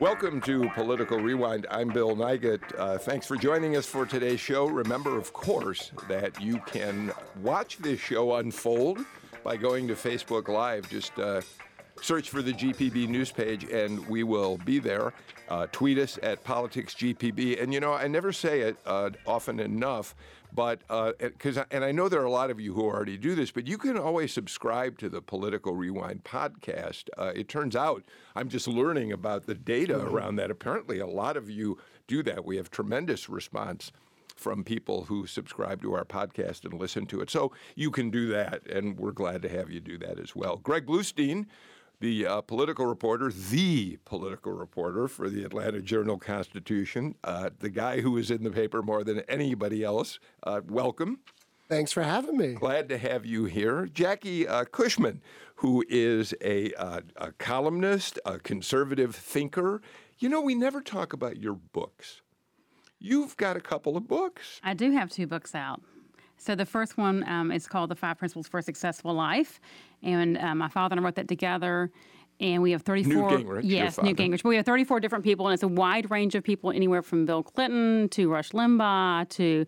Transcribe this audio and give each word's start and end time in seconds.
Welcome 0.00 0.40
to 0.40 0.68
Political 0.70 1.20
Rewind. 1.20 1.68
I'm 1.70 1.88
Bill 1.88 2.16
Nigut. 2.16 2.60
Uh, 2.76 2.98
thanks 2.98 3.28
for 3.28 3.36
joining 3.36 3.76
us 3.76 3.86
for 3.86 4.04
today's 4.04 4.40
show. 4.40 4.66
Remember, 4.66 5.16
of 5.16 5.32
course, 5.32 5.92
that 6.08 6.40
you 6.42 6.58
can 6.66 7.12
watch 7.42 7.78
this 7.78 8.00
show 8.00 8.34
unfold 8.34 8.98
by 9.44 9.56
going 9.56 9.86
to 9.86 9.94
Facebook 9.94 10.48
Live. 10.48 10.90
Just 10.90 11.16
uh, 11.20 11.42
search 12.02 12.30
for 12.30 12.42
the 12.42 12.52
GPB 12.52 13.08
news 13.08 13.30
page 13.30 13.64
and 13.70 14.04
we 14.08 14.24
will 14.24 14.58
be 14.58 14.80
there. 14.80 15.12
Uh, 15.48 15.68
tweet 15.70 15.98
us 15.98 16.18
at 16.24 16.42
PoliticsGPB. 16.42 17.62
And 17.62 17.72
you 17.72 17.78
know, 17.78 17.92
I 17.92 18.08
never 18.08 18.32
say 18.32 18.62
it 18.62 18.76
uh, 18.84 19.10
often 19.26 19.60
enough, 19.60 20.16
but 20.54 20.80
because 21.18 21.58
uh, 21.58 21.64
and 21.70 21.84
I 21.84 21.92
know 21.92 22.08
there 22.08 22.20
are 22.20 22.24
a 22.24 22.30
lot 22.30 22.50
of 22.50 22.60
you 22.60 22.74
who 22.74 22.82
already 22.82 23.16
do 23.16 23.34
this, 23.34 23.50
but 23.50 23.66
you 23.66 23.76
can 23.76 23.98
always 23.98 24.32
subscribe 24.32 24.98
to 24.98 25.08
the 25.08 25.20
Political 25.20 25.74
Rewind 25.74 26.24
podcast. 26.24 27.08
Uh, 27.18 27.32
it 27.34 27.48
turns 27.48 27.74
out 27.74 28.04
I'm 28.36 28.48
just 28.48 28.68
learning 28.68 29.12
about 29.12 29.46
the 29.46 29.54
data 29.54 29.94
mm-hmm. 29.94 30.14
around 30.14 30.36
that. 30.36 30.50
Apparently, 30.50 30.98
a 31.00 31.06
lot 31.06 31.36
of 31.36 31.50
you 31.50 31.78
do 32.06 32.22
that. 32.22 32.44
We 32.44 32.56
have 32.56 32.70
tremendous 32.70 33.28
response 33.28 33.90
from 34.36 34.64
people 34.64 35.04
who 35.04 35.26
subscribe 35.26 35.80
to 35.82 35.94
our 35.94 36.04
podcast 36.04 36.64
and 36.64 36.74
listen 36.74 37.06
to 37.06 37.20
it. 37.20 37.30
So 37.30 37.52
you 37.74 37.90
can 37.90 38.10
do 38.10 38.28
that, 38.28 38.66
and 38.66 38.98
we're 38.98 39.12
glad 39.12 39.42
to 39.42 39.48
have 39.48 39.70
you 39.70 39.80
do 39.80 39.96
that 39.98 40.18
as 40.18 40.34
well. 40.34 40.56
Greg 40.56 40.86
Bluestein 40.86 41.46
the 42.04 42.26
uh, 42.26 42.40
political 42.42 42.84
reporter, 42.84 43.32
the 43.32 43.96
political 44.04 44.52
reporter 44.52 45.08
for 45.08 45.30
the 45.30 45.42
Atlanta 45.42 45.80
Journal 45.80 46.18
Constitution, 46.18 47.14
uh, 47.24 47.48
the 47.60 47.70
guy 47.70 48.02
who 48.02 48.18
is 48.18 48.30
in 48.30 48.44
the 48.44 48.50
paper 48.50 48.82
more 48.82 49.02
than 49.02 49.20
anybody 49.20 49.82
else. 49.82 50.18
Uh, 50.42 50.60
welcome. 50.68 51.20
Thanks 51.66 51.92
for 51.92 52.02
having 52.02 52.36
me. 52.36 52.52
Glad 52.52 52.90
to 52.90 52.98
have 52.98 53.24
you 53.24 53.46
here. 53.46 53.86
Jackie 53.86 54.46
uh, 54.46 54.66
Cushman, 54.66 55.22
who 55.56 55.82
is 55.88 56.34
a, 56.42 56.74
uh, 56.74 57.00
a 57.16 57.32
columnist, 57.32 58.18
a 58.26 58.38
conservative 58.38 59.16
thinker. 59.16 59.80
You 60.18 60.28
know, 60.28 60.42
we 60.42 60.54
never 60.54 60.82
talk 60.82 61.14
about 61.14 61.38
your 61.38 61.54
books. 61.54 62.20
You've 62.98 63.34
got 63.38 63.56
a 63.56 63.60
couple 63.60 63.96
of 63.96 64.06
books. 64.06 64.60
I 64.62 64.74
do 64.74 64.90
have 64.92 65.08
two 65.08 65.26
books 65.26 65.54
out. 65.54 65.80
So 66.36 66.54
the 66.54 66.66
first 66.66 66.98
one 66.98 67.26
um, 67.28 67.50
is 67.50 67.66
called 67.66 67.90
The 67.90 67.96
Five 67.96 68.18
Principles 68.18 68.48
for 68.48 68.58
a 68.58 68.62
Successful 68.62 69.14
Life. 69.14 69.60
And 70.02 70.36
uh, 70.36 70.54
my 70.54 70.68
father 70.68 70.94
and 70.94 71.00
I 71.00 71.04
wrote 71.04 71.14
that 71.16 71.28
together. 71.28 71.90
And 72.40 72.62
we 72.62 72.72
have 72.72 72.82
34. 72.82 73.14
Newt 73.14 73.46
Gingrich, 73.46 73.60
yes, 73.62 74.02
Newt 74.02 74.16
Gingrich. 74.16 74.42
But 74.42 74.48
we 74.48 74.56
have 74.56 74.66
34 74.66 74.98
different 74.98 75.22
people, 75.22 75.46
and 75.46 75.54
it's 75.54 75.62
a 75.62 75.68
wide 75.68 76.10
range 76.10 76.34
of 76.34 76.42
people, 76.42 76.72
anywhere 76.72 77.00
from 77.00 77.26
Bill 77.26 77.44
Clinton 77.44 78.08
to 78.08 78.28
Rush 78.28 78.50
Limbaugh 78.50 79.28
to 79.30 79.64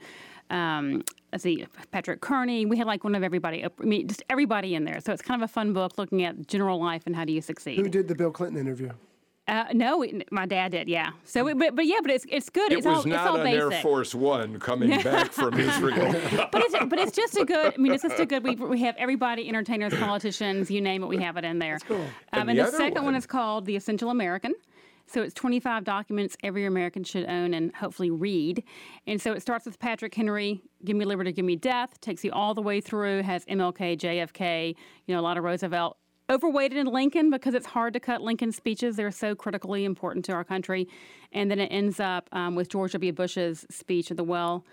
um, 0.50 1.04
let's 1.32 1.42
see, 1.42 1.66
Patrick 1.90 2.20
Kearney. 2.20 2.66
We 2.66 2.76
had 2.76 2.86
like 2.86 3.04
one 3.04 3.14
of 3.14 3.22
everybody. 3.22 3.64
I 3.64 3.68
mean, 3.80 4.08
just 4.08 4.22
everybody 4.30 4.74
in 4.74 4.84
there. 4.84 5.00
So 5.00 5.12
it's 5.12 5.22
kind 5.22 5.40
of 5.40 5.48
a 5.48 5.52
fun 5.52 5.72
book 5.72 5.98
looking 5.98 6.24
at 6.24 6.46
general 6.46 6.80
life 6.80 7.02
and 7.06 7.14
how 7.14 7.24
do 7.24 7.32
you 7.32 7.40
succeed. 7.40 7.78
Who 7.78 7.88
did 7.88 8.08
the 8.08 8.14
Bill 8.14 8.30
Clinton 8.30 8.60
interview? 8.60 8.90
Uh, 9.48 9.64
no, 9.72 10.04
my 10.32 10.44
dad 10.44 10.72
did. 10.72 10.88
Yeah. 10.88 11.10
So, 11.24 11.54
but 11.54 11.76
but 11.76 11.86
yeah, 11.86 11.98
but 12.02 12.10
it's 12.10 12.26
it's 12.28 12.50
good. 12.50 12.72
It 12.72 12.78
it's 12.78 12.86
was 12.86 12.98
all, 12.98 13.04
not 13.04 13.20
it's 13.20 13.30
all 13.30 13.36
an 13.36 13.44
basic. 13.44 13.72
Air 13.74 13.80
Force 13.82 14.14
One 14.14 14.58
coming 14.58 14.90
back 15.02 15.30
from 15.32 15.58
Israel. 15.58 16.12
but 16.52 16.62
it's 16.62 16.74
but 16.86 16.98
it's 16.98 17.12
just 17.12 17.36
a 17.36 17.44
good. 17.44 17.74
I 17.74 17.76
mean, 17.76 17.92
it's 17.92 18.02
just 18.02 18.18
a 18.18 18.26
good. 18.26 18.42
We, 18.42 18.56
we 18.56 18.80
have 18.82 18.96
everybody, 18.98 19.48
entertainers, 19.48 19.94
politicians, 19.94 20.68
you 20.68 20.80
name 20.80 21.04
it, 21.04 21.06
we 21.06 21.18
have 21.18 21.36
it 21.36 21.44
in 21.44 21.60
there. 21.60 21.74
That's 21.74 21.84
cool. 21.84 21.96
Um, 22.32 22.48
and 22.48 22.50
and 22.50 22.58
the 22.58 22.64
the, 22.64 22.76
second 22.76 22.94
one- 22.96 23.04
one 23.04 23.14
is 23.14 23.26
called 23.26 23.66
The 23.66 23.76
Essential 23.76 24.10
American. 24.10 24.54
So 25.08 25.22
it's 25.22 25.34
25 25.34 25.84
documents 25.84 26.36
every 26.42 26.66
American 26.66 27.04
should 27.04 27.28
own 27.28 27.54
and 27.54 27.72
hopefully 27.76 28.10
read. 28.10 28.64
And 29.06 29.20
so 29.22 29.32
it 29.34 29.40
starts 29.40 29.64
with 29.64 29.78
Patrick 29.78 30.12
Henry, 30.12 30.60
Give 30.84 30.96
Me 30.96 31.04
Liberty, 31.04 31.30
Give 31.30 31.44
Me 31.44 31.54
Death, 31.54 32.00
takes 32.00 32.24
you 32.24 32.32
all 32.32 32.54
the 32.54 32.60
way 32.62 32.80
through, 32.80 33.22
has 33.22 33.44
MLK, 33.44 33.96
JFK, 33.96 34.74
you 35.06 35.14
know, 35.14 35.20
a 35.20 35.22
lot 35.22 35.38
of 35.38 35.44
Roosevelt. 35.44 35.96
Overweighted 36.28 36.76
in 36.76 36.88
Lincoln 36.88 37.30
because 37.30 37.54
it's 37.54 37.66
hard 37.66 37.92
to 37.92 38.00
cut 38.00 38.20
Lincoln's 38.20 38.56
speeches. 38.56 38.96
They're 38.96 39.12
so 39.12 39.36
critically 39.36 39.84
important 39.84 40.24
to 40.24 40.32
our 40.32 40.42
country. 40.42 40.88
And 41.32 41.48
then 41.48 41.60
it 41.60 41.68
ends 41.68 42.00
up 42.00 42.28
um, 42.32 42.56
with 42.56 42.68
George 42.68 42.92
W. 42.92 43.12
Bush's 43.12 43.64
speech 43.70 44.10
at 44.10 44.16
the 44.16 44.24
well 44.24 44.64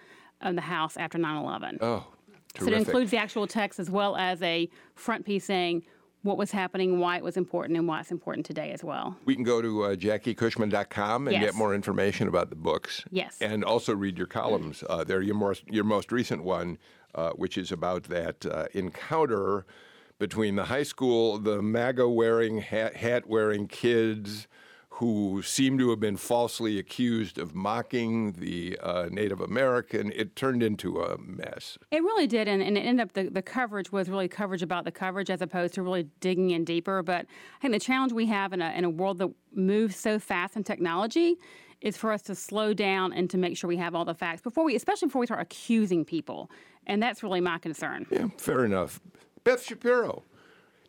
of 0.42 0.56
the 0.56 0.62
House 0.62 0.98
after 0.98 1.20
9 1.20 1.44
11. 1.44 1.78
Oh, 1.80 2.08
terrific. 2.56 2.60
So 2.60 2.66
it 2.68 2.74
includes 2.74 3.12
the 3.12 3.18
actual 3.18 3.46
text 3.46 3.80
as 3.80 3.92
well 3.92 4.16
as 4.16 4.42
a 4.42 4.68
front 4.96 5.26
piece 5.26 5.46
saying 5.46 5.84
what 6.24 6.38
was 6.38 6.50
happening, 6.52 7.00
why 7.00 7.18
it 7.18 7.24
was 7.24 7.38
important, 7.38 7.78
and 7.78 7.88
why 7.88 8.00
it's 8.00 8.10
important 8.10 8.46
today 8.48 8.72
as 8.72 8.84
well. 8.84 9.16
We 9.26 9.36
can 9.36 9.44
go 9.44 9.62
to 9.62 9.84
uh, 9.84 9.96
JackieCushman.com 9.96 11.28
and 11.28 11.34
Yes. 11.34 11.44
get 11.44 11.56
more 11.56 11.76
information 11.76 12.28
about 12.28 12.50
the 12.50 12.56
books. 12.56 13.04
Yes. 13.12 13.38
And 13.42 13.64
also 13.64 13.94
read 13.94 14.18
your 14.18 14.26
columns. 14.28 14.84
Uh, 14.90 15.04
they're 15.04 15.22
your 15.22 15.36
most, 15.36 15.64
your 15.68 15.84
most 15.84 16.12
recent 16.12 16.44
one, 16.44 16.80
uh, 17.14 17.32
which 17.32 17.58
is 17.60 17.72
about 17.72 18.04
that 18.06 18.44
uh, 18.46 18.66
encounter 18.74 19.66
between 20.20 20.56
the 20.56 20.66
high 20.66 20.84
school, 20.84 21.38
the 21.38 21.62
MAGA 21.62 22.08
wearing, 22.08 22.60
hat 22.60 23.28
wearing 23.28 23.68
kids 23.68 24.48
who 24.98 25.42
seem 25.42 25.78
to 25.80 25.90
have 25.90 26.00
been 26.00 26.16
falsely 26.16 26.78
accused 26.78 27.40
of 27.40 27.56
mocking 27.56 28.32
the 28.34 28.78
uh, 28.82 29.10
Native 29.12 29.42
American. 29.42 30.12
It 30.12 30.36
turned 30.36 30.62
into 30.62 31.02
a 31.02 31.18
mess. 31.18 31.80
It 31.90 32.04
really 32.04 32.28
did, 32.28 32.48
and, 32.48 32.62
and 32.62 32.78
it 32.78 32.82
ended 32.82 33.04
up 33.04 33.14
the, 33.14 33.30
the 33.30 33.42
coverage 33.42 33.92
was 33.92 34.08
really 34.08 34.28
coverage 34.28 34.62
about 34.62 34.86
the 34.86 34.92
coverage 34.92 35.32
as 35.32 35.42
opposed 35.42 35.74
to 35.74 35.82
really 35.82 36.04
digging 36.20 36.52
in 36.52 36.64
deeper. 36.64 37.02
But 37.02 37.26
I 37.58 37.62
think 37.62 37.74
the 37.74 37.80
challenge 37.80 38.14
we 38.14 38.28
have 38.28 38.54
in 38.54 38.62
a, 38.62 38.72
in 38.72 38.86
a 38.86 38.90
world 38.90 39.18
that 39.18 39.30
moves 39.52 39.96
so 39.96 40.20
fast 40.20 40.56
in 40.56 40.64
technology 40.64 41.38
is 41.82 41.98
for 41.98 42.12
us 42.12 42.22
to 42.24 42.36
slow 42.36 42.74
down 42.74 43.14
and 43.14 43.30
to 43.32 43.38
make 43.38 43.58
sure 43.58 43.68
we 43.68 43.78
have 43.78 43.96
all 43.96 44.06
the 44.06 44.14
facts 44.14 44.42
before 44.42 44.64
we, 44.64 44.76
especially 44.76 45.08
before 45.08 45.22
we 45.22 45.26
start 45.26 45.42
accusing 45.42 46.06
people. 46.06 46.52
And 46.86 47.02
that's 47.02 47.24
really 47.24 47.42
my 47.42 47.58
concern. 47.58 48.06
Yeah, 48.12 48.28
fair 48.38 48.64
enough. 48.64 49.02
Beth 49.44 49.64
Shapiro, 49.64 50.24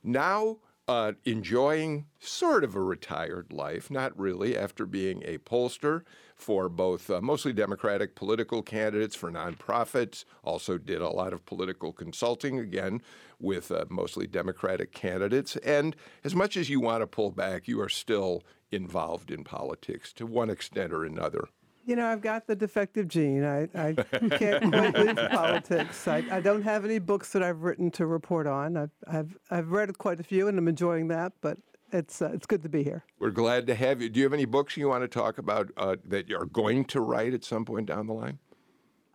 now 0.02 0.58
uh, 0.86 1.12
enjoying 1.24 2.06
sort 2.20 2.62
of 2.62 2.76
a 2.76 2.80
retired 2.80 3.52
life, 3.52 3.90
not 3.90 4.16
really, 4.18 4.56
after 4.56 4.86
being 4.86 5.22
a 5.24 5.38
pollster 5.38 6.02
for 6.36 6.68
both 6.68 7.10
uh, 7.10 7.20
mostly 7.20 7.52
Democratic 7.52 8.14
political 8.14 8.62
candidates 8.62 9.16
for 9.16 9.30
nonprofits, 9.30 10.24
also 10.44 10.78
did 10.78 11.00
a 11.00 11.08
lot 11.08 11.32
of 11.32 11.44
political 11.46 11.92
consulting, 11.92 12.58
again, 12.58 13.02
with 13.40 13.72
uh, 13.72 13.86
mostly 13.88 14.26
Democratic 14.26 14.92
candidates. 14.92 15.56
And 15.56 15.96
as 16.22 16.34
much 16.34 16.56
as 16.56 16.68
you 16.70 16.80
want 16.80 17.02
to 17.02 17.06
pull 17.06 17.30
back, 17.30 17.66
you 17.66 17.80
are 17.80 17.88
still 17.88 18.44
involved 18.70 19.30
in 19.30 19.42
politics 19.42 20.12
to 20.14 20.26
one 20.26 20.50
extent 20.50 20.92
or 20.92 21.04
another. 21.04 21.48
You 21.86 21.96
know, 21.96 22.06
I've 22.06 22.22
got 22.22 22.46
the 22.46 22.56
defective 22.56 23.08
gene. 23.08 23.44
I, 23.44 23.68
I 23.74 23.92
can't 24.30 24.72
quite 24.72 24.98
leave 24.98 25.16
politics. 25.30 26.08
I, 26.08 26.24
I 26.30 26.40
don't 26.40 26.62
have 26.62 26.84
any 26.84 26.98
books 26.98 27.32
that 27.32 27.42
I've 27.42 27.62
written 27.62 27.90
to 27.92 28.06
report 28.06 28.46
on. 28.46 28.76
I've, 28.76 28.90
I've, 29.06 29.38
I've 29.50 29.70
read 29.70 29.96
quite 29.98 30.20
a 30.20 30.22
few 30.22 30.48
and 30.48 30.58
I'm 30.58 30.68
enjoying 30.68 31.08
that, 31.08 31.32
but 31.40 31.58
it's, 31.92 32.22
uh, 32.22 32.30
it's 32.32 32.46
good 32.46 32.62
to 32.62 32.68
be 32.68 32.82
here. 32.82 33.04
We're 33.18 33.30
glad 33.30 33.66
to 33.66 33.74
have 33.74 34.00
you. 34.00 34.08
Do 34.08 34.18
you 34.18 34.24
have 34.24 34.32
any 34.32 34.46
books 34.46 34.76
you 34.76 34.88
want 34.88 35.04
to 35.04 35.08
talk 35.08 35.38
about 35.38 35.70
uh, 35.76 35.96
that 36.06 36.28
you're 36.28 36.46
going 36.46 36.86
to 36.86 37.00
write 37.00 37.34
at 37.34 37.44
some 37.44 37.64
point 37.64 37.86
down 37.86 38.06
the 38.06 38.14
line? 38.14 38.38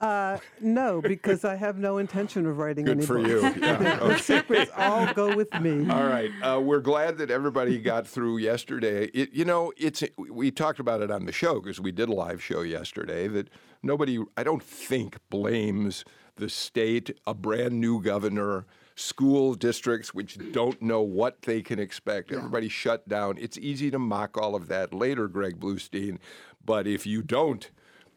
Uh, 0.01 0.37
no, 0.61 1.01
because 1.01 1.43
I 1.43 1.55
have 1.55 1.77
no 1.77 1.97
intention 1.97 2.45
of 2.45 2.57
writing 2.57 2.85
Good 2.85 2.97
any 2.99 3.05
for 3.05 3.15
books. 3.21 3.55
you. 3.57 3.61
Yeah. 3.61 3.99
The 4.09 4.17
secrets 4.17 4.71
all 4.77 5.13
go 5.13 5.35
with 5.35 5.53
me. 5.59 5.89
All 5.89 6.03
right. 6.05 6.31
Uh, 6.41 6.59
we're 6.61 6.79
glad 6.79 7.17
that 7.17 7.29
everybody 7.29 7.77
got 7.79 8.07
through 8.07 8.37
yesterday. 8.37 9.05
It, 9.07 9.33
you 9.33 9.43
know, 9.43 9.73
it's 9.77 10.03
we 10.17 10.51
talked 10.51 10.79
about 10.79 11.01
it 11.01 11.11
on 11.11 11.25
the 11.25 11.33
show 11.33 11.59
because 11.59 11.81
we 11.81 11.91
did 11.91 12.07
a 12.07 12.13
live 12.13 12.41
show 12.41 12.61
yesterday. 12.61 13.27
That 13.27 13.49
nobody, 13.83 14.19
I 14.37 14.43
don't 14.43 14.63
think, 14.63 15.17
blames 15.29 16.05
the 16.37 16.49
state, 16.49 17.11
a 17.27 17.33
brand 17.33 17.81
new 17.81 18.01
governor, 18.01 18.65
school 18.95 19.53
districts 19.53 20.13
which 20.13 20.37
don't 20.53 20.81
know 20.81 21.01
what 21.01 21.41
they 21.41 21.61
can 21.61 21.77
expect. 21.79 22.31
Everybody 22.31 22.69
shut 22.69 23.07
down. 23.09 23.37
It's 23.37 23.57
easy 23.57 23.91
to 23.91 23.99
mock 23.99 24.37
all 24.37 24.55
of 24.55 24.69
that 24.69 24.93
later, 24.93 25.27
Greg 25.27 25.59
Bluestein, 25.59 26.19
but 26.63 26.87
if 26.87 27.05
you 27.05 27.21
don't 27.21 27.69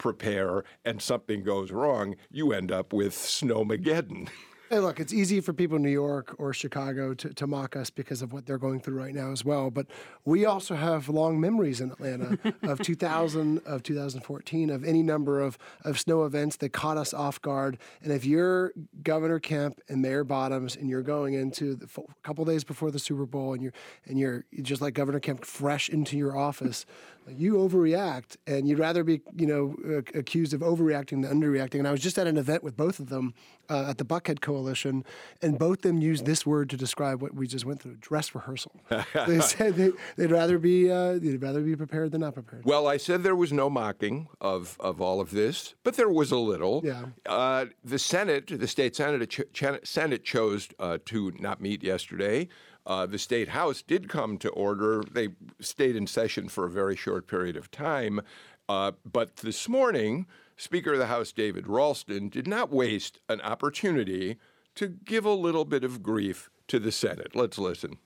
prepare 0.02 0.64
and 0.84 1.00
something 1.00 1.44
goes 1.44 1.70
wrong, 1.70 2.16
you 2.30 2.52
end 2.52 2.72
up 2.72 2.92
with 2.92 3.14
Snowmageddon. 3.14 4.28
Hey, 4.72 4.78
look, 4.78 5.00
it's 5.00 5.12
easy 5.12 5.42
for 5.42 5.52
people 5.52 5.76
in 5.76 5.82
New 5.82 5.90
York 5.90 6.34
or 6.38 6.54
Chicago 6.54 7.12
to, 7.12 7.34
to 7.34 7.46
mock 7.46 7.76
us 7.76 7.90
because 7.90 8.22
of 8.22 8.32
what 8.32 8.46
they're 8.46 8.56
going 8.56 8.80
through 8.80 8.98
right 8.98 9.14
now 9.14 9.30
as 9.30 9.44
well. 9.44 9.70
But 9.70 9.86
we 10.24 10.46
also 10.46 10.74
have 10.74 11.10
long 11.10 11.38
memories 11.38 11.82
in 11.82 11.90
Atlanta 11.90 12.38
of 12.62 12.80
2000, 12.80 13.60
of 13.66 13.82
2014, 13.82 14.70
of 14.70 14.82
any 14.82 15.02
number 15.02 15.42
of, 15.42 15.58
of 15.84 16.00
snow 16.00 16.24
events 16.24 16.56
that 16.56 16.70
caught 16.70 16.96
us 16.96 17.12
off 17.12 17.38
guard. 17.42 17.76
And 18.02 18.14
if 18.14 18.24
you're 18.24 18.72
Governor 19.02 19.40
Kemp 19.40 19.78
and 19.90 20.00
Mayor 20.00 20.24
Bottoms 20.24 20.74
and 20.74 20.88
you're 20.88 21.02
going 21.02 21.34
into 21.34 21.74
the 21.74 21.86
fo- 21.86 22.08
couple 22.22 22.46
days 22.46 22.64
before 22.64 22.90
the 22.90 22.98
Super 22.98 23.26
Bowl 23.26 23.52
and 23.52 23.62
you're 23.62 23.74
and 24.06 24.18
you're 24.18 24.46
just 24.62 24.80
like 24.80 24.94
Governor 24.94 25.20
Kemp 25.20 25.44
fresh 25.44 25.90
into 25.90 26.16
your 26.16 26.34
office, 26.34 26.86
you 27.28 27.54
overreact 27.54 28.36
and 28.46 28.68
you'd 28.68 28.78
rather 28.78 29.04
be 29.04 29.20
you 29.36 29.46
know 29.46 29.76
uh, 29.88 30.18
accused 30.18 30.54
of 30.54 30.60
overreacting 30.60 31.22
than 31.22 31.40
underreacting. 31.40 31.78
And 31.78 31.88
I 31.88 31.92
was 31.92 32.00
just 32.00 32.18
at 32.18 32.26
an 32.26 32.36
event 32.36 32.62
with 32.62 32.76
both 32.76 32.98
of 32.98 33.08
them 33.08 33.34
uh, 33.68 33.86
at 33.88 33.98
the 33.98 34.04
Buckhead 34.04 34.40
Coalition, 34.40 35.04
and 35.40 35.58
both 35.58 35.82
them 35.82 35.98
used 35.98 36.26
this 36.26 36.44
word 36.44 36.70
to 36.70 36.76
describe 36.76 37.22
what 37.22 37.34
we 37.34 37.46
just 37.46 37.64
went 37.64 37.82
through: 37.82 37.96
dress 37.96 38.34
rehearsal. 38.34 38.72
they 39.26 39.40
said 39.40 39.76
they, 39.76 39.90
would 40.16 40.30
rather 40.30 40.58
be 40.58 40.90
uh, 40.90 41.14
they'd 41.14 41.42
rather 41.42 41.60
be 41.60 41.76
prepared 41.76 42.12
than 42.12 42.20
not 42.20 42.34
prepared. 42.34 42.64
Well, 42.64 42.86
I 42.86 42.96
said 42.96 43.22
there 43.22 43.36
was 43.36 43.52
no 43.52 43.70
mocking 43.70 44.28
of 44.40 44.76
of 44.80 45.00
all 45.00 45.20
of 45.20 45.30
this, 45.30 45.74
but 45.84 45.96
there 45.96 46.10
was 46.10 46.32
a 46.32 46.38
little. 46.38 46.82
Yeah. 46.84 47.06
Uh, 47.26 47.66
the 47.84 47.98
Senate, 47.98 48.46
the 48.46 48.68
state 48.68 48.96
Senate, 48.96 49.28
ch- 49.30 49.64
Senate 49.84 50.24
chose 50.24 50.68
uh, 50.78 50.98
to 51.06 51.32
not 51.38 51.60
meet 51.60 51.82
yesterday. 51.82 52.48
Uh, 52.84 53.06
the 53.06 53.18
state 53.18 53.50
house 53.50 53.82
did 53.82 54.08
come 54.08 54.38
to 54.38 54.48
order. 54.50 55.02
They 55.10 55.28
stayed 55.60 55.96
in 55.96 56.06
session 56.06 56.48
for 56.48 56.64
a 56.64 56.70
very 56.70 56.96
short 56.96 57.26
period 57.26 57.56
of 57.56 57.70
time. 57.70 58.20
Uh, 58.68 58.92
but 59.10 59.36
this 59.36 59.68
morning, 59.68 60.26
Speaker 60.56 60.94
of 60.94 60.98
the 60.98 61.06
House 61.06 61.32
David 61.32 61.66
Ralston 61.66 62.28
did 62.28 62.46
not 62.46 62.70
waste 62.70 63.20
an 63.28 63.40
opportunity 63.42 64.38
to 64.74 64.88
give 64.88 65.24
a 65.24 65.32
little 65.32 65.64
bit 65.64 65.84
of 65.84 66.02
grief 66.02 66.50
to 66.68 66.78
the 66.78 66.92
Senate. 66.92 67.34
Let's 67.34 67.58
listen. 67.58 67.98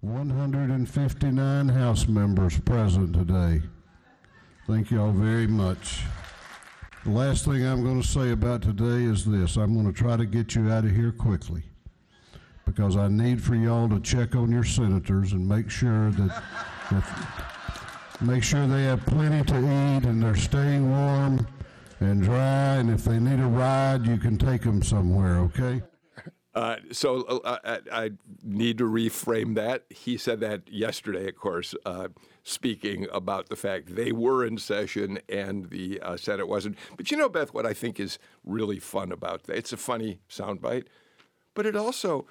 159 0.00 1.68
House 1.68 2.08
members 2.08 2.58
present 2.60 3.14
today. 3.14 3.62
Thank 4.66 4.90
you 4.90 5.00
all 5.00 5.12
very 5.12 5.46
much. 5.46 6.02
The 7.04 7.10
last 7.10 7.44
thing 7.44 7.64
I'm 7.66 7.82
going 7.82 8.00
to 8.00 8.06
say 8.06 8.30
about 8.30 8.62
today 8.62 9.04
is 9.04 9.24
this 9.24 9.56
I'm 9.56 9.74
going 9.74 9.92
to 9.92 9.92
try 9.92 10.16
to 10.16 10.26
get 10.26 10.54
you 10.54 10.70
out 10.70 10.84
of 10.84 10.90
here 10.90 11.12
quickly 11.12 11.69
because 12.64 12.96
I 12.96 13.08
need 13.08 13.42
for 13.42 13.54
y'all 13.54 13.88
to 13.88 14.00
check 14.00 14.34
on 14.34 14.50
your 14.50 14.64
senators 14.64 15.32
and 15.32 15.48
make 15.48 15.70
sure 15.70 16.10
that. 16.12 16.42
make 18.20 18.42
sure 18.42 18.66
they 18.66 18.84
have 18.84 19.04
plenty 19.06 19.42
to 19.44 19.58
eat 19.58 20.04
and 20.04 20.22
they're 20.22 20.36
staying 20.36 20.90
warm 20.90 21.46
and 22.00 22.22
dry. 22.22 22.76
And 22.76 22.90
if 22.90 23.04
they 23.04 23.18
need 23.18 23.40
a 23.40 23.46
ride, 23.46 24.06
you 24.06 24.18
can 24.18 24.36
take 24.36 24.62
them 24.62 24.82
somewhere, 24.82 25.36
okay? 25.38 25.82
Uh, 26.52 26.76
so 26.90 27.22
uh, 27.22 27.58
I, 27.64 27.78
I, 27.92 28.10
need 28.42 28.78
to 28.78 28.84
reframe 28.84 29.54
that. 29.54 29.84
He 29.88 30.16
said 30.16 30.40
that 30.40 30.62
yesterday, 30.68 31.28
of 31.28 31.36
course, 31.36 31.76
uh, 31.86 32.08
speaking 32.42 33.06
about 33.12 33.48
the 33.48 33.56
fact 33.56 33.94
they 33.94 34.10
were 34.10 34.44
in 34.44 34.58
session 34.58 35.20
and 35.28 35.70
the 35.70 36.00
uh, 36.00 36.16
Senate 36.16 36.48
wasn't. 36.48 36.76
But 36.96 37.12
you 37.12 37.16
know, 37.16 37.28
Beth, 37.28 37.54
what 37.54 37.66
I 37.66 37.72
think 37.72 38.00
is 38.00 38.18
really 38.44 38.80
fun 38.80 39.12
about 39.12 39.44
that? 39.44 39.56
It's 39.56 39.72
a 39.72 39.76
funny 39.76 40.18
soundbite, 40.28 40.86
but 41.54 41.66
it 41.66 41.76
also 41.76 42.26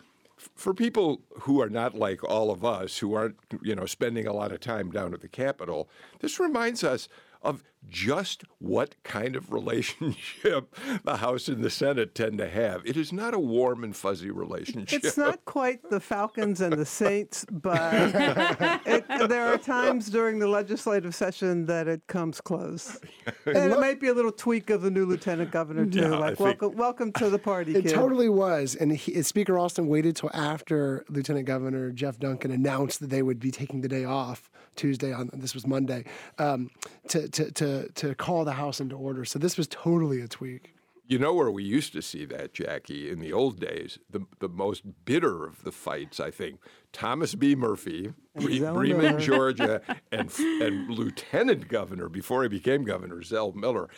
for 0.56 0.74
people 0.74 1.22
who 1.42 1.62
are 1.62 1.70
not 1.70 1.96
like 1.96 2.24
all 2.24 2.52
of 2.52 2.64
us, 2.64 2.98
who 3.00 3.14
aren't, 3.14 3.36
you 3.62 3.76
know, 3.76 3.86
spending 3.86 4.26
a 4.26 4.34
lot 4.34 4.52
of 4.52 4.60
time 4.60 4.92
down 4.92 5.14
at 5.14 5.22
the 5.22 5.28
Capitol, 5.28 5.90
this 6.20 6.40
reminds 6.40 6.84
us 6.84 7.10
of 7.42 7.64
just 7.88 8.44
what 8.60 8.96
kind 9.04 9.36
of 9.36 9.52
relationship 9.54 10.76
the 11.04 11.18
House 11.18 11.48
and 11.48 11.64
the 11.64 11.70
Senate 11.70 12.14
tend 12.14 12.38
to 12.38 12.50
have. 12.50 12.86
It 12.86 12.98
is 12.98 13.12
not 13.12 13.34
a 13.34 13.40
warm 13.40 13.84
and 13.84 13.96
fuzzy 13.96 14.30
relationship. 14.30 15.04
It's 15.04 15.18
not 15.18 15.44
quite 15.46 15.90
the 15.90 16.00
Falcons 16.00 16.62
and 16.62 16.74
the 16.74 16.86
Saints, 16.86 17.46
but 17.50 17.80
it, 18.86 19.06
there 19.30 19.46
are 19.48 19.58
times 19.58 20.10
during 20.10 20.40
the 20.40 20.48
legislative 20.48 21.16
session 21.16 21.66
that 21.68 21.88
it 21.88 22.06
comes 22.08 22.42
close. 22.42 23.00
And 23.46 23.72
it 23.72 23.80
might 23.80 24.00
be 24.00 24.08
a 24.08 24.14
little 24.14 24.32
tweak 24.32 24.70
of 24.70 24.82
the 24.82 24.92
new 24.92 25.06
lieutenant 25.06 25.52
governor, 25.52 25.86
too. 25.86 26.02
Yeah, 26.02 26.10
like, 26.10 26.40
welcome, 26.40 26.76
welcome 26.76 27.12
to 27.14 27.30
the 27.30 27.40
party, 27.40 27.76
It 27.76 27.84
kid. 27.84 27.94
totally 27.94 28.30
was. 28.30 28.76
And 28.76 28.92
he, 28.92 29.22
Speaker 29.24 29.54
Ralston 29.54 29.88
waited 29.88 30.16
till 30.16 30.30
after 30.34 31.06
Lieutenant 31.10 31.46
Governor 31.46 31.92
Jeff 31.92 32.20
Duncan 32.20 32.52
announced 32.52 33.00
that 33.00 33.10
they 33.10 33.24
would 33.24 33.40
be 33.40 33.52
taking 33.52 33.82
the 33.82 33.88
day 33.88 34.04
off 34.04 34.50
Tuesday 34.80 35.12
on 35.12 35.30
this 35.34 35.54
was 35.54 35.68
Monday 35.68 36.06
um, 36.38 36.72
to, 37.10 37.28
to, 37.30 37.52
to, 37.52 37.90
to 37.90 38.16
call 38.16 38.46
the 38.46 38.54
House 38.54 38.80
into 38.80 38.96
order. 38.96 39.26
So 39.26 39.38
this 39.38 39.58
was 39.58 39.68
totally 39.68 40.22
a 40.22 40.28
tweak. 40.28 40.74
You 41.06 41.18
know 41.18 41.34
where 41.34 41.50
we 41.50 41.64
used 41.64 41.92
to 41.94 42.04
see 42.04 42.24
that, 42.26 42.54
Jackie, 42.54 43.10
in 43.10 43.20
the 43.20 43.34
old 43.34 43.60
days? 43.60 43.98
The, 44.12 44.22
the 44.40 44.48
most 44.48 44.84
bitter 45.06 45.44
of 45.44 45.64
the 45.64 45.72
fights, 45.72 46.20
I 46.20 46.30
think, 46.30 46.60
Thomas 46.94 47.34
B. 47.34 47.56
Murphy, 47.56 48.14
Bre- 48.36 48.72
Bremen, 48.72 49.20
Georgia, 49.20 49.82
and, 50.12 50.32
and 50.40 50.88
Lieutenant 50.88 51.68
Governor, 51.68 52.10
before 52.10 52.44
he 52.44 52.50
became 52.50 52.84
governor, 52.84 53.24
Zell 53.24 53.52
Miller. 53.54 53.90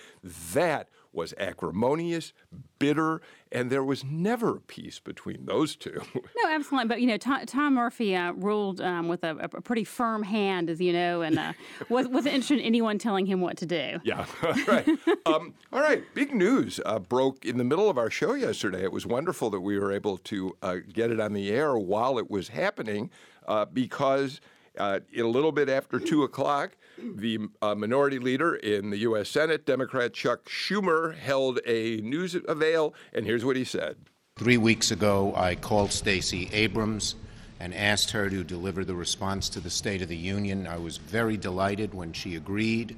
That 0.53 0.87
was 1.13 1.33
acrimonious, 1.37 2.33
bitter, 2.79 3.21
and 3.51 3.69
there 3.69 3.83
was 3.83 4.03
never 4.03 4.59
peace 4.59 4.99
between 4.99 5.45
those 5.45 5.75
two. 5.75 6.01
No, 6.43 6.49
absolutely. 6.49 6.87
But 6.87 7.01
you 7.01 7.07
know, 7.07 7.17
Tom, 7.17 7.45
Tom 7.45 7.75
Murphy 7.75 8.15
uh, 8.15 8.31
ruled 8.31 8.81
um, 8.81 9.07
with 9.07 9.23
a, 9.23 9.37
a, 9.37 9.61
pretty 9.61 9.83
firm 9.83 10.23
hand, 10.23 10.69
as 10.71 10.81
you 10.81 10.91
know, 10.91 11.21
and 11.21 11.37
uh, 11.37 11.53
was, 11.89 12.07
wasn't 12.07 12.33
interested 12.33 12.59
in 12.59 12.65
anyone 12.65 12.97
telling 12.97 13.27
him 13.27 13.41
what 13.41 13.57
to 13.57 13.65
do. 13.65 13.99
Yeah, 14.03 14.25
right. 14.67 14.87
Um, 15.25 15.53
all 15.71 15.81
right, 15.81 16.03
big 16.15 16.33
news 16.33 16.79
uh, 16.85 16.97
broke 16.99 17.45
in 17.45 17.57
the 17.57 17.63
middle 17.63 17.89
of 17.89 17.97
our 17.97 18.09
show 18.09 18.33
yesterday. 18.33 18.83
It 18.83 18.91
was 18.91 19.05
wonderful 19.05 19.51
that 19.51 19.59
we 19.61 19.77
were 19.77 19.91
able 19.91 20.17
to 20.17 20.57
uh, 20.63 20.77
get 20.91 21.11
it 21.11 21.19
on 21.19 21.33
the 21.33 21.51
air 21.51 21.77
while 21.77 22.17
it 22.17 22.31
was 22.31 22.49
happening 22.49 23.09
uh, 23.47 23.65
because. 23.65 24.41
Uh, 24.77 24.99
a 25.17 25.23
little 25.23 25.51
bit 25.51 25.67
after 25.67 25.99
2 25.99 26.23
o'clock, 26.23 26.77
the 26.97 27.39
uh, 27.61 27.75
minority 27.75 28.19
leader 28.19 28.55
in 28.55 28.89
the 28.89 28.99
U.S. 28.99 29.27
Senate, 29.27 29.65
Democrat 29.65 30.13
Chuck 30.13 30.45
Schumer, 30.45 31.13
held 31.17 31.59
a 31.65 31.97
news 31.97 32.37
avail, 32.47 32.93
and 33.13 33.25
here's 33.25 33.43
what 33.43 33.57
he 33.57 33.65
said. 33.65 33.97
Three 34.37 34.57
weeks 34.57 34.91
ago, 34.91 35.33
I 35.35 35.55
called 35.55 35.91
Stacey 35.91 36.49
Abrams 36.53 37.15
and 37.59 37.75
asked 37.75 38.11
her 38.11 38.29
to 38.29 38.45
deliver 38.45 38.85
the 38.85 38.95
response 38.95 39.49
to 39.49 39.59
the 39.59 39.69
State 39.69 40.01
of 40.01 40.07
the 40.07 40.15
Union. 40.15 40.65
I 40.65 40.77
was 40.77 40.97
very 40.97 41.35
delighted 41.35 41.93
when 41.93 42.13
she 42.13 42.35
agreed, 42.35 42.97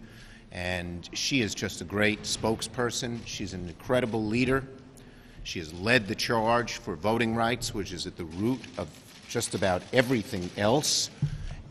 and 0.51 1.09
she 1.13 1.41
is 1.41 1.55
just 1.55 1.81
a 1.81 1.85
great 1.85 2.21
spokesperson. 2.21 3.19
She's 3.25 3.53
an 3.53 3.67
incredible 3.67 4.23
leader. 4.23 4.63
She 5.43 5.57
has 5.59 5.73
led 5.73 6.07
the 6.07 6.15
charge 6.15 6.73
for 6.73 6.95
voting 6.95 7.35
rights, 7.35 7.73
which 7.73 7.91
is 7.91 8.05
at 8.05 8.15
the 8.15 8.25
root 8.25 8.61
of 8.77 8.87
just 9.27 9.55
about 9.55 9.81
everything 9.91 10.49
else 10.55 11.09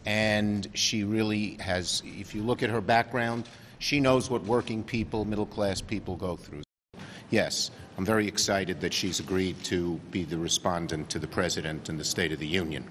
and 0.07 0.69
she 0.75 1.05
really 1.05 1.57
has, 1.61 2.03
if 2.05 2.35
you 2.35 2.43
look 2.43 2.63
at 2.63 2.71
her 2.71 2.81
background, 2.81 3.49
she 3.79 4.01
knows 4.01 4.31
what 4.31 4.43
working 4.45 4.83
people, 4.83 5.25
middle 5.25 5.47
class 5.47 5.81
people 5.81 6.17
go 6.17 6.37
through. 6.37 6.63
Yes, 7.31 7.71
I'm 7.97 8.05
very 8.05 8.29
excited 8.29 8.81
that 8.81 8.93
she's 8.93 9.21
agreed 9.21 9.63
to 9.65 9.99
be 10.11 10.25
the 10.25 10.39
respondent 10.39 11.09
to 11.11 11.19
the 11.19 11.27
President 11.27 11.89
in 11.89 11.97
the 11.97 12.05
State 12.05 12.33
of 12.33 12.39
the 12.39 12.47
Union. 12.47 12.85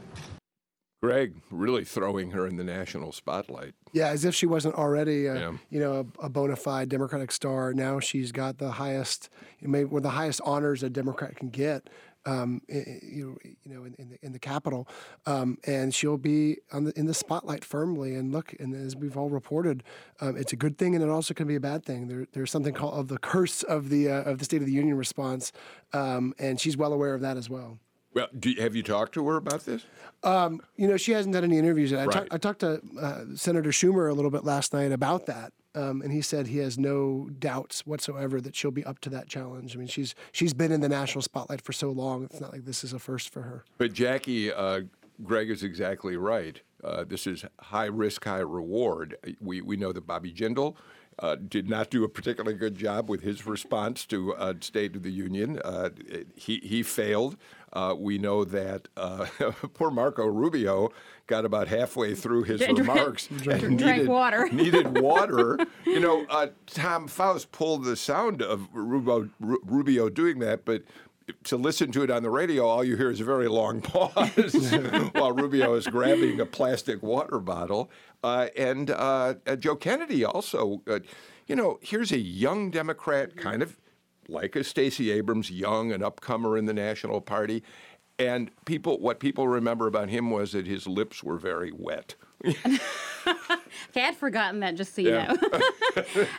Greg 1.02 1.34
really 1.50 1.84
throwing 1.84 2.30
her 2.32 2.46
in 2.46 2.58
the 2.58 2.64
national 2.64 3.12
spotlight. 3.12 3.74
Yeah, 3.92 4.10
as 4.10 4.24
if 4.24 4.36
she 4.36 4.46
wasn't 4.46 4.76
already, 4.76 5.26
a, 5.26 5.36
yeah. 5.36 5.52
you 5.72 5.80
know, 5.80 6.08
a, 6.22 6.26
a, 6.26 6.30
bona 6.30 6.56
fide 6.56 6.90
Democratic 6.90 7.32
star. 7.32 7.74
Now 7.74 8.00
she's 8.00 8.32
got 8.32 8.60
the 8.60 8.72
highest, 8.72 9.30
maybe 9.62 9.86
one 9.86 10.00
of 10.00 10.04
the 10.04 10.10
highest 10.12 10.42
honors 10.46 10.84
a 10.84 10.92
Democrat 10.92 11.36
can 11.36 11.50
get 11.50 11.90
um, 12.26 12.62
you 12.68 13.38
know, 13.44 13.52
you 13.64 13.76
know, 13.76 13.84
in, 13.86 13.96
in, 13.98 14.10
the 14.10 14.18
in 14.22 14.32
the 14.34 14.40
Capitol, 14.40 14.88
um, 15.26 15.58
and 15.66 15.94
she'll 15.94 16.18
be 16.18 16.58
on 16.72 16.86
the, 16.86 17.00
in 17.00 17.06
the 17.06 17.14
spotlight 17.14 17.64
firmly. 17.64 18.16
And 18.16 18.32
look, 18.32 18.54
and 18.60 18.74
as 18.76 18.96
we've 18.96 19.18
all 19.18 19.30
reported, 19.30 19.84
um, 20.20 20.38
it's 20.38 20.54
a 20.54 20.56
good 20.56 20.78
thing, 20.78 20.96
and 20.96 21.04
it 21.04 21.10
also 21.10 21.34
can 21.34 21.48
be 21.48 21.56
a 21.56 21.60
bad 21.60 21.84
thing. 21.86 22.08
There, 22.08 22.28
there's 22.34 22.52
something 22.52 22.74
called 22.74 22.94
of 22.94 23.08
the 23.08 23.18
curse 23.18 23.64
of 23.64 23.90
the 23.90 24.10
uh, 24.10 24.24
of 24.24 24.40
the 24.40 24.46
State 24.46 24.62
of 24.62 24.68
the 24.68 24.74
Union 24.74 24.98
response, 24.98 25.52
um, 25.94 26.34
and 26.40 26.60
she's 26.60 26.78
well 26.78 26.94
aware 26.94 27.14
of 27.14 27.22
that 27.22 27.38
as 27.38 27.50
well. 27.50 27.80
Well, 28.14 28.28
you, 28.44 28.62
have 28.62 28.76
you 28.76 28.84
talked 28.84 29.14
to 29.14 29.26
her 29.28 29.38
about 29.38 29.66
this? 29.66 29.86
Um, 30.24 30.62
you 30.76 30.88
know, 30.88 30.98
she 30.98 31.14
hasn't 31.14 31.34
done 31.34 31.46
any 31.46 31.58
interviews 31.58 31.92
yet. 31.92 32.02
I, 32.02 32.06
right. 32.06 32.28
I 32.32 32.38
talked 32.38 32.60
to 32.60 32.82
uh, 33.00 33.22
Senator 33.36 33.70
Schumer 33.70 34.10
a 34.10 34.14
little 34.14 34.32
bit 34.32 34.44
last 34.44 34.74
night 34.74 34.92
about 34.92 35.28
that, 35.28 35.54
um, 35.76 36.02
and 36.02 36.12
he 36.12 36.22
said 36.22 36.48
he 36.48 36.58
has 36.58 36.78
no 36.78 37.30
doubts 37.40 37.86
whatsoever 37.86 38.42
that 38.42 38.56
she'll 38.56 38.72
be 38.72 38.84
up 38.84 39.00
to 39.00 39.10
that 39.10 39.28
challenge. 39.28 39.76
I 39.76 39.80
mean, 39.80 39.88
she's 39.88 40.16
she's 40.32 40.54
been 40.54 40.72
in 40.72 40.82
the 40.82 40.90
national 40.90 41.22
spotlight 41.22 41.62
for 41.62 41.74
so 41.74 41.92
long; 41.92 42.24
it's 42.24 42.42
not 42.42 42.52
like 42.52 42.66
this 42.66 42.84
is 42.84 42.94
a 42.94 43.00
first 43.00 43.30
for 43.30 43.44
her. 43.44 43.64
But 43.78 43.94
Jackie, 43.94 44.52
uh, 44.52 44.82
Greg 45.24 45.50
is 45.50 45.64
exactly 45.64 46.18
right. 46.18 46.62
Uh, 46.84 47.04
this 47.04 47.28
is 47.28 47.46
high 47.60 47.86
risk, 47.86 48.26
high 48.26 48.40
reward. 48.40 49.16
We 49.40 49.62
we 49.62 49.78
know 49.78 49.92
that 49.92 50.08
Bobby 50.08 50.32
Jindal. 50.32 50.76
Uh, 51.20 51.36
did 51.36 51.70
not 51.70 51.92
do 51.92 52.04
a 52.04 52.10
particularly 52.10 52.58
good 52.58 52.76
job 52.76 53.08
with 53.08 53.22
his 53.22 53.46
response 53.46 54.06
to 54.06 54.34
uh, 54.36 54.54
State 54.62 54.96
of 54.96 55.04
the 55.04 55.12
Union. 55.12 55.60
Uh, 55.64 55.90
he 56.36 56.60
he 56.64 56.82
failed. 56.82 57.36
Uh, 57.74 57.96
we 57.98 58.18
know 58.18 58.44
that 58.44 58.88
uh, 58.98 59.26
poor 59.74 59.92
Marco 59.92 60.26
Rubio 60.26 60.92
got 61.28 61.46
about 61.46 61.68
halfway 61.68 62.14
through 62.14 62.44
his 62.44 62.60
drank, 62.60 62.80
remarks 62.80 63.28
drank, 63.28 63.64
and 63.64 63.78
needed 63.78 64.08
water. 64.08 64.50
needed 64.52 65.00
water. 65.00 65.58
you 65.86 66.00
know, 66.00 66.26
uh, 66.30 66.48
Tom 66.68 67.08
Faust 67.08 67.52
pulled 67.52 67.86
the 67.86 67.96
sound 67.96 68.42
of 68.42 68.68
Rubio, 68.74 69.30
Rubio 69.40 70.10
doing 70.10 70.40
that, 70.40 70.66
but 70.66 70.84
to 71.44 71.58
listen 71.58 71.92
to 71.94 72.04
it 72.04 72.12
on 72.12 72.24
the 72.24 72.30
radio, 72.30 72.66
all 72.66 72.84
you 72.84 72.98
hear 72.98 73.10
is 73.10 73.22
a 73.22 73.24
very 73.24 73.48
long 73.48 73.82
pause 73.82 74.66
while 75.14 75.32
Rubio 75.32 75.76
is 75.76 75.88
grabbing 75.88 76.40
a 76.40 76.46
plastic 76.46 77.02
water 77.02 77.40
bottle. 77.40 77.90
Uh, 78.24 78.48
and 78.58 78.92
uh, 78.92 79.36
uh, 79.48 79.56
Joe 79.56 79.76
Kennedy 79.76 80.26
also, 80.26 80.82
uh, 80.88 81.00
you 81.48 81.56
know, 81.56 81.80
here's 81.82 82.12
a 82.12 82.20
young 82.20 82.70
Democrat, 82.70 83.36
kind 83.36 83.62
of 83.62 83.78
like 84.32 84.56
a 84.56 84.64
Stacey 84.64 85.12
Abrams, 85.12 85.52
young 85.52 85.92
and 85.92 86.02
upcomer 86.04 86.58
in 86.58 86.66
the 86.66 86.74
National 86.74 87.22
Party. 87.22 87.64
And 88.18 88.52
people, 88.66 89.00
what 89.00 89.20
people 89.20 89.48
remember 89.48 89.88
about 89.88 90.10
him 90.10 90.30
was 90.32 90.52
that 90.52 90.68
his 90.68 90.88
lips 90.88 91.24
were 91.24 91.38
very 91.38 91.72
wet. 91.72 92.16
Okay, 93.90 94.04
I'd 94.06 94.16
forgotten 94.16 94.62
that, 94.62 94.76
just 94.76 94.96
so 94.96 95.02
you 95.02 95.10
Yeah. 95.10 95.28
know. 95.28 95.38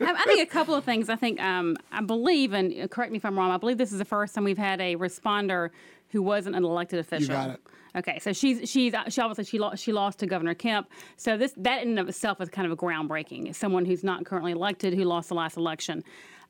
I 0.00 0.24
think 0.26 0.42
a 0.42 0.46
couple 0.50 0.74
of 0.74 0.84
things. 0.84 1.08
I 1.08 1.16
think, 1.16 1.40
um, 1.40 1.76
I 1.92 2.02
believe, 2.02 2.52
and 2.54 2.72
uh, 2.82 2.88
correct 2.88 3.12
me 3.12 3.18
if 3.18 3.24
I'm 3.24 3.38
wrong, 3.38 3.50
I 3.50 3.56
believe 3.56 3.78
this 3.78 3.92
is 3.92 3.98
the 3.98 4.04
first 4.04 4.34
time 4.34 4.44
we've 4.44 4.58
had 4.58 4.80
a 4.80 4.96
responder 4.96 5.70
who 6.10 6.22
wasn't 6.22 6.56
an 6.56 6.64
elected 6.64 6.98
official. 6.98 7.22
You 7.28 7.28
got 7.28 7.50
it. 7.50 7.60
Okay, 7.94 8.18
so 8.20 8.32
she's 8.32 8.68
she's 8.70 8.94
she 9.10 9.20
obviously 9.20 9.44
she 9.44 9.58
lost 9.58 9.82
she 9.82 9.92
lost 9.92 10.18
to 10.20 10.26
Governor 10.26 10.54
Kemp. 10.54 10.88
So 11.16 11.36
this 11.36 11.52
that 11.58 11.82
in 11.82 11.90
and 11.90 11.98
of 11.98 12.08
itself 12.08 12.40
is 12.40 12.48
kind 12.48 12.64
of 12.66 12.72
a 12.72 12.76
groundbreaking. 12.76 13.50
As 13.50 13.56
someone 13.58 13.84
who's 13.84 14.02
not 14.02 14.24
currently 14.24 14.52
elected 14.52 14.94
who 14.94 15.04
lost 15.04 15.28
the 15.28 15.34
last 15.34 15.56
election. 15.58 16.02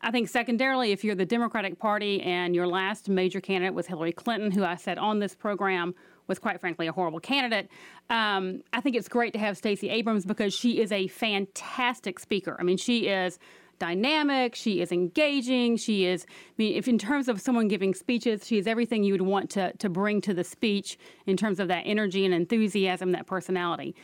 I 0.05 0.11
think 0.11 0.29
secondarily, 0.29 0.91
if 0.91 1.05
you're 1.05 1.15
the 1.15 1.25
Democratic 1.25 1.79
Party 1.79 2.21
and 2.23 2.57
your 2.57 2.67
last 2.67 3.09
major 3.09 3.41
candidate 3.41 3.73
was 3.73 3.87
Hillary 3.87 4.13
Clinton, 4.13 4.51
who 4.51 4.65
I 4.65 4.75
said 4.75 4.99
on 4.99 5.21
this 5.21 5.37
program 5.37 5.95
was 6.27 6.41
quite 6.41 6.61
frankly 6.61 6.89
a 6.89 6.93
horrible 6.93 7.21
candidate, 7.21 7.69
um, 8.11 8.63
I 8.73 8.81
think 8.81 8.97
it's 8.97 9.09
great 9.09 9.33
to 9.35 9.39
have 9.39 9.57
Stacey 9.57 9.89
Abrams 9.91 10.25
because 10.25 10.53
she 10.53 10.81
is 10.81 10.91
a 10.91 11.07
fantastic 11.07 12.19
speaker. 12.19 12.57
I 12.59 12.65
mean, 12.65 12.79
she 12.79 13.09
is 13.09 13.39
dynamic. 13.79 14.57
She 14.57 14.81
is 14.81 14.91
engaging. 14.91 15.77
She 15.77 16.05
is, 16.05 16.27
I 16.29 16.53
mean, 16.59 16.77
if 16.77 16.89
in 16.89 16.99
terms 16.99 17.29
of 17.29 17.41
someone 17.41 17.69
giving 17.69 17.95
speeches, 17.95 18.47
she 18.47 18.59
is 18.59 18.67
everything 18.67 19.05
you 19.05 19.13
would 19.13 19.23
want 19.23 19.51
to, 19.51 19.73
to 19.79 19.89
bring 19.89 20.21
to 20.23 20.35
the 20.35 20.45
speech 20.45 20.99
in 21.27 21.37
terms 21.37 21.61
of 21.61 21.69
that 21.69 21.83
energy 21.83 22.25
and 22.25 22.35
enthusiasm, 22.35 23.13
that 23.13 23.27
personality. 23.27 23.95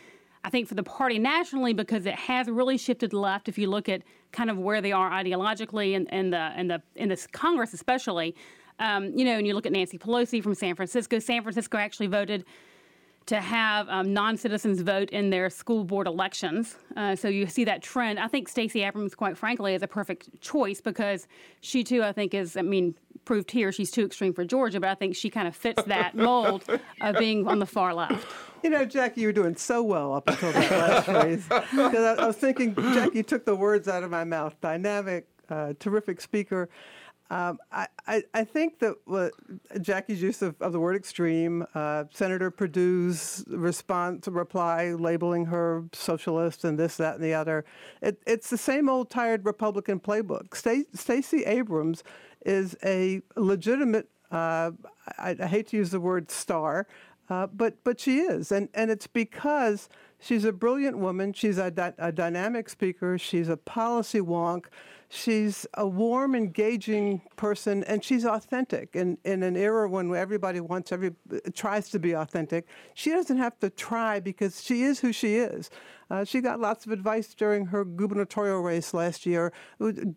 I 0.48 0.50
think 0.50 0.66
for 0.66 0.74
the 0.74 0.82
party 0.82 1.18
nationally, 1.18 1.74
because 1.74 2.06
it 2.06 2.14
has 2.14 2.48
really 2.48 2.78
shifted 2.78 3.12
left. 3.12 3.50
If 3.50 3.58
you 3.58 3.68
look 3.68 3.86
at 3.86 4.00
kind 4.32 4.48
of 4.48 4.56
where 4.56 4.80
they 4.80 4.92
are 4.92 5.10
ideologically 5.10 5.94
and 5.94 6.08
in, 6.08 6.30
the 6.30 6.58
in 6.58 6.68
the 6.68 6.80
in 6.96 7.10
this 7.10 7.26
Congress, 7.26 7.74
especially, 7.74 8.34
um, 8.78 9.12
you 9.14 9.26
know, 9.26 9.36
and 9.36 9.46
you 9.46 9.52
look 9.52 9.66
at 9.66 9.72
Nancy 9.72 9.98
Pelosi 9.98 10.42
from 10.42 10.54
San 10.54 10.74
Francisco. 10.74 11.18
San 11.18 11.42
Francisco 11.42 11.76
actually 11.76 12.06
voted 12.06 12.46
to 13.26 13.42
have 13.42 13.90
um, 13.90 14.14
non-citizens 14.14 14.80
vote 14.80 15.10
in 15.10 15.28
their 15.28 15.50
school 15.50 15.84
board 15.84 16.06
elections. 16.06 16.76
Uh, 16.96 17.14
so 17.14 17.28
you 17.28 17.46
see 17.46 17.64
that 17.64 17.82
trend. 17.82 18.18
I 18.18 18.26
think 18.26 18.48
Stacey 18.48 18.82
Abrams, 18.84 19.14
quite 19.14 19.36
frankly, 19.36 19.74
is 19.74 19.82
a 19.82 19.86
perfect 19.86 20.40
choice 20.40 20.80
because 20.80 21.28
she 21.60 21.84
too, 21.84 22.02
I 22.02 22.12
think, 22.12 22.32
is. 22.32 22.56
I 22.56 22.62
mean, 22.62 22.94
proved 23.28 23.50
here 23.50 23.70
she's 23.70 23.90
too 23.90 24.06
extreme 24.06 24.32
for 24.32 24.42
Georgia, 24.46 24.80
but 24.80 24.88
I 24.88 24.94
think 24.94 25.14
she 25.14 25.28
kind 25.28 25.46
of 25.46 25.54
fits 25.54 25.82
that 25.82 26.16
mold 26.16 26.64
of 27.02 27.18
being 27.18 27.46
on 27.46 27.58
the 27.58 27.66
far 27.66 27.92
left. 27.92 28.26
You 28.62 28.70
know, 28.70 28.86
Jackie, 28.86 29.20
you 29.20 29.26
were 29.26 29.34
doing 29.34 29.54
so 29.54 29.82
well 29.82 30.14
up 30.14 30.26
until 30.26 30.50
that 30.50 30.70
last 30.70 31.04
phrase. 31.04 31.44
Because 31.44 32.18
I, 32.18 32.22
I 32.22 32.26
was 32.26 32.36
thinking, 32.36 32.74
Jackie 32.74 33.22
took 33.22 33.44
the 33.44 33.54
words 33.54 33.86
out 33.86 34.02
of 34.02 34.10
my 34.10 34.24
mouth. 34.24 34.58
Dynamic, 34.62 35.26
uh, 35.50 35.74
terrific 35.78 36.22
speaker. 36.22 36.70
Um, 37.30 37.58
I, 37.70 37.86
I, 38.06 38.22
I 38.32 38.44
think 38.44 38.78
that 38.78 38.94
what 39.04 39.34
Jackie's 39.82 40.22
use 40.22 40.40
of, 40.40 40.56
of 40.62 40.72
the 40.72 40.80
word 40.80 40.96
extreme, 40.96 41.66
uh, 41.74 42.04
Senator 42.10 42.50
Perdue's 42.50 43.44
response, 43.48 44.26
reply, 44.26 44.92
labeling 44.92 45.44
her 45.44 45.84
socialist 45.92 46.64
and 46.64 46.78
this, 46.78 46.96
that, 46.96 47.16
and 47.16 47.22
the 47.22 47.34
other, 47.34 47.66
it, 48.00 48.22
it's 48.26 48.48
the 48.48 48.56
same 48.56 48.88
old 48.88 49.10
tired 49.10 49.44
Republican 49.44 50.00
playbook. 50.00 50.56
Sta- 50.56 50.86
Stacey 50.94 51.44
Abrams 51.44 52.02
is 52.48 52.76
a 52.84 53.20
legitimate, 53.36 54.08
uh, 54.32 54.72
I, 55.18 55.36
I 55.40 55.46
hate 55.46 55.68
to 55.68 55.76
use 55.76 55.90
the 55.90 56.00
word 56.00 56.30
star, 56.30 56.86
uh, 57.30 57.46
but 57.46 57.76
but 57.84 58.00
she 58.00 58.20
is, 58.20 58.50
and 58.50 58.70
and 58.72 58.90
it's 58.90 59.06
because 59.06 59.88
she's 60.18 60.44
a 60.44 60.52
brilliant 60.52 60.98
woman. 60.98 61.34
She's 61.34 61.58
a, 61.58 61.94
a 61.98 62.10
dynamic 62.10 62.70
speaker. 62.70 63.18
She's 63.18 63.50
a 63.50 63.56
policy 63.56 64.20
wonk. 64.20 64.66
She's 65.10 65.66
a 65.74 65.86
warm, 65.86 66.34
engaging 66.34 67.22
person, 67.36 67.84
and 67.84 68.02
she's 68.02 68.24
authentic. 68.24 68.96
In 68.96 69.18
in 69.24 69.42
an 69.42 69.56
era 69.56 69.88
when 69.88 70.14
everybody 70.14 70.60
wants 70.60 70.90
every 70.90 71.12
tries 71.54 71.90
to 71.90 71.98
be 71.98 72.12
authentic, 72.12 72.66
she 72.94 73.10
doesn't 73.10 73.38
have 73.38 73.58
to 73.58 73.68
try 73.68 74.20
because 74.20 74.62
she 74.62 74.82
is 74.82 75.00
who 75.00 75.12
she 75.12 75.36
is. 75.36 75.70
Uh, 76.10 76.24
she 76.24 76.40
got 76.40 76.60
lots 76.60 76.86
of 76.86 76.92
advice 76.92 77.34
during 77.34 77.66
her 77.66 77.84
gubernatorial 77.84 78.60
race 78.60 78.94
last 78.94 79.26
year. 79.26 79.52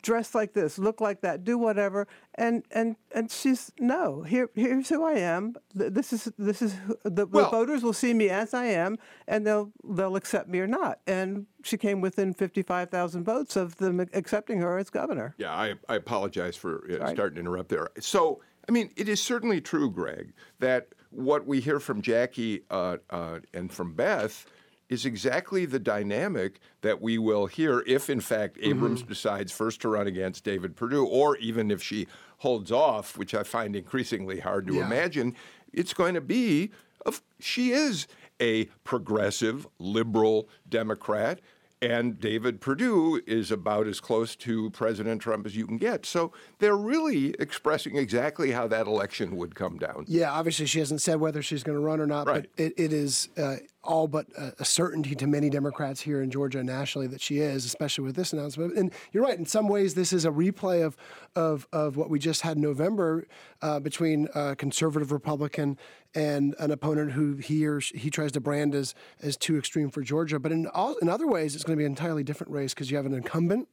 Dress 0.01 0.33
like 0.33 0.53
this, 0.53 0.77
look 0.79 1.01
like 1.01 1.21
that, 1.21 1.43
do 1.43 1.57
whatever, 1.57 2.07
and 2.35 2.63
and 2.71 2.95
and 3.13 3.29
she's 3.29 3.71
no. 3.79 4.21
Here 4.23 4.49
here's 4.55 4.89
who 4.89 5.03
I 5.03 5.13
am. 5.13 5.55
This 5.73 6.13
is 6.13 6.31
this 6.37 6.61
is 6.61 6.75
the, 7.03 7.25
Well- 7.25 7.45
the 7.45 7.49
voters 7.49 7.83
will 7.83 7.93
see 7.93 8.13
me 8.13 8.29
as 8.29 8.53
I 8.53 8.65
am, 8.65 8.97
and 9.27 9.45
they'll 9.45 9.71
they'll 9.83 10.15
accept 10.15 10.47
me 10.49 10.59
or 10.59 10.67
not. 10.67 10.99
And 11.07 11.45
she 11.63 11.77
came 11.77 12.01
within 12.01 12.33
fifty 12.33 12.61
five 12.61 12.89
thousand 12.89 13.23
votes 13.25 13.55
of 13.55 13.75
them 13.77 13.99
accepting 14.13 14.59
her 14.59 14.77
as 14.77 14.89
governor. 14.89 15.35
Yeah, 15.37 15.51
I, 15.53 15.73
I 15.89 15.95
apologize 15.95 16.55
for 16.55 16.89
uh, 17.01 17.11
starting 17.11 17.35
to 17.35 17.41
interrupt 17.41 17.69
there. 17.69 17.89
So, 17.99 18.41
I 18.67 18.71
mean, 18.71 18.91
it 18.95 19.09
is 19.09 19.21
certainly 19.21 19.59
true, 19.61 19.91
Greg, 19.91 20.33
that 20.59 20.89
what 21.09 21.45
we 21.45 21.59
hear 21.59 21.79
from 21.79 22.01
Jackie 22.01 22.63
uh, 22.69 22.97
uh, 23.09 23.39
and 23.53 23.71
from 23.71 23.93
Beth 23.93 24.45
is 24.91 25.05
exactly 25.05 25.65
the 25.65 25.79
dynamic 25.79 26.59
that 26.81 27.01
we 27.01 27.17
will 27.17 27.45
hear 27.47 27.81
if, 27.87 28.09
in 28.09 28.19
fact, 28.19 28.57
Abrams 28.61 29.01
decides 29.01 29.49
first 29.51 29.79
to 29.81 29.87
run 29.87 30.05
against 30.05 30.43
David 30.43 30.75
Perdue, 30.75 31.05
or 31.05 31.37
even 31.37 31.71
if 31.71 31.81
she 31.81 32.07
holds 32.39 32.71
off, 32.73 33.17
which 33.17 33.33
I 33.33 33.43
find 33.43 33.73
increasingly 33.75 34.41
hard 34.41 34.67
to 34.67 34.75
Yeah. 34.75 34.85
imagine. 34.85 35.33
It's 35.71 35.93
going 35.93 36.13
to 36.15 36.21
be, 36.21 36.71
of, 37.05 37.21
she 37.39 37.71
is 37.71 38.05
a 38.41 38.65
progressive, 38.83 39.65
liberal 39.79 40.49
Democrat. 40.67 41.39
And 41.83 42.19
David 42.19 42.61
Perdue 42.61 43.21
is 43.25 43.49
about 43.49 43.87
as 43.87 43.99
close 43.99 44.35
to 44.35 44.69
President 44.69 45.19
Trump 45.19 45.47
as 45.47 45.55
you 45.55 45.65
can 45.65 45.77
get. 45.77 46.05
So 46.05 46.31
they're 46.59 46.77
really 46.77 47.33
expressing 47.39 47.95
exactly 47.95 48.51
how 48.51 48.67
that 48.67 48.85
election 48.85 49.35
would 49.37 49.55
come 49.55 49.79
down. 49.79 50.05
Yeah, 50.07 50.31
obviously 50.31 50.67
she 50.67 50.77
hasn't 50.77 51.01
said 51.01 51.19
whether 51.19 51.41
she's 51.41 51.63
going 51.63 51.75
to 51.79 51.83
run 51.83 51.99
or 51.99 52.05
not, 52.05 52.27
Right. 52.27 52.47
but 52.55 52.63
it, 52.63 52.73
it 52.77 52.93
is 52.93 53.29
uh, 53.35 53.55
all 53.83 54.07
but 54.07 54.27
a, 54.37 54.65
certainty 54.65 55.15
to 55.15 55.25
many 55.25 55.49
Democrats 55.49 56.01
here 56.01 56.21
in 56.21 56.29
Georgia 56.29 56.59
and 56.59 56.67
nationally 56.67 57.07
that 57.07 57.21
she 57.21 57.39
is, 57.39 57.65
especially 57.65 58.03
with 58.03 58.15
this 58.15 58.31
announcement. 58.31 58.77
And 58.77 58.91
you're 59.11 59.23
right, 59.23 59.37
in 59.37 59.45
some 59.45 59.67
ways, 59.67 59.95
this 59.95 60.13
is 60.13 60.25
a 60.25 60.29
replay 60.29 60.85
of 60.85 60.95
of, 61.35 61.67
of 61.71 61.97
what 61.97 62.09
we 62.09 62.19
just 62.19 62.41
had 62.41 62.57
in 62.57 62.61
November 62.61 63.25
uh, 63.61 63.79
between 63.79 64.27
a 64.35 64.55
conservative 64.55 65.11
Republican 65.11 65.77
and 66.13 66.55
an 66.59 66.71
opponent 66.71 67.13
who 67.13 67.37
he 67.37 67.65
or 67.65 67.79
she, 67.79 67.97
he 67.97 68.09
tries 68.09 68.31
to 68.33 68.41
brand 68.41 68.75
as 68.75 68.93
as 69.21 69.37
too 69.37 69.57
extreme 69.57 69.89
for 69.89 70.01
Georgia. 70.01 70.39
But 70.39 70.51
in 70.51 70.67
all, 70.67 70.95
in 70.97 71.09
other 71.09 71.27
ways, 71.27 71.55
it's 71.55 71.63
going 71.63 71.77
to 71.77 71.81
be 71.81 71.85
an 71.85 71.91
entirely 71.91 72.23
different 72.23 72.53
race 72.53 72.73
because 72.73 72.91
you 72.91 72.97
have 72.97 73.05
an 73.05 73.13
incumbent 73.13 73.67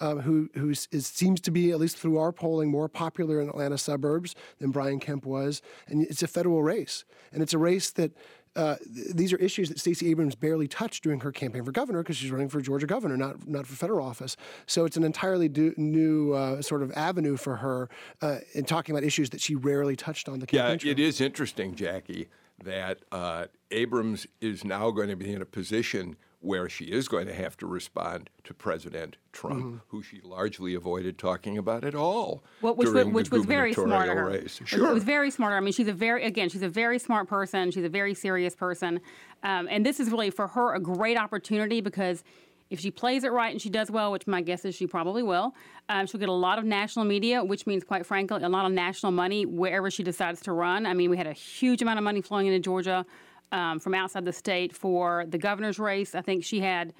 um, 0.00 0.20
who 0.20 0.48
who 0.54 0.70
is, 0.70 0.88
seems 1.06 1.40
to 1.42 1.50
be, 1.50 1.70
at 1.70 1.78
least 1.78 1.96
through 1.96 2.18
our 2.18 2.32
polling, 2.32 2.70
more 2.70 2.88
popular 2.88 3.40
in 3.40 3.48
Atlanta 3.48 3.78
suburbs 3.78 4.34
than 4.58 4.70
Brian 4.70 5.00
Kemp 5.00 5.24
was. 5.24 5.62
And 5.86 6.02
it's 6.02 6.22
a 6.22 6.28
federal 6.28 6.62
race. 6.62 7.04
And 7.32 7.42
it's 7.42 7.54
a 7.54 7.58
race 7.58 7.90
that 7.92 8.12
uh, 8.56 8.76
th- 8.76 9.08
these 9.14 9.32
are 9.32 9.36
issues 9.36 9.68
that 9.68 9.78
Stacey 9.78 10.10
Abrams 10.10 10.34
barely 10.34 10.68
touched 10.68 11.02
during 11.02 11.20
her 11.20 11.32
campaign 11.32 11.64
for 11.64 11.72
governor 11.72 12.02
because 12.02 12.16
she's 12.16 12.30
running 12.30 12.48
for 12.48 12.60
Georgia 12.60 12.86
governor, 12.86 13.16
not 13.16 13.46
not 13.48 13.66
for 13.66 13.74
federal 13.76 14.06
office. 14.06 14.36
So 14.66 14.84
it's 14.84 14.96
an 14.96 15.04
entirely 15.04 15.48
do, 15.48 15.74
new 15.76 16.32
uh, 16.32 16.62
sort 16.62 16.82
of 16.82 16.92
avenue 16.92 17.36
for 17.36 17.56
her 17.56 17.88
uh, 18.22 18.38
in 18.54 18.64
talking 18.64 18.94
about 18.94 19.04
issues 19.04 19.30
that 19.30 19.40
she 19.40 19.54
rarely 19.54 19.96
touched 19.96 20.28
on 20.28 20.38
the 20.40 20.46
Yeah, 20.50 20.62
campaign 20.62 20.78
trail. 20.78 20.92
it 20.92 20.98
is 20.98 21.20
interesting, 21.20 21.74
Jackie, 21.74 22.28
that 22.64 23.00
uh, 23.12 23.46
Abrams 23.70 24.26
is 24.40 24.64
now 24.64 24.90
going 24.90 25.08
to 25.08 25.16
be 25.16 25.32
in 25.32 25.42
a 25.42 25.46
position 25.46 26.16
where 26.40 26.68
she 26.68 26.84
is 26.84 27.08
going 27.08 27.26
to 27.26 27.34
have 27.34 27.56
to 27.56 27.66
respond 27.66 28.30
to 28.44 28.54
President 28.54 29.16
Trump, 29.32 29.64
Mm-hmm. 29.64 29.76
who 29.88 30.02
she 30.02 30.20
largely 30.22 30.74
avoided 30.74 31.18
talking 31.18 31.58
about 31.58 31.84
at 31.84 31.94
all 31.96 32.44
Well, 32.62 32.74
which, 32.76 32.88
during 32.88 33.08
was, 33.08 33.14
which 33.14 33.30
the 33.30 33.38
was 33.38 33.46
very 33.46 33.72
smart 33.72 34.08
of 34.08 34.14
gubernatorial 34.14 34.38
her. 34.38 34.42
race. 34.42 34.60
It 34.72 34.80
was 34.94 35.02
very 35.04 35.30
smart. 35.32 35.54
I 35.54 35.60
mean, 35.60 35.72
she's 35.72 35.88
a 35.88 35.92
very 35.92 36.24
again, 36.24 36.48
she's 36.48 36.62
a 36.62 36.68
very 36.68 36.98
smart 37.00 37.28
person. 37.28 37.70
She's 37.72 37.84
a 37.84 37.88
very 37.88 38.14
serious 38.14 38.54
person, 38.54 39.00
um, 39.42 39.66
and 39.70 39.84
this 39.84 39.98
is 39.98 40.10
really 40.10 40.30
for 40.30 40.46
her 40.48 40.74
a 40.74 40.80
great 40.80 41.18
opportunity 41.18 41.80
because 41.80 42.22
if 42.70 42.78
she 42.78 42.90
plays 42.90 43.24
it 43.24 43.32
right 43.32 43.50
and 43.50 43.60
she 43.60 43.70
does 43.70 43.90
well, 43.90 44.12
which 44.12 44.26
my 44.26 44.40
guess 44.42 44.64
is 44.64 44.74
she 44.74 44.86
probably 44.86 45.22
will, 45.22 45.54
um, 45.88 46.06
she'll 46.06 46.20
get 46.20 46.28
a 46.28 46.32
lot 46.32 46.58
of 46.58 46.64
national 46.66 47.04
media, 47.04 47.42
which 47.42 47.66
means 47.66 47.82
quite 47.82 48.04
frankly 48.06 48.42
a 48.42 48.48
lot 48.48 48.66
of 48.66 48.72
national 48.72 49.10
money 49.10 49.46
wherever 49.46 49.90
she 49.90 50.02
decides 50.02 50.40
to 50.42 50.52
run. 50.52 50.84
I 50.86 50.92
mean, 50.94 51.08
we 51.10 51.16
had 51.16 51.26
a 51.26 51.32
huge 51.32 51.80
amount 51.82 51.98
of 51.98 52.04
money 52.04 52.20
flowing 52.20 52.46
into 52.46 52.60
Georgia. 52.60 53.06
Um, 53.50 53.80
from 53.80 53.94
outside 53.94 54.24
the 54.26 54.32
state 54.32 54.76
for 54.76 55.24
the 55.26 55.38
governor's 55.38 55.78
race, 55.78 56.14
I 56.14 56.20
think 56.20 56.44
she 56.44 56.60
had. 56.60 56.92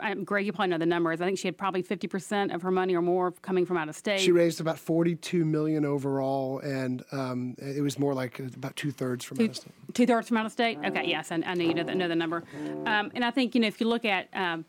Um, 0.00 0.24
Greg, 0.24 0.46
you 0.46 0.52
probably 0.52 0.68
know 0.68 0.78
the 0.78 0.86
numbers. 0.86 1.20
I 1.20 1.26
think 1.26 1.38
she 1.38 1.48
had 1.48 1.56
probably 1.56 1.82
50% 1.82 2.54
of 2.54 2.62
her 2.62 2.70
money 2.70 2.94
or 2.94 3.02
more 3.02 3.32
coming 3.32 3.66
from 3.66 3.76
out 3.76 3.88
of 3.88 3.96
state. 3.96 4.20
She 4.20 4.32
raised 4.32 4.60
about 4.60 4.78
42 4.78 5.44
million 5.44 5.84
overall, 5.84 6.60
and 6.60 7.04
um, 7.12 7.54
it 7.58 7.82
was 7.82 7.98
more 7.98 8.14
like 8.14 8.38
about 8.38 8.76
two 8.76 8.90
thirds 8.90 9.24
from 9.24 9.40
out 9.40 9.50
of 9.50 9.56
state. 9.56 9.72
Two 9.92 10.06
thirds 10.06 10.28
from 10.28 10.36
out 10.38 10.46
of 10.46 10.52
state. 10.52 10.78
Okay, 10.84 11.04
yes, 11.06 11.30
I, 11.30 11.36
I 11.46 11.54
know 11.54 11.64
you 11.64 11.74
know 11.74 11.84
the, 11.84 11.94
know 11.94 12.08
the 12.08 12.16
number. 12.16 12.44
Um, 12.86 13.10
and 13.14 13.24
I 13.24 13.30
think 13.30 13.54
you 13.54 13.60
know 13.60 13.68
if 13.68 13.80
you 13.80 13.88
look 13.88 14.04
at 14.04 14.28
um, 14.32 14.64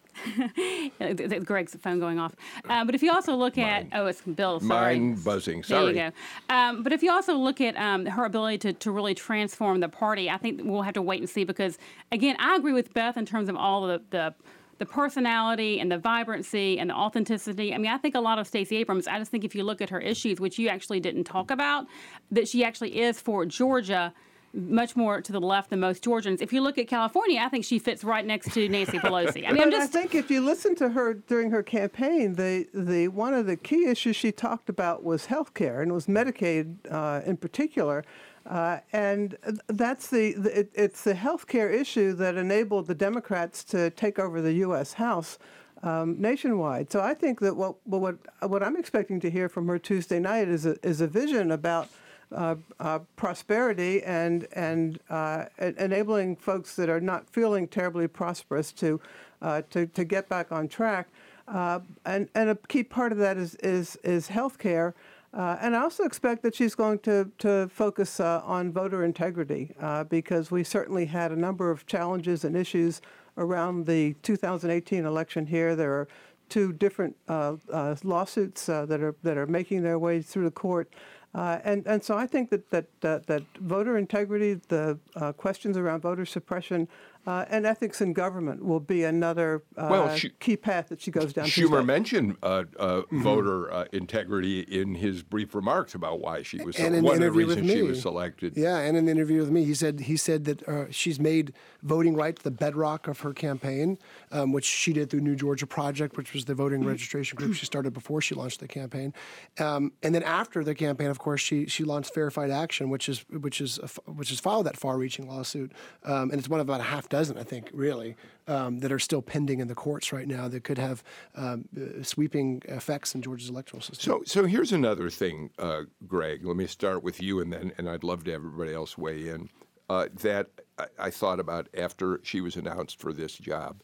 Greg's 1.46 1.76
phone 1.76 2.00
going 2.00 2.20
off, 2.20 2.36
uh, 2.70 2.86
but 2.86 2.96
if 2.96 3.04
you 3.04 3.12
also 3.12 3.36
look 3.36 3.58
at 3.58 3.88
oh, 3.94 4.08
it's 4.08 4.22
Bill. 4.22 4.60
Sorry. 4.60 5.00
Mine 5.00 5.16
buzzing. 5.16 5.64
Sorry. 5.64 5.94
There 5.94 5.94
Sorry. 5.94 6.06
you 6.06 6.12
go. 6.50 6.56
Um, 6.56 6.84
but 6.84 6.94
if 6.94 7.04
you 7.04 7.12
also 7.12 7.36
look 7.36 7.62
at 7.62 7.76
um, 7.78 8.06
her 8.06 8.26
ability 8.26 8.58
to, 8.60 8.74
to 8.74 8.92
really 8.92 9.16
transform 9.16 9.80
the 9.80 9.90
party, 9.90 10.30
I 10.30 10.38
think 10.38 10.62
we'll 10.64 10.82
have 10.82 10.94
to 10.96 11.02
wait 11.02 11.20
and 11.20 11.30
see 11.30 11.44
because, 11.44 11.78
again, 12.12 12.36
I 12.40 12.56
agree 12.56 12.74
with 12.74 12.94
Beth 12.94 13.18
in 13.18 13.26
terms 13.26 13.50
of 13.50 13.56
all 13.56 13.88
the, 13.88 14.02
the 14.10 14.34
the 14.78 14.86
personality 14.86 15.80
and 15.80 15.92
the 15.92 15.98
vibrancy 15.98 16.80
and 16.80 16.90
the 16.90 16.94
authenticity. 16.94 17.74
I 17.74 17.78
mean, 17.78 17.92
I 17.92 17.98
think 17.98 18.16
a 18.16 18.20
lot 18.20 18.40
of 18.40 18.48
Stacey 18.48 18.78
Abrams, 18.78 19.08
I 19.08 19.18
just 19.20 19.32
think 19.32 19.44
if 19.44 19.56
you 19.56 19.64
look 19.64 19.82
at 19.82 19.90
her 19.90 20.00
issues, 20.00 20.40
which 20.40 20.60
you 20.60 20.68
actually 20.68 21.00
didn't 21.00 21.24
talk 21.24 21.52
about, 21.52 21.86
that 22.32 22.48
she 22.48 22.64
actually 22.64 23.00
is 23.00 23.20
for 23.20 23.46
Georgia 23.46 24.14
much 24.56 24.96
more 24.96 25.22
to 25.22 25.32
the 25.32 25.40
left 25.40 25.70
than 25.70 25.82
most 25.82 26.04
Georgians. 26.04 26.42
If 26.42 26.54
you 26.54 26.62
look 26.62 26.78
at 26.78 26.88
California, 26.88 27.42
I 27.42 27.50
think 27.50 27.66
she 27.66 27.78
fits 27.78 28.04
right 28.04 28.26
next 28.26 28.54
to 28.54 28.70
Nancy 28.70 29.00
Pelosi. 29.00 29.48
I 29.48 29.52
mean, 29.52 29.68
I 29.68 29.70
just 29.70 29.92
think 29.92 30.16
if 30.16 30.32
you 30.32 30.42
listen 30.42 30.76
to 30.76 30.90
her 30.90 31.14
during 31.14 31.52
her 31.52 31.62
campaign, 31.62 32.36
the, 32.36 32.66
the 32.74 33.10
one 33.10 33.34
of 33.34 33.48
the 33.48 33.58
key 33.58 33.86
issues 33.86 34.16
she 34.16 34.32
talked 34.32 34.70
about 34.70 35.04
was 35.04 35.26
health 35.26 35.54
care, 35.54 35.82
and 35.82 35.92
it 35.92 35.94
was 35.94 36.08
Medicaid 36.08 36.78
uh, 36.90 37.22
in 37.26 37.38
particular. 37.38 38.06
Uh, 38.46 38.80
and 38.94 39.38
that's 39.68 40.10
the, 40.10 40.34
the 40.34 40.60
it, 40.60 40.72
it's 40.76 41.04
the 41.04 41.16
health 41.16 41.48
care 41.48 41.70
issue 41.72 42.14
that 42.14 42.36
enabled 42.36 42.88
the 42.88 42.96
Democrats 42.96 43.64
to 43.64 43.90
take 43.92 44.20
over 44.20 44.40
the 44.42 44.54
U.S. 44.54 44.94
House 44.94 45.40
um, 45.82 46.20
nationwide. 46.20 46.92
So 46.92 47.02
I 47.02 47.14
think 47.14 47.40
that 47.40 47.56
what 47.56 47.76
what 47.88 48.18
what 48.42 48.64
I'm 48.64 48.78
expecting 48.78 49.20
to 49.22 49.32
hear 49.32 49.50
from 49.50 49.68
her 49.68 49.80
Tuesday 49.80 50.20
night 50.20 50.48
is 50.48 50.66
a, 50.66 50.76
is 50.86 51.02
a 51.02 51.08
vision 51.08 51.52
about 51.52 51.90
uh, 52.32 52.56
uh, 52.80 53.00
prosperity 53.16 54.04
and 54.04 54.48
and 54.54 55.00
uh, 55.10 55.46
enabling 55.60 56.36
folks 56.36 56.76
that 56.76 56.90
are 56.90 57.02
not 57.02 57.30
feeling 57.30 57.68
terribly 57.68 58.08
prosperous 58.08 58.72
to 58.74 59.00
uh, 59.42 59.62
to 59.70 59.86
to 59.88 60.04
get 60.04 60.28
back 60.30 60.52
on 60.52 60.68
track. 60.68 61.08
Uh, 61.48 61.80
and 62.06 62.30
and 62.34 62.50
a 62.50 62.56
key 62.68 62.84
part 62.84 63.12
of 63.12 63.18
that 63.20 63.38
is 63.38 63.56
is 63.56 63.96
is 63.98 64.30
healthcare. 64.30 64.94
Uh, 65.36 65.58
and 65.60 65.76
I 65.76 65.82
also 65.82 66.06
expect 66.06 66.44
that 66.44 66.56
she's 66.56 66.76
going 66.76 67.00
to, 67.00 67.30
to 67.40 67.68
focus 67.68 68.22
uh, 68.22 68.42
on 68.46 68.72
voter 68.72 69.04
integrity 69.04 69.76
uh, 69.82 70.06
because 70.06 70.50
we 70.50 70.64
certainly 70.64 71.06
had 71.06 71.34
a 71.34 71.36
number 71.36 71.70
of 71.70 71.86
challenges 71.86 72.46
and 72.46 72.56
issues 72.56 73.02
around 73.38 73.86
the 73.86 74.14
2018 74.24 75.04
election 75.04 75.46
here. 75.46 75.76
There 75.76 75.92
are 75.92 76.08
two 76.48 76.72
different 76.72 77.18
uh, 77.28 77.58
uh, 77.72 77.96
lawsuits 78.04 78.70
uh, 78.70 78.86
that 78.86 79.02
are 79.02 79.16
that 79.24 79.38
are 79.38 79.48
making 79.48 79.84
their 79.84 80.00
way 80.00 80.22
through 80.22 80.46
the 80.46 80.52
court. 80.52 80.94
And, 81.34 81.86
and 81.86 82.02
so 82.02 82.16
I 82.16 82.28
think 82.28 82.50
that, 82.52 82.70
that, 82.70 82.86
that, 83.02 83.28
that 83.28 83.44
voter 83.60 83.98
integrity, 83.98 84.54
the 84.70 84.98
questions 85.36 85.76
around 85.76 86.00
voter 86.00 86.26
suppression, 86.26 86.88
uh, 87.26 87.46
and 87.50 87.66
ethics 87.66 88.02
in 88.02 88.14
government 88.14 88.64
will 88.64 88.80
be 88.80 89.04
another 89.04 89.64
uh, 89.78 89.88
Well, 89.90 90.16
she- 90.16 90.30
key 90.40 90.58
path 90.58 90.90
that 90.90 91.02
she 91.02 91.12
goes 91.12 91.34
down. 91.34 91.46
Schumer 91.48 91.86
mentioned 91.86 92.38
uh, 92.44 92.64
uh, 92.80 93.02
Mm-hmm. 93.06 93.24
voter 93.24 93.72
uh, 93.72 93.86
integrity 93.94 94.62
in 94.62 94.96
his 94.96 95.22
brief 95.24 95.54
remarks 95.56 95.94
about 95.96 96.20
why 96.20 96.42
she 96.44 96.58
was 96.64 96.76
and 96.78 96.96
in 96.96 97.04
one 97.04 97.20
the 97.20 97.28
of 97.28 97.34
the 97.34 97.38
reasons 97.46 97.70
she 97.72 97.82
was 97.82 98.02
selected. 98.02 98.56
Yeah, 98.58 98.78
and 98.80 98.96
in 98.98 99.06
the 99.06 99.12
interview 99.12 99.40
with 99.40 99.52
me, 99.52 99.64
he 99.64 99.74
said 99.74 100.00
he 100.02 100.18
said 100.18 100.46
that 100.46 100.68
uh, 100.68 100.86
she's 100.92 101.20
made 101.20 101.54
voting 101.84 102.16
rights 102.16 102.42
the 102.44 102.52
bedrock 102.52 103.08
of 103.08 103.20
her 103.20 103.34
campaign, 103.34 103.98
um, 104.32 104.52
which 104.52 104.66
she 104.66 104.94
did 104.94 105.10
through 105.10 105.22
New 105.22 105.36
Georgia 105.36 105.68
Project, 105.68 106.18
which 106.18 106.34
was 106.34 106.46
the 106.46 106.56
voting 106.56 106.84
registration 106.86 107.36
group 107.38 107.54
she 107.54 107.66
started 107.66 107.94
before 107.94 108.22
she 108.22 108.34
launched 108.36 108.60
the 108.60 108.68
campaign, 108.68 109.14
um, 109.60 109.92
and 110.04 110.14
then 110.16 110.24
after 110.24 110.64
the 110.64 110.76
campaign, 110.76 111.08
of 111.10 111.20
course, 111.20 111.42
she 111.42 111.66
she 111.68 111.84
launched 111.84 112.14
Fair 112.14 112.32
Fight 112.32 112.50
Action, 112.52 112.90
which 112.90 113.10
is 113.10 113.26
which 113.30 113.60
is 113.62 113.80
a 113.80 113.84
f 113.86 114.00
which 114.06 114.30
has 114.30 114.40
followed 114.40 114.64
that 114.64 114.78
far-reaching 114.78 115.28
lawsuit, 115.28 115.72
um, 116.04 116.30
and 116.32 116.40
it's 116.40 116.50
one 116.50 116.60
of 116.60 116.66
about 116.68 116.80
a 116.82 116.84
half 116.84 117.08
dozen, 117.18 117.38
I 117.38 117.44
think, 117.44 117.70
really, 117.74 118.16
um, 118.48 118.80
that 118.80 118.92
are 118.92 119.00
still 119.00 119.22
pending 119.22 119.60
in 119.60 119.68
the 119.68 119.76
courts 119.76 120.12
right 120.12 120.28
now 120.28 120.48
that 120.48 120.64
could 120.64 120.78
have 120.78 121.04
um, 121.36 121.66
uh, 121.76 122.04
sweeping 122.04 122.62
effects 122.66 123.16
in 123.16 123.22
Georgia's 123.22 123.50
electoral 123.50 123.82
system. 123.82 124.12
So, 124.12 124.24
so 124.26 124.46
here's 124.46 124.72
another 124.72 125.10
thing, 125.10 125.50
uh, 125.58 125.84
Greg. 126.08 126.46
Let 126.46 126.58
me 126.58 126.68
start 126.68 127.04
with 127.04 127.22
you, 127.22 127.40
and 127.42 127.52
then, 127.54 127.72
and 127.78 127.90
I'd 127.90 128.04
love 128.04 128.24
to 128.26 128.32
have 128.32 128.42
everybody 128.42 128.74
else 128.74 128.98
weigh 128.98 129.30
in. 129.30 129.50
Uh, 129.88 130.08
that 130.22 130.48
I, 130.80 130.86
I 131.08 131.10
thought 131.12 131.40
about 131.40 131.70
after 131.78 132.20
she 132.24 132.42
was 132.42 132.56
announced 132.56 133.00
for 133.00 133.14
this 133.14 133.38
job. 133.38 133.82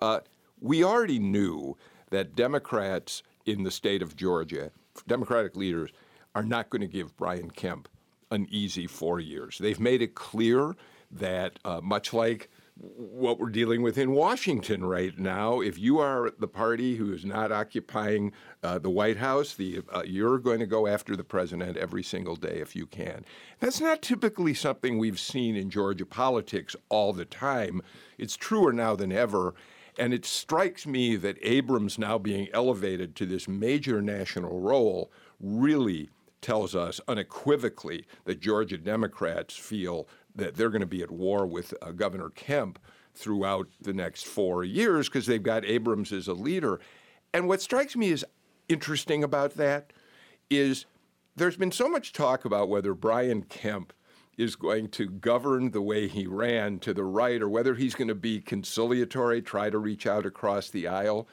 Uh, 0.00 0.20
we 0.60 0.84
already 0.84 1.18
knew 1.18 1.76
that 2.10 2.36
Democrats 2.36 3.22
in 3.46 3.64
the 3.64 3.70
state 3.70 4.02
of 4.02 4.16
Georgia, 4.16 4.70
Democratic 5.06 5.56
leaders, 5.56 5.90
are 6.34 6.44
not 6.44 6.70
going 6.70 6.82
to 6.82 6.86
give 6.86 7.16
Brian 7.16 7.50
Kemp 7.50 7.88
an 8.30 8.46
easy 8.50 8.86
four 8.86 9.18
years. 9.18 9.58
They've 9.58 9.80
made 9.80 10.02
it 10.02 10.14
clear 10.14 10.76
that, 11.10 11.58
uh, 11.64 11.80
much 11.82 12.12
like 12.12 12.48
what 12.80 13.38
we're 13.38 13.50
dealing 13.50 13.82
with 13.82 13.98
in 13.98 14.12
Washington 14.12 14.84
right 14.84 15.18
now. 15.18 15.60
If 15.60 15.78
you 15.78 15.98
are 15.98 16.32
the 16.38 16.48
party 16.48 16.96
who 16.96 17.12
is 17.12 17.26
not 17.26 17.52
occupying 17.52 18.32
uh, 18.62 18.78
the 18.78 18.88
White 18.88 19.18
House, 19.18 19.54
the, 19.54 19.82
uh, 19.92 20.02
you're 20.06 20.38
going 20.38 20.60
to 20.60 20.66
go 20.66 20.86
after 20.86 21.14
the 21.14 21.24
president 21.24 21.76
every 21.76 22.02
single 22.02 22.36
day 22.36 22.58
if 22.60 22.74
you 22.74 22.86
can. 22.86 23.24
That's 23.58 23.80
not 23.80 24.00
typically 24.00 24.54
something 24.54 24.96
we've 24.96 25.20
seen 25.20 25.56
in 25.56 25.68
Georgia 25.68 26.06
politics 26.06 26.74
all 26.88 27.12
the 27.12 27.26
time. 27.26 27.82
It's 28.16 28.36
truer 28.36 28.72
now 28.72 28.96
than 28.96 29.12
ever. 29.12 29.54
And 29.98 30.14
it 30.14 30.24
strikes 30.24 30.86
me 30.86 31.16
that 31.16 31.36
Abrams 31.42 31.98
now 31.98 32.16
being 32.16 32.48
elevated 32.54 33.14
to 33.16 33.26
this 33.26 33.46
major 33.46 34.00
national 34.00 34.60
role 34.60 35.12
really 35.38 36.08
tells 36.40 36.74
us 36.74 37.00
unequivocally 37.06 38.06
that 38.24 38.40
Georgia 38.40 38.78
Democrats 38.78 39.56
feel 39.56 40.08
that 40.40 40.56
they're 40.56 40.70
going 40.70 40.80
to 40.80 40.86
be 40.86 41.02
at 41.02 41.10
war 41.10 41.46
with 41.46 41.72
uh, 41.80 41.92
Governor 41.92 42.30
Kemp 42.30 42.78
throughout 43.14 43.68
the 43.80 43.92
next 43.92 44.26
four 44.26 44.64
years 44.64 45.08
because 45.08 45.26
they've 45.26 45.42
got 45.42 45.64
Abrams 45.64 46.12
as 46.12 46.28
a 46.28 46.34
leader. 46.34 46.80
And 47.32 47.46
what 47.46 47.62
strikes 47.62 47.94
me 47.94 48.10
as 48.12 48.24
interesting 48.68 49.22
about 49.22 49.54
that 49.54 49.92
is 50.48 50.86
there's 51.36 51.56
been 51.56 51.72
so 51.72 51.88
much 51.88 52.12
talk 52.12 52.44
about 52.44 52.68
whether 52.68 52.94
Brian 52.94 53.42
Kemp 53.42 53.92
is 54.36 54.56
going 54.56 54.88
to 54.88 55.06
govern 55.06 55.70
the 55.70 55.82
way 55.82 56.08
he 56.08 56.26
ran 56.26 56.78
to 56.78 56.94
the 56.94 57.04
right 57.04 57.42
or 57.42 57.48
whether 57.48 57.74
he's 57.74 57.94
going 57.94 58.08
to 58.08 58.14
be 58.14 58.40
conciliatory, 58.40 59.42
try 59.42 59.68
to 59.68 59.78
reach 59.78 60.06
out 60.06 60.24
across 60.24 60.70
the 60.70 60.88
aisle. 60.88 61.28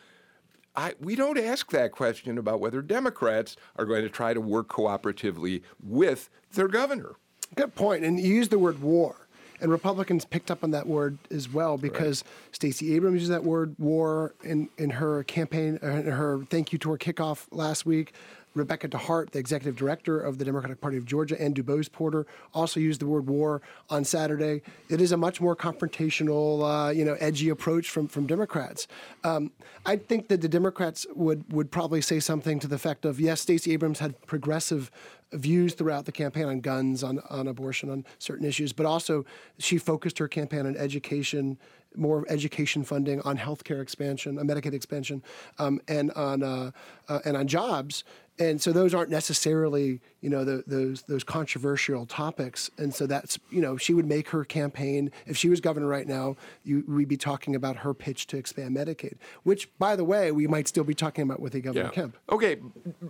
I, 0.76 0.94
we 1.00 1.16
don't 1.16 1.40
ask 1.40 1.72
that 1.72 1.92
question 1.92 2.38
about 2.38 2.60
whether 2.60 2.82
Democrats 2.82 3.56
are 3.78 3.86
going 3.86 4.04
to 4.04 4.10
try 4.10 4.34
to 4.34 4.42
work 4.42 4.68
cooperatively 4.68 5.64
with 5.82 6.30
their 6.52 6.68
governor. 6.68 7.16
Good 7.56 7.76
point. 7.76 8.04
And 8.04 8.20
you 8.20 8.34
used 8.34 8.52
the 8.52 8.60
word 8.60 8.82
war. 8.82 9.16
And 9.60 9.72
Republicans 9.72 10.24
picked 10.24 10.52
up 10.52 10.64
on 10.64 10.72
that 10.72 10.86
word 10.86 11.18
as 11.32 11.52
well 11.52 11.78
because 11.78 12.24
Stacey 12.52 12.94
Abrams 12.94 13.22
used 13.22 13.32
that 13.32 13.44
word 13.44 13.76
war 13.80 14.36
in, 14.44 14.70
in 14.78 14.92
her 14.92 15.24
campaign, 15.24 15.80
uh, 15.82 15.88
in 15.88 16.06
her 16.06 16.46
thank 16.50 16.72
you 16.72 16.78
tour 16.78 16.98
kickoff 16.98 17.48
last 17.52 17.86
week. 17.86 18.14
Rebecca 18.58 18.88
DeHart, 18.88 19.32
the 19.32 19.40
executive 19.40 19.76
director 19.76 20.20
of 20.20 20.38
the 20.38 20.46
Democratic 20.46 20.82
Party 20.82 20.98
of 20.98 21.06
Georgia, 21.06 21.40
and 21.42 21.56
DuBose 21.56 21.92
Porter 21.92 22.26
also 22.54 22.80
used 22.80 23.00
the 23.00 23.08
word 23.08 23.28
war 23.28 23.62
on 23.90 24.04
Saturday. 24.04 24.62
It 24.90 25.02
is 25.02 25.12
a 25.12 25.18
much 25.18 25.40
more 25.40 25.56
confrontational, 25.56 26.88
uh, 26.88 26.92
you 26.92 27.06
know, 27.06 27.16
edgy 27.20 27.50
approach 27.50 27.90
from 27.90 28.08
from 28.08 28.28
Democrats. 28.28 28.88
Um, 29.24 29.52
I 29.86 29.98
think 29.98 30.28
that 30.30 30.42
the 30.42 30.50
Democrats 30.50 31.06
would 31.16 31.52
would 31.54 31.72
probably 31.72 32.02
say 32.02 32.20
something 32.20 32.60
to 32.60 32.68
the 32.68 32.76
effect 32.76 33.06
of, 33.06 33.20
yes, 33.20 33.42
Stacey 33.42 33.74
Abrams 33.74 34.00
had 34.00 34.20
progressive 34.26 34.92
views 35.34 35.74
throughout 35.74 36.06
the 36.06 36.12
campaign 36.12 36.46
on 36.46 36.62
guns, 36.62 37.04
on, 37.04 37.20
on 37.30 37.48
abortion, 37.48 37.90
on 37.90 38.06
certain 38.18 38.46
issues, 38.46 38.72
but 38.72 38.86
also 38.86 39.26
she 39.60 39.78
focused 39.78 40.18
her 40.20 40.28
campaign 40.28 40.66
on 40.66 40.78
education, 40.78 41.58
more 41.96 42.26
education 42.30 42.84
funding, 42.84 43.20
on 43.22 43.38
healthcare 43.38 43.82
expansion, 43.82 44.40
on 44.40 44.48
Medicaid 44.48 44.74
expansion, 44.74 45.22
um, 45.60 45.82
and 45.88 46.12
on 46.12 46.44
uh, 46.44 46.72
uh, 47.10 47.20
and 47.26 47.36
on 47.36 47.48
jobs. 47.48 48.04
And 48.40 48.62
so 48.62 48.72
those 48.72 48.94
aren't 48.94 49.10
necessarily, 49.10 50.00
you 50.22 50.30
know, 50.30 50.44
the, 50.44 50.64
those 50.68 51.02
those 51.04 51.24
controversial 51.24 52.06
topics. 52.06 52.70
And 52.78 52.94
so 52.94 53.08
that's, 53.08 53.40
you 53.50 53.62
know, 53.62 53.78
she 53.78 53.94
would 53.96 54.06
make 54.06 54.30
her 54.30 54.46
campaign. 54.46 55.12
If 55.26 55.38
she 55.38 55.50
was 55.50 55.60
governor 55.60 55.88
right 55.88 56.08
now, 56.08 56.36
you, 56.64 56.84
we'd 56.88 57.08
be 57.08 57.18
talking 57.18 57.56
about 57.56 57.78
her 57.78 57.94
pitch 57.94 58.28
to 58.28 58.38
expand 58.38 58.76
Medicaid, 58.76 59.16
which, 59.44 59.70
by 59.80 59.96
the 59.96 60.04
way, 60.04 60.32
we 60.32 60.46
might 60.46 60.68
still 60.68 60.84
be 60.84 60.94
talking 60.94 61.24
about 61.24 61.40
with 61.40 61.56
a 61.56 61.62
Governor 61.62 61.90
Kemp. 61.90 62.18
Okay, 62.30 62.58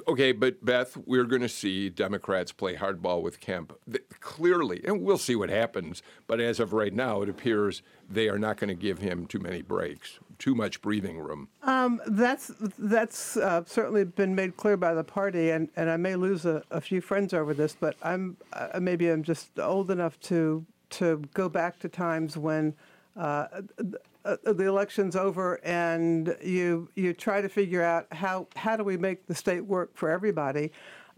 okay, 0.07 0.31
but 0.31 0.63
Beth, 0.63 0.95
we're 1.05 1.25
going 1.25 1.41
to 1.41 1.49
see 1.49 1.89
Democrats 1.89 2.51
play 2.51 2.75
hardball 2.75 3.21
with 3.21 3.39
Kemp 3.39 3.77
clearly, 4.21 4.81
and 4.85 5.01
we'll 5.01 5.17
see 5.17 5.35
what 5.35 5.49
happens. 5.49 6.01
But 6.25 6.39
as 6.39 6.59
of 6.59 6.71
right 6.71 6.93
now, 6.93 7.21
it 7.21 7.29
appears 7.29 7.81
they 8.09 8.29
are 8.29 8.39
not 8.39 8.57
going 8.57 8.69
to 8.69 8.81
give 8.81 8.99
him 8.99 9.25
too 9.25 9.39
many 9.39 9.61
breaks, 9.61 10.19
too 10.39 10.55
much 10.55 10.81
breathing 10.81 11.19
room. 11.19 11.47
Um, 11.63 12.01
that's 12.07 12.51
that's 12.77 13.37
uh, 13.37 13.63
certainly 13.65 14.03
been 14.03 14.35
made 14.35 14.57
clear 14.57 14.77
by 14.77 14.93
the 14.93 15.03
party, 15.03 15.51
and, 15.51 15.69
and 15.75 15.89
I 15.89 15.97
may 15.97 16.15
lose 16.15 16.45
a, 16.45 16.63
a 16.71 16.81
few 16.81 17.01
friends 17.01 17.33
over 17.33 17.53
this, 17.53 17.75
but 17.79 17.95
I'm 18.03 18.37
uh, 18.53 18.79
maybe 18.79 19.09
I'm 19.09 19.23
just 19.23 19.59
old 19.59 19.91
enough 19.91 20.19
to 20.21 20.65
to 20.89 21.21
go 21.33 21.49
back 21.49 21.79
to 21.79 21.89
times 21.89 22.37
when 22.37 22.73
uh, 23.15 23.47
uh, 24.25 24.35
the 24.43 24.65
election's 24.65 25.15
over 25.15 25.59
and 25.63 26.35
you 26.43 26.89
you 26.95 27.13
try 27.13 27.41
to 27.41 27.49
figure 27.49 27.83
out 27.83 28.07
how 28.13 28.47
how 28.55 28.75
do 28.75 28.83
we 28.83 28.97
make 28.97 29.27
the 29.27 29.35
state 29.35 29.65
work 29.65 29.91
for 29.95 30.09
everybody. 30.09 30.71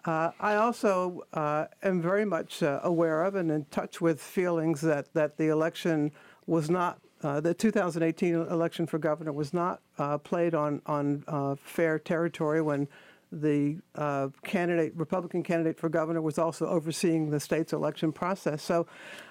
Uh, 0.05 0.32
I 0.39 0.55
also 0.55 1.23
uh, 1.34 1.65
am 1.84 2.01
very 2.01 2.25
much 2.25 2.63
uh, 2.63 2.79
aware 2.84 3.23
of 3.23 3.36
and 3.36 3.51
in 3.51 3.65
touch 3.65 3.99
with 3.99 4.21
feelings 4.21 4.82
that, 4.82 5.13
that 5.13 5.38
the 5.38 5.47
election 5.47 6.12
was 6.47 6.69
not, 6.69 6.99
uh, 7.21 7.39
the 7.39 7.53
2018 7.53 8.34
election 8.34 8.86
for 8.86 8.97
governor 8.97 9.34
was 9.34 9.53
not 9.53 9.82
uh, 9.97 10.17
played 10.17 10.55
on, 10.55 10.82
on 10.86 11.23
uh, 11.27 11.55
fair 11.62 11.99
territory 11.99 12.62
when 12.62 12.88
the 13.32 13.77
uh, 13.95 14.29
candidate, 14.43 14.93
Republican 14.95 15.43
candidate 15.43 15.77
for 15.77 15.89
governor 15.89 16.21
was 16.21 16.39
also 16.39 16.65
overseeing 16.65 17.29
the 17.29 17.39
state's 17.39 17.73
election 17.73 18.12
process. 18.12 18.63
So 18.63 18.88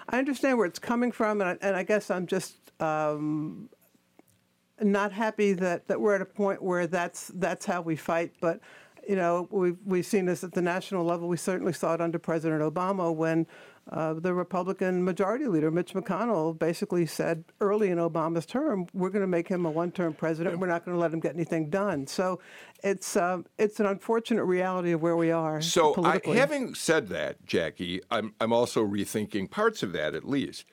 I 0.08 0.18
understand 0.18 0.58
where 0.58 0.66
it's 0.66 0.78
coming 0.78 1.10
from, 1.10 1.40
and 1.40 1.50
I, 1.50 1.66
and 1.66 1.76
I 1.76 1.82
guess 1.82 2.10
I'm 2.10 2.26
just 2.26 2.54
um, 2.80 3.68
not 4.80 5.12
happy 5.12 5.52
that, 5.54 5.88
that 5.88 6.00
we're 6.00 6.14
at 6.14 6.22
a 6.22 6.26
point 6.26 6.62
where 6.62 6.86
that's 6.86 7.28
that's 7.34 7.66
how 7.66 7.80
we 7.80 7.96
fight. 7.96 8.32
But 8.40 8.60
you 9.08 9.16
know, 9.16 9.48
we've 9.50 9.78
we've 9.84 10.06
seen 10.06 10.26
this 10.26 10.44
at 10.44 10.52
the 10.52 10.62
national 10.62 11.04
level. 11.04 11.28
We 11.28 11.36
certainly 11.36 11.72
saw 11.72 11.94
it 11.94 12.00
under 12.00 12.18
President 12.18 12.62
Obama 12.62 13.12
when 13.12 13.46
uh, 13.90 14.14
the 14.14 14.34
Republican 14.34 15.02
Majority 15.02 15.46
Leader 15.46 15.70
Mitch 15.70 15.94
McConnell 15.94 16.58
basically 16.58 17.06
said 17.06 17.44
early 17.60 17.90
in 17.90 17.98
Obama's 17.98 18.44
term, 18.44 18.86
"We're 18.92 19.08
going 19.10 19.22
to 19.22 19.28
make 19.28 19.48
him 19.48 19.64
a 19.64 19.70
one-term 19.70 20.14
president. 20.14 20.58
We're 20.58 20.66
not 20.66 20.84
going 20.84 20.94
to 20.94 21.00
let 21.00 21.12
him 21.12 21.20
get 21.20 21.34
anything 21.34 21.70
done." 21.70 22.06
So 22.06 22.40
it's 22.82 23.16
um, 23.16 23.46
it's 23.58 23.80
an 23.80 23.86
unfortunate 23.86 24.44
reality 24.44 24.92
of 24.92 25.00
where 25.00 25.16
we 25.16 25.30
are. 25.30 25.60
So, 25.62 25.94
I, 26.04 26.20
having 26.24 26.74
said 26.74 27.08
that, 27.08 27.44
Jackie, 27.46 28.00
I'm, 28.10 28.34
I'm 28.40 28.52
also 28.52 28.84
rethinking 28.84 29.50
parts 29.50 29.82
of 29.82 29.92
that 29.92 30.14
at 30.14 30.28
least. 30.28 30.66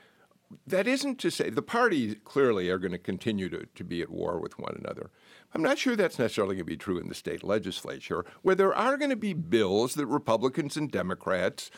That 0.68 0.88
isn't 0.88 1.20
to 1.20 1.32
say 1.32 1.50
the 1.50 1.62
parties 1.62 2.16
clearly 2.24 2.70
are 2.70 2.78
going 2.78 2.92
to 2.92 3.00
continue 3.00 3.50
to, 3.50 3.66
to 3.66 3.84
be 3.84 4.02
at 4.02 4.10
war 4.10 4.40
with 4.40 4.60
one 4.60 4.76
another. 4.80 5.10
I'm 5.56 5.64
not 5.64 5.78
sure 5.78 5.96
that's 5.96 6.20
necessarily 6.20 6.56
going 6.56 6.66
to 6.66 6.72
be 6.72 6.76
true 6.76 6.98
in 6.98 7.08
the 7.08 7.16
state 7.16 7.42
legislature, 7.42 8.26
where 8.42 8.56
there 8.56 8.76
are 8.76 8.98
going 8.98 9.10
to 9.10 9.16
be 9.16 9.32
bills 9.32 9.96
that 9.96 10.06
Republicans 10.06 10.76
and 10.76 10.92
Democrats, 10.92 11.72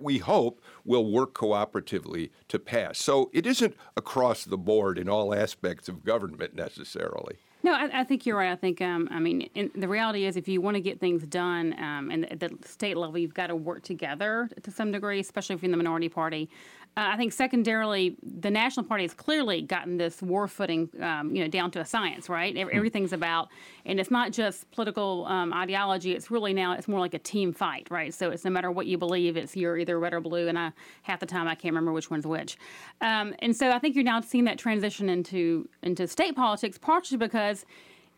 we 0.00 0.16
hope, 0.16 0.62
will 0.86 1.12
work 1.12 1.34
cooperatively 1.34 2.30
to 2.48 2.58
pass. 2.58 2.98
So 2.98 3.28
it 3.34 3.46
isn't 3.46 3.76
across 3.94 4.46
the 4.46 4.56
board 4.56 4.98
in 4.98 5.10
all 5.10 5.34
aspects 5.34 5.86
of 5.86 6.02
government 6.02 6.54
necessarily. 6.54 7.36
No, 7.62 7.74
I, 7.74 8.00
I 8.00 8.04
think 8.04 8.24
you're 8.24 8.38
right. 8.38 8.52
I 8.52 8.56
think, 8.56 8.80
um, 8.80 9.08
I 9.10 9.20
mean, 9.20 9.50
the 9.74 9.88
reality 9.88 10.24
is 10.24 10.38
if 10.38 10.48
you 10.48 10.62
want 10.62 10.76
to 10.76 10.82
get 10.82 10.98
things 10.98 11.26
done 11.26 11.74
um, 11.78 12.10
and 12.10 12.30
at 12.32 12.40
the 12.40 12.56
state 12.66 12.96
level, 12.96 13.18
you've 13.18 13.34
got 13.34 13.48
to 13.48 13.56
work 13.56 13.82
together 13.82 14.48
to 14.62 14.70
some 14.70 14.92
degree, 14.92 15.20
especially 15.20 15.56
if 15.56 15.62
you're 15.62 15.66
in 15.66 15.70
the 15.72 15.76
minority 15.76 16.08
party. 16.08 16.48
Uh, 16.96 17.10
I 17.12 17.16
think 17.16 17.32
secondarily, 17.32 18.16
the 18.22 18.50
National 18.50 18.86
Party 18.86 19.02
has 19.02 19.14
clearly 19.14 19.62
gotten 19.62 19.96
this 19.96 20.22
war 20.22 20.46
footing, 20.46 20.88
um, 21.00 21.34
you 21.34 21.42
know, 21.42 21.48
down 21.48 21.72
to 21.72 21.80
a 21.80 21.84
science, 21.84 22.28
right? 22.28 22.56
Everything's 22.56 23.12
about, 23.12 23.48
and 23.84 23.98
it's 23.98 24.12
not 24.12 24.30
just 24.30 24.70
political 24.70 25.26
um, 25.26 25.52
ideology. 25.52 26.12
It's 26.12 26.30
really 26.30 26.54
now, 26.54 26.74
it's 26.74 26.86
more 26.86 27.00
like 27.00 27.14
a 27.14 27.18
team 27.18 27.52
fight, 27.52 27.88
right? 27.90 28.14
So 28.14 28.30
it's 28.30 28.44
no 28.44 28.50
matter 28.52 28.70
what 28.70 28.86
you 28.86 28.96
believe, 28.96 29.36
it's 29.36 29.56
you're 29.56 29.76
either 29.76 29.98
red 29.98 30.14
or 30.14 30.20
blue, 30.20 30.46
and 30.46 30.56
I, 30.56 30.70
half 31.02 31.18
the 31.18 31.26
time 31.26 31.48
I 31.48 31.56
can't 31.56 31.72
remember 31.72 31.92
which 31.92 32.10
one's 32.10 32.28
which. 32.28 32.56
Um, 33.00 33.34
and 33.40 33.56
so 33.56 33.70
I 33.70 33.80
think 33.80 33.96
you're 33.96 34.04
now 34.04 34.20
seeing 34.20 34.44
that 34.44 34.58
transition 34.58 35.08
into 35.08 35.68
into 35.82 36.06
state 36.06 36.36
politics, 36.36 36.78
partially 36.78 37.18
because 37.18 37.66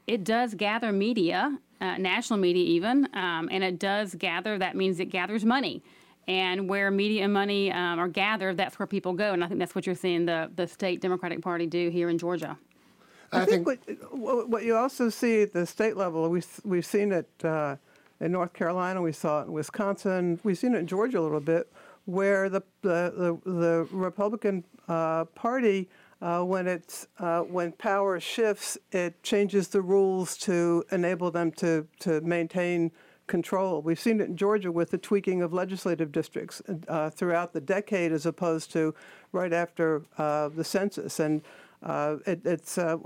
it 0.07 0.23
does 0.23 0.55
gather 0.55 0.93
media, 0.93 1.59
uh, 1.81 1.97
national 1.97 2.39
media 2.39 2.65
even, 2.65 3.09
um, 3.15 3.49
and 3.51 3.65
it 3.65 3.79
does 3.79 4.15
gather. 4.15 4.59
That 4.59 4.77
means 4.77 5.01
it 5.01 5.07
gathers 5.07 5.45
money, 5.45 5.83
and 6.29 6.69
where 6.69 6.91
media 6.91 7.25
and 7.25 7.33
money 7.33 7.71
um, 7.71 7.99
are 7.99 8.09
gathered, 8.09 8.57
that's 8.57 8.79
where 8.79 8.87
people 8.87 9.13
go. 9.13 9.33
And 9.33 9.45
I 9.45 9.49
think 9.49 9.61
that's 9.61 9.75
what 9.75 9.87
you're 9.87 9.95
seeing 9.95 10.27
the 10.27 10.51
the 10.55 10.67
state 10.67 11.01
Democratic 11.01 11.43
Party 11.43 11.67
do 11.67 11.89
here 11.89 12.09
in 12.09 12.19
Georgia. 12.19 12.59
I, 13.33 13.45
think, 13.45 13.67
what, 13.67 13.79
what 14.11 14.49
what 14.49 14.65
you 14.65 14.77
also 14.77 15.09
see 15.09 15.43
at 15.43 15.53
the 15.53 15.67
state 15.67 15.97
level, 15.97 16.29
we 16.29 16.43
we've 16.65 16.87
seen 16.87 17.13
it 17.13 17.29
uh, 17.45 17.77
in 18.21 18.33
North 18.33 18.53
Carolina, 18.53 19.03
we 19.03 19.13
saw 19.13 19.43
it 19.43 19.47
in 19.47 19.53
Wisconsin, 19.53 20.41
we've 20.43 20.59
seen 20.59 20.75
it 20.75 20.79
in 20.79 20.87
Georgia 20.87 21.19
a 21.19 21.21
little 21.21 21.41
bit, 21.41 21.73
where 22.07 22.49
the 22.49 22.63
the 22.83 23.39
the, 23.45 23.51
the 23.51 23.89
Republican 23.91 24.65
uh, 24.89 25.25
Party. 25.27 25.89
Uh, 26.23 26.43
when 26.43 26.67
it's 26.67 27.07
uh, 27.19 27.41
when 27.43 27.71
power 27.73 28.19
shifts, 28.19 28.79
it 28.91 29.23
changes 29.23 29.69
the 29.69 29.83
rules 29.83 30.39
to 30.39 30.83
enable 30.91 31.31
them 31.31 31.53
to 31.53 31.87
to 31.99 32.23
maintain 32.23 32.91
control. 33.27 33.83
We've 33.83 34.01
seen 34.01 34.21
it 34.21 34.29
in 34.29 34.37
Georgia 34.37 34.71
with 34.73 34.91
the 34.91 34.99
tweaking 34.99 35.43
of 35.43 35.53
legislative 35.53 36.13
districts 36.13 36.63
uh, 36.89 37.11
throughout 37.11 37.53
the 37.53 37.61
decade, 37.61 38.13
as 38.13 38.27
opposed 38.27 38.73
to 38.73 38.95
right 39.33 39.53
after 39.53 40.03
uh, 40.19 40.49
the 40.49 40.65
census. 40.65 41.19
And 41.21 41.43
uh, 41.83 42.17
it, 42.27 42.41
it's 42.45 42.79
uh, 42.79 42.97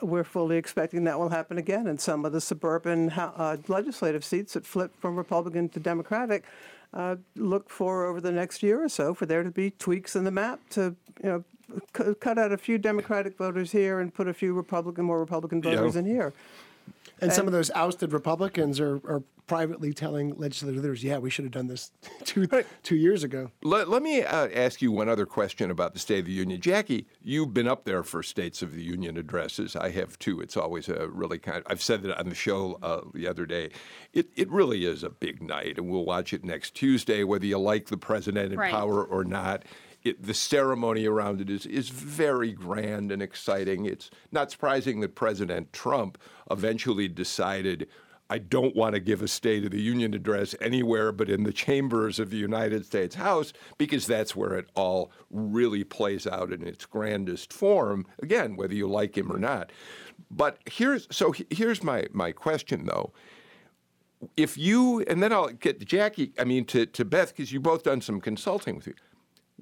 we're 0.00 0.24
fully 0.24 0.56
expecting 0.56 1.04
that 1.04 1.18
will 1.18 1.30
happen 1.30 1.58
again 1.58 1.86
in 1.86 1.98
some 1.98 2.24
of 2.24 2.32
the 2.32 2.40
suburban 2.40 3.10
uh, 3.10 3.56
legislative 3.68 4.24
seats 4.24 4.52
that 4.54 4.64
flip 4.64 4.92
from 5.00 5.16
Republican 5.16 5.68
to 5.70 5.80
Democratic. 5.80 6.44
Uh, 6.94 7.16
look 7.36 7.70
for 7.70 8.04
over 8.04 8.20
the 8.20 8.30
next 8.30 8.62
year 8.62 8.84
or 8.84 8.88
so 8.88 9.14
for 9.14 9.24
there 9.24 9.42
to 9.42 9.50
be 9.50 9.70
tweaks 9.70 10.14
in 10.14 10.24
the 10.24 10.30
map 10.30 10.60
to 10.68 10.94
you 11.24 11.28
know 11.30 11.44
c- 11.96 12.14
cut 12.20 12.36
out 12.38 12.52
a 12.52 12.58
few 12.58 12.76
Democratic 12.76 13.36
voters 13.38 13.72
here 13.72 14.00
and 14.00 14.12
put 14.12 14.28
a 14.28 14.34
few 14.34 14.52
Republican 14.52 15.06
more 15.06 15.18
Republican 15.18 15.62
voters 15.62 15.94
Yeah. 15.94 16.00
in 16.00 16.04
here. 16.06 16.32
And 17.22 17.32
some 17.32 17.46
of 17.46 17.52
those 17.52 17.70
ousted 17.70 18.12
Republicans 18.12 18.80
are, 18.80 18.96
are 18.96 19.22
privately 19.46 19.92
telling 19.92 20.34
legislators, 20.38 21.02
yeah, 21.04 21.18
we 21.18 21.30
should 21.30 21.44
have 21.44 21.52
done 21.52 21.66
this 21.66 21.90
two, 22.24 22.48
two 22.82 22.96
years 22.96 23.22
ago. 23.24 23.50
Let, 23.62 23.88
let 23.88 24.02
me 24.02 24.22
uh, 24.22 24.48
ask 24.54 24.80
you 24.82 24.92
one 24.92 25.08
other 25.08 25.26
question 25.26 25.70
about 25.70 25.92
the 25.94 25.98
State 25.98 26.20
of 26.20 26.26
the 26.26 26.32
Union. 26.32 26.60
Jackie, 26.60 27.06
you've 27.22 27.52
been 27.52 27.68
up 27.68 27.84
there 27.84 28.02
for 28.02 28.22
States 28.22 28.62
of 28.62 28.74
the 28.74 28.82
Union 28.82 29.16
addresses. 29.16 29.76
I 29.76 29.90
have 29.90 30.18
too. 30.18 30.40
It's 30.40 30.56
always 30.56 30.88
a 30.88 31.08
really 31.08 31.38
kind 31.38 31.62
I've 31.66 31.82
said 31.82 32.02
that 32.02 32.18
on 32.18 32.28
the 32.28 32.34
show 32.34 32.78
uh, 32.82 33.02
the 33.14 33.26
other 33.26 33.46
day. 33.46 33.70
It, 34.12 34.28
it 34.36 34.50
really 34.50 34.84
is 34.84 35.02
a 35.02 35.10
big 35.10 35.42
night, 35.42 35.78
and 35.78 35.88
we'll 35.88 36.04
watch 36.04 36.32
it 36.32 36.44
next 36.44 36.74
Tuesday, 36.74 37.24
whether 37.24 37.46
you 37.46 37.58
like 37.58 37.86
the 37.86 37.96
president 37.96 38.52
in 38.52 38.58
Right. 38.58 38.70
power 38.70 39.04
or 39.04 39.24
not. 39.24 39.64
It, 40.04 40.22
the 40.22 40.34
ceremony 40.34 41.06
around 41.06 41.40
it 41.40 41.48
is, 41.48 41.64
is 41.64 41.88
very 41.88 42.52
grand 42.52 43.12
and 43.12 43.22
exciting. 43.22 43.86
It's 43.86 44.10
not 44.32 44.50
surprising 44.50 45.00
that 45.00 45.14
President 45.14 45.72
Trump 45.72 46.18
eventually 46.50 47.06
decided 47.06 47.88
I 48.32 48.38
don't 48.38 48.74
want 48.74 48.94
to 48.94 49.00
give 49.00 49.20
a 49.20 49.28
State 49.28 49.66
of 49.66 49.72
the 49.72 49.80
Union 49.80 50.14
address 50.14 50.54
anywhere 50.58 51.12
but 51.12 51.28
in 51.28 51.42
the 51.42 51.52
chambers 51.52 52.18
of 52.18 52.30
the 52.30 52.38
United 52.38 52.86
States 52.86 53.14
House 53.14 53.52
because 53.76 54.06
that's 54.06 54.34
where 54.34 54.54
it 54.54 54.68
all 54.74 55.12
really 55.30 55.84
plays 55.84 56.26
out 56.26 56.50
in 56.50 56.66
its 56.66 56.86
grandest 56.86 57.52
form. 57.52 58.06
Again, 58.22 58.56
whether 58.56 58.72
you 58.72 58.88
like 58.88 59.18
him 59.18 59.30
or 59.30 59.38
not. 59.38 59.70
But 60.30 60.58
here's 60.64 61.06
so 61.10 61.34
here's 61.50 61.82
my 61.82 62.06
my 62.12 62.32
question 62.32 62.86
though. 62.86 63.12
If 64.36 64.56
you 64.56 65.02
and 65.02 65.22
then 65.22 65.32
I'll 65.32 65.48
get 65.48 65.84
Jackie, 65.84 66.32
I 66.38 66.44
mean 66.44 66.64
to, 66.66 66.86
to 66.86 67.04
Beth, 67.04 67.36
because 67.36 67.52
you've 67.52 67.62
both 67.62 67.82
done 67.82 68.00
some 68.00 68.18
consulting 68.18 68.76
with 68.76 68.86
you. 68.86 68.94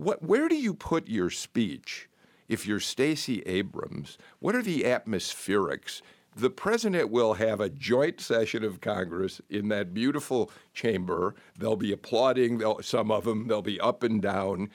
What 0.00 0.22
where 0.22 0.48
do 0.48 0.56
you 0.56 0.72
put 0.72 1.08
your 1.08 1.28
speech 1.28 2.08
if 2.48 2.66
you're 2.66 2.80
Stacey 2.80 3.42
Abrams? 3.42 4.16
What 4.38 4.54
are 4.54 4.62
the 4.62 4.84
atmospherics? 4.84 6.00
The 6.34 6.48
president 6.48 7.10
will 7.10 7.34
have 7.34 7.60
a 7.60 7.68
joint 7.68 8.18
session 8.18 8.64
of 8.64 8.80
Congress 8.80 9.42
in 9.50 9.68
that 9.68 9.92
beautiful 9.92 10.50
chamber. 10.72 11.34
They'll 11.58 11.76
be 11.76 11.92
applauding. 11.92 12.56
They'll, 12.56 12.80
some 12.80 13.10
of 13.10 13.24
them 13.24 13.46
they'll 13.46 13.60
be 13.60 13.78
up 13.78 14.02
and 14.02 14.22
down, 14.22 14.70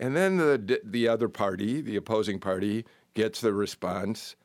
and 0.00 0.16
then 0.16 0.38
the 0.38 0.80
the 0.82 1.06
other 1.06 1.28
party, 1.28 1.82
the 1.82 1.96
opposing 1.96 2.38
party, 2.38 2.86
gets 3.12 3.42
the 3.42 3.52
response 3.52 4.36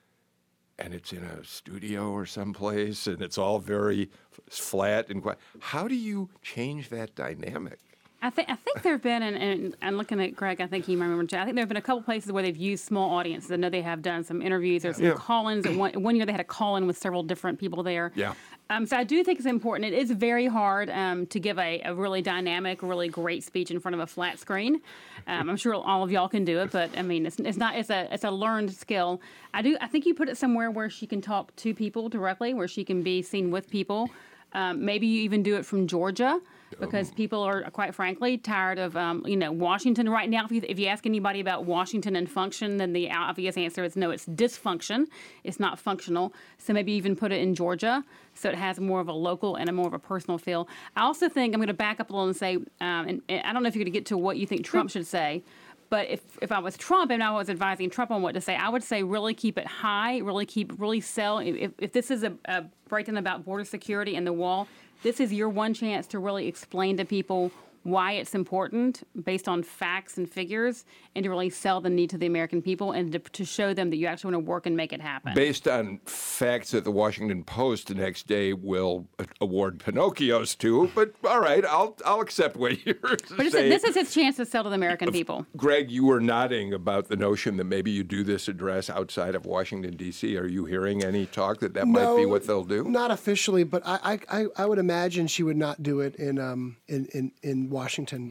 and 0.78 0.94
it's 0.94 1.14
in 1.14 1.24
a 1.24 1.44
studio 1.44 2.12
or 2.12 2.26
someplace, 2.26 3.08
and 3.08 3.22
it's 3.22 3.38
all 3.38 3.60
very 3.60 4.12
flat 4.50 5.10
and 5.10 5.24
quiet. 5.24 5.40
How 5.60 5.88
do 5.88 5.96
you 5.96 6.30
change 6.44 6.90
that 6.90 7.16
dynamic? 7.16 7.80
I 8.20 8.32
think 8.32 8.50
I 8.50 8.56
think 8.56 8.82
there 8.82 8.94
have 8.94 9.04
been, 9.04 9.22
and, 9.22 9.38
and 9.38 9.76
I'm 9.82 9.96
looking 9.96 10.20
at 10.20 10.36
Greg. 10.36 10.60
I 10.60 10.66
think 10.66 10.86
he 10.86 10.96
might 10.96 11.06
remember. 11.06 11.38
I 11.38 11.44
think 11.44 11.56
there 11.56 11.62
have 11.62 11.68
been 11.68 11.78
a 11.78 11.82
couple 11.82 12.02
places 12.02 12.32
where 12.32 12.42
they've 12.42 12.58
used 12.58 12.84
small 12.84 13.12
audiences. 13.12 13.52
I 13.52 13.58
know 13.58 13.70
they 13.70 13.84
have 13.84 14.02
done 14.02 14.24
some 14.24 14.42
interviews 14.42 14.84
or 14.86 14.94
some 14.94 15.06
Yeah. 15.06 15.14
call-ins. 15.14 15.68
One, 15.68 15.94
one 16.02 16.16
year 16.16 16.26
they 16.26 16.32
had 16.32 16.42
a 16.42 16.46
call-in 16.46 16.88
with 16.88 16.98
several 16.98 17.22
different 17.22 17.60
people 17.60 17.84
there. 17.84 18.12
Yeah. 18.16 18.34
Um, 18.72 18.88
so 18.88 18.98
I 18.98 19.04
do 19.04 19.24
think 19.24 19.38
it's 19.38 19.46
important. 19.46 19.94
It 19.94 19.98
is 19.98 20.10
very 20.12 20.48
hard 20.48 20.90
um, 20.90 21.28
to 21.28 21.40
give 21.40 21.60
a, 21.60 21.80
a 21.86 21.94
really 21.94 22.24
dynamic, 22.24 22.82
really 22.82 23.08
great 23.08 23.44
speech 23.44 23.70
in 23.70 23.80
front 23.80 23.94
of 23.94 24.02
a 24.02 24.08
flat 24.08 24.40
screen. 24.40 24.82
Um, 25.28 25.50
I'm 25.50 25.56
sure 25.58 25.76
all 25.76 26.04
of 26.04 26.12
y'all 26.12 26.28
can 26.28 26.44
do 26.44 26.60
it, 26.62 26.72
but 26.72 26.90
I 26.98 27.04
mean, 27.04 27.26
it's, 27.28 27.38
it's 27.40 27.58
not. 27.58 27.76
It's 27.76 27.90
a 27.92 28.12
it's 28.12 28.24
a 28.24 28.32
learned 28.32 28.74
skill. 28.74 29.22
I 29.54 29.62
do. 29.62 29.78
I 29.80 29.88
think 29.88 30.06
you 30.08 30.16
put 30.16 30.28
it 30.28 30.38
somewhere 30.38 30.72
where 30.72 30.90
she 30.90 31.06
can 31.06 31.22
talk 31.22 31.56
to 31.58 31.74
people 31.74 32.10
directly, 32.10 32.54
where 32.56 32.68
she 32.68 32.84
can 32.84 33.04
be 33.04 33.22
seen 33.22 33.52
with 33.52 33.70
people. 33.70 34.10
Um, 34.54 34.84
maybe 34.84 35.06
you 35.08 35.22
even 35.22 35.44
do 35.44 35.56
it 35.56 35.66
from 35.66 35.88
Georgia 35.88 36.42
because 36.80 37.12
people 37.12 37.42
are, 37.42 37.64
quite 37.72 37.96
frankly, 37.96 38.38
tired 38.38 38.80
of 38.80 38.96
um, 38.96 39.24
you 39.26 39.38
know 39.38 39.52
Washington 39.52 40.10
right 40.10 40.30
now. 40.30 40.46
If 40.46 40.52
you, 40.52 40.62
if 40.68 40.80
you 40.80 40.88
ask 40.88 41.06
anybody 41.06 41.40
about 41.40 41.66
Washington 41.66 42.16
and 42.16 42.30
function, 42.30 42.78
then 42.78 42.94
the 42.94 43.12
obvious 43.12 43.58
answer 43.58 43.84
is 43.84 43.96
no. 43.96 44.12
It's 44.12 44.26
dysfunction. 44.26 45.06
It's 45.44 45.60
not 45.60 45.80
functional. 45.80 46.34
So 46.58 46.74
maybe 46.74 46.92
even 46.94 47.16
put 47.16 47.32
it 47.32 47.42
in 47.42 47.56
Georgia, 47.56 48.04
so 48.34 48.50
it 48.50 48.56
has 48.56 48.80
more 48.80 49.00
of 49.00 49.08
a 49.08 49.14
local 49.14 49.56
and 49.56 49.70
a 49.70 49.72
more 49.72 49.88
of 49.88 49.94
a 49.94 50.00
personal 50.00 50.38
feel. 50.38 50.68
I 50.96 51.02
also 51.02 51.30
think 51.30 51.54
I'm 51.54 51.60
going 51.60 51.68
to 51.68 51.74
back 51.74 52.00
up 52.00 52.10
a 52.10 52.14
little 52.14 52.28
and 52.28 52.36
say, 52.36 52.56
um, 52.56 52.66
and, 52.80 53.22
and 53.30 53.42
I 53.46 53.54
don't 53.54 53.64
know 53.64 53.70
if 53.70 53.76
you're 53.76 53.84
going 53.84 53.94
to 53.94 53.98
get 53.98 54.08
to 54.08 54.18
what 54.18 54.38
you 54.38 54.46
think 54.46 54.66
Trump 54.66 54.90
should 54.90 55.08
say. 55.08 55.44
But 55.90 56.10
if, 56.10 56.22
if 56.42 56.52
I 56.52 56.60
was 56.60 56.76
Trump 56.76 57.12
and 57.12 57.24
I 57.24 57.32
was 57.32 57.50
advising 57.50 57.90
Trump 57.90 58.12
on 58.12 58.22
what 58.22 58.34
to 58.34 58.42
say, 58.42 58.56
I 58.56 58.70
would 58.70 58.84
say 58.84 59.04
really 59.04 59.34
keep 59.34 59.58
it 59.58 59.66
high, 59.66 60.18
really 60.18 60.46
keep, 60.46 60.74
really 60.80 61.00
sell. 61.00 61.40
If, 61.40 61.72
if 61.78 61.94
this 61.94 62.12
is 62.12 62.24
a, 62.24 62.34
a 62.46 62.66
breakdown 62.90 63.18
about 63.18 63.46
border 63.46 63.64
security 63.64 64.16
and 64.16 64.28
the 64.28 64.34
wall, 64.34 64.68
this 65.04 65.20
is 65.20 65.34
your 65.34 65.50
one 65.50 65.74
chance 65.74 66.08
to 66.08 66.20
really 66.20 66.48
explain 66.48 66.98
to 66.98 67.06
people 67.06 67.52
why 67.88 68.12
it's 68.12 68.36
important 68.36 69.02
based 69.24 69.48
on 69.48 69.64
facts 69.64 70.18
and 70.18 70.30
figures 70.30 70.84
and 71.16 71.24
to 71.24 71.30
really 71.30 71.50
sell 71.50 71.80
the 71.80 71.90
need 71.90 72.10
to 72.10 72.18
the 72.18 72.26
American 72.26 72.62
people 72.62 72.92
and 72.92 73.14
to, 73.14 73.20
to 73.20 73.46
show 73.46 73.74
them 73.74 73.90
that 73.90 73.96
you 73.96 74.06
actually 74.08 74.34
want 74.34 74.46
to 74.46 74.50
work 74.50 74.66
and 74.66 74.76
make 74.76 74.92
it 74.92 75.00
happen. 75.00 75.34
Based 75.34 75.68
on 75.70 76.00
facts 76.06 76.72
that 76.72 76.84
the 76.84 76.92
Washington 76.92 77.44
Post 77.46 77.88
the 77.88 77.96
next 77.96 78.28
day 78.28 78.52
will 78.52 79.08
award 79.40 79.80
Pinocchios 79.80 80.58
to, 80.58 80.92
but 80.94 81.14
all 81.26 81.40
right, 81.40 81.64
I'll 81.66 81.96
I'll 82.06 82.20
accept 82.20 82.58
what 82.58 82.78
you're 82.86 82.96
but 83.02 83.22
it's, 83.40 83.54
saying. 83.54 83.70
this 83.70 83.84
is 83.86 83.96
his 83.96 84.14
chance 84.14 84.36
to 84.36 84.46
sell 84.46 84.64
to 84.64 84.70
the 84.70 84.76
American 84.76 85.12
people. 85.12 85.46
Greg, 85.56 85.90
you 85.90 86.06
were 86.06 86.20
nodding 86.20 86.74
about 86.74 87.08
the 87.08 87.16
notion 87.16 87.56
that 87.58 87.64
maybe 87.64 87.90
you 87.92 88.04
do 88.04 88.24
this 88.26 88.50
address 88.50 88.90
outside 88.90 89.34
of 89.34 89.46
Washington 89.46 89.96
D.C. 89.96 90.36
Are 90.38 90.46
you 90.48 90.66
hearing 90.66 91.04
any 91.04 91.26
talk 91.26 91.60
that 91.62 91.74
that 91.76 91.88
might 91.88 92.18
be 92.18 92.26
what 92.26 92.46
they'll 92.46 92.64
do? 92.66 92.84
Not 92.84 93.12
officially, 93.12 93.64
but 93.64 93.82
I, 93.86 94.20
I, 94.30 94.42
I- 94.42 94.48
I 94.58 94.66
would 94.66 94.80
imagine 94.80 95.28
she 95.28 95.44
would 95.44 95.56
not 95.58 95.82
do 95.84 96.02
it 96.02 96.16
in 96.16 96.38
um 96.40 96.76
in, 96.88 97.06
in, 97.14 97.32
in 97.44 97.70
Washington. 97.70 97.77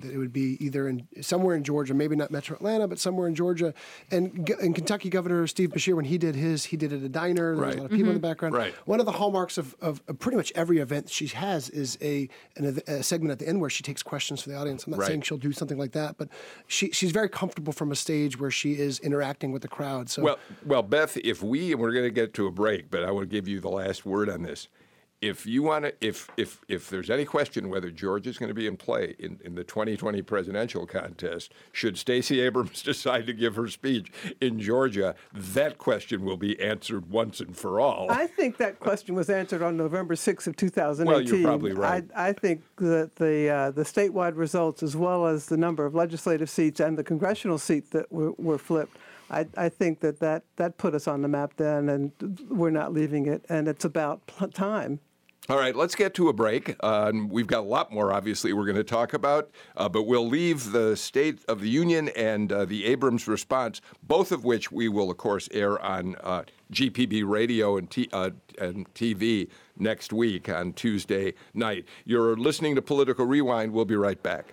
That 0.01 0.13
it 0.13 0.19
would 0.19 0.33
be 0.33 0.57
either 0.65 0.89
in 0.89 1.07
somewhere 1.21 1.57
in 1.57 1.65
Georgia, 1.65 1.95
maybe 1.95 2.17
not 2.17 2.31
Metro 2.31 2.57
Atlanta, 2.57 2.87
but 2.87 2.99
somewhere 2.99 3.29
in 3.29 3.35
Georgia. 3.35 3.75
And, 4.11 4.49
and 4.61 4.75
Kentucky 4.75 5.11
Governor 5.11 5.47
Steve 5.47 5.71
Beshear, 5.71 5.95
when 5.95 6.05
he 6.05 6.19
did 6.19 6.35
his, 6.35 6.65
he 6.65 6.77
did 6.77 6.93
it 6.93 6.99
at 6.99 7.03
a 7.03 7.09
diner. 7.09 7.57
There 7.57 7.67
was 7.67 7.75
a 7.75 7.79
lot 7.79 7.85
of 7.87 7.91
people 7.91 8.07
in 8.07 8.07
the 8.07 8.13
mm-hmm. 8.15 8.29
background. 8.29 8.55
Right. 8.55 8.75
One 8.85 9.01
of 9.01 9.07
the 9.07 9.13
hallmarks 9.13 9.59
of, 9.59 9.75
of, 9.81 10.03
of 10.09 10.19
pretty 10.19 10.37
much 10.37 10.53
every 10.55 10.79
event 10.79 11.09
she 11.11 11.27
has 11.29 11.71
is 11.71 11.99
a, 12.03 12.29
an, 12.57 12.81
a 12.87 13.03
segment 13.03 13.33
at 13.33 13.39
the 13.39 13.49
end 13.49 13.61
where 13.61 13.71
she 13.71 13.83
takes 13.83 14.03
questions 14.03 14.43
from 14.43 14.53
the 14.53 14.59
audience. 14.59 14.85
I'm 14.87 14.93
not 14.93 15.01
Right. 15.01 15.09
saying 15.09 15.23
she'll 15.23 15.39
do 15.39 15.53
something 15.53 15.79
like 15.79 15.93
that, 15.93 16.17
but 16.19 16.29
she, 16.67 16.91
she's 16.91 17.13
very 17.13 17.29
comfortable 17.29 17.73
from 17.73 17.93
a 17.93 17.97
stage 17.97 18.39
where 18.39 18.51
she 18.51 18.73
is 18.73 18.99
interacting 19.01 19.53
with 19.53 19.63
the 19.63 19.69
crowd. 19.69 20.09
So 20.09 20.23
Well, 20.23 20.39
well, 20.65 20.83
Beth, 20.83 21.17
if 21.19 21.43
we 21.43 21.73
and 21.73 21.81
we're 21.81 21.93
going 21.93 22.05
to 22.05 22.11
get 22.11 22.35
to 22.35 22.47
a 22.47 22.51
break, 22.51 22.91
but 22.91 23.05
I 23.05 23.11
want 23.11 23.29
to 23.29 23.35
give 23.35 23.47
you 23.47 23.61
the 23.61 23.69
last 23.69 24.07
word 24.07 24.29
on 24.29 24.43
this. 24.43 24.69
If 25.23 25.47
you 25.47 25.63
want 25.63 25.87
to, 25.87 25.95
if 26.01 26.29
if 26.37 26.61
if 26.69 26.91
there's 26.91 27.09
any 27.09 27.25
question 27.25 27.71
whether 27.71 27.91
Georgia 27.91 28.29
is 28.29 28.37
going 28.37 28.49
to 28.49 28.55
be 28.55 28.67
in 28.67 28.77
play 28.77 29.15
in, 29.19 29.41
in 29.45 29.55
the 29.55 29.65
2020 29.65 30.21
presidential 30.23 30.87
contest, 30.87 31.53
should 31.73 31.97
Stacey 31.97 32.41
Abrams 32.41 32.83
decide 32.85 33.27
to 33.27 33.33
give 33.33 33.57
her 33.57 33.69
speech 33.69 34.13
in 34.41 34.61
Georgia, 34.61 35.15
that 35.33 35.79
question 35.79 36.25
will 36.25 36.37
be 36.37 36.61
answered 36.61 37.11
once 37.11 37.41
and 37.41 37.57
for 37.57 37.81
all. 37.81 38.11
I 38.11 38.27
think 38.27 38.59
that 38.59 38.79
question 38.79 39.15
was 39.15 39.31
answered 39.31 39.63
on 39.63 39.77
November 39.77 40.15
6th 40.15 40.47
of 40.47 40.57
2018. 40.57 41.07
Well, 41.07 41.23
you're 41.23 41.49
probably 41.49 41.73
right. 41.73 42.05
I, 42.15 42.29
I 42.29 42.33
think 42.35 42.63
that 42.77 43.17
the 43.17 43.49
uh, 43.49 43.71
the 43.71 43.85
statewide 43.85 44.37
results, 44.37 44.83
as 44.83 44.97
well 44.97 45.27
as 45.27 45.47
the 45.47 45.57
number 45.57 45.87
of 45.87 45.95
legislative 45.95 46.51
seats 46.51 46.79
and 46.81 46.99
the 46.99 47.05
congressional 47.05 47.59
seat 47.59 47.91
that 47.93 48.13
were, 48.13 48.33
were 48.33 48.59
flipped, 48.59 48.99
I, 49.31 49.47
I 49.57 49.69
think 49.69 50.01
that, 50.01 50.21
that 50.21 50.45
that 50.57 50.79
put 50.79 50.95
us 50.95 51.09
on 51.09 51.23
the 51.23 51.29
map 51.29 51.55
then, 51.57 51.89
and 51.89 52.13
we're 52.49 52.71
not 52.71 52.93
leaving 52.93 53.27
it. 53.27 53.45
And 53.49 53.69
it's 53.69 53.85
about 53.85 54.27
pl- 54.27 54.49
time. 54.49 55.01
All 55.49 55.57
right, 55.57 55.77
let's 55.77 55.95
get 55.95 56.13
to 56.15 56.29
a 56.29 56.33
break. 56.33 56.75
Uh, 56.81 57.13
we've 57.29 57.47
got 57.47 57.61
a 57.61 57.69
lot 57.69 57.93
more, 57.93 58.13
obviously, 58.13 58.53
we're 58.53 58.65
going 58.65 58.75
to 58.75 58.83
talk 58.83 59.13
about, 59.15 59.49
uh, 59.77 59.89
but 59.89 60.03
we'll 60.03 60.27
leave 60.27 60.73
the 60.73 60.97
State 60.97 61.45
of 61.47 61.61
the 61.61 61.69
Union 61.69 62.09
and 62.17 62.51
uh, 62.51 62.65
the 62.65 62.85
Abrams 62.85 63.29
response, 63.29 63.81
both 64.03 64.33
of 64.33 64.45
which 64.45 64.73
we 64.73 64.89
will, 64.89 65.09
of 65.09 65.19
course, 65.19 65.49
air 65.53 65.81
on 65.81 66.17
uh, 66.25 66.43
GPB 66.73 67.25
radio 67.25 67.77
and, 67.77 67.89
t- 67.89 68.09
uh, 68.13 68.31
and 68.59 68.93
TV 68.95 69.49
next 69.79 70.13
week 70.13 70.49
on 70.49 70.73
Tuesday 70.73 71.35
night. 71.55 71.85
You're 72.05 72.37
listening 72.37 72.75
to 72.75 72.83
Political 72.83 73.27
Rewind. 73.27 73.73
We'll 73.73 73.85
be 73.85 73.95
right 73.95 74.21
back. 74.21 74.53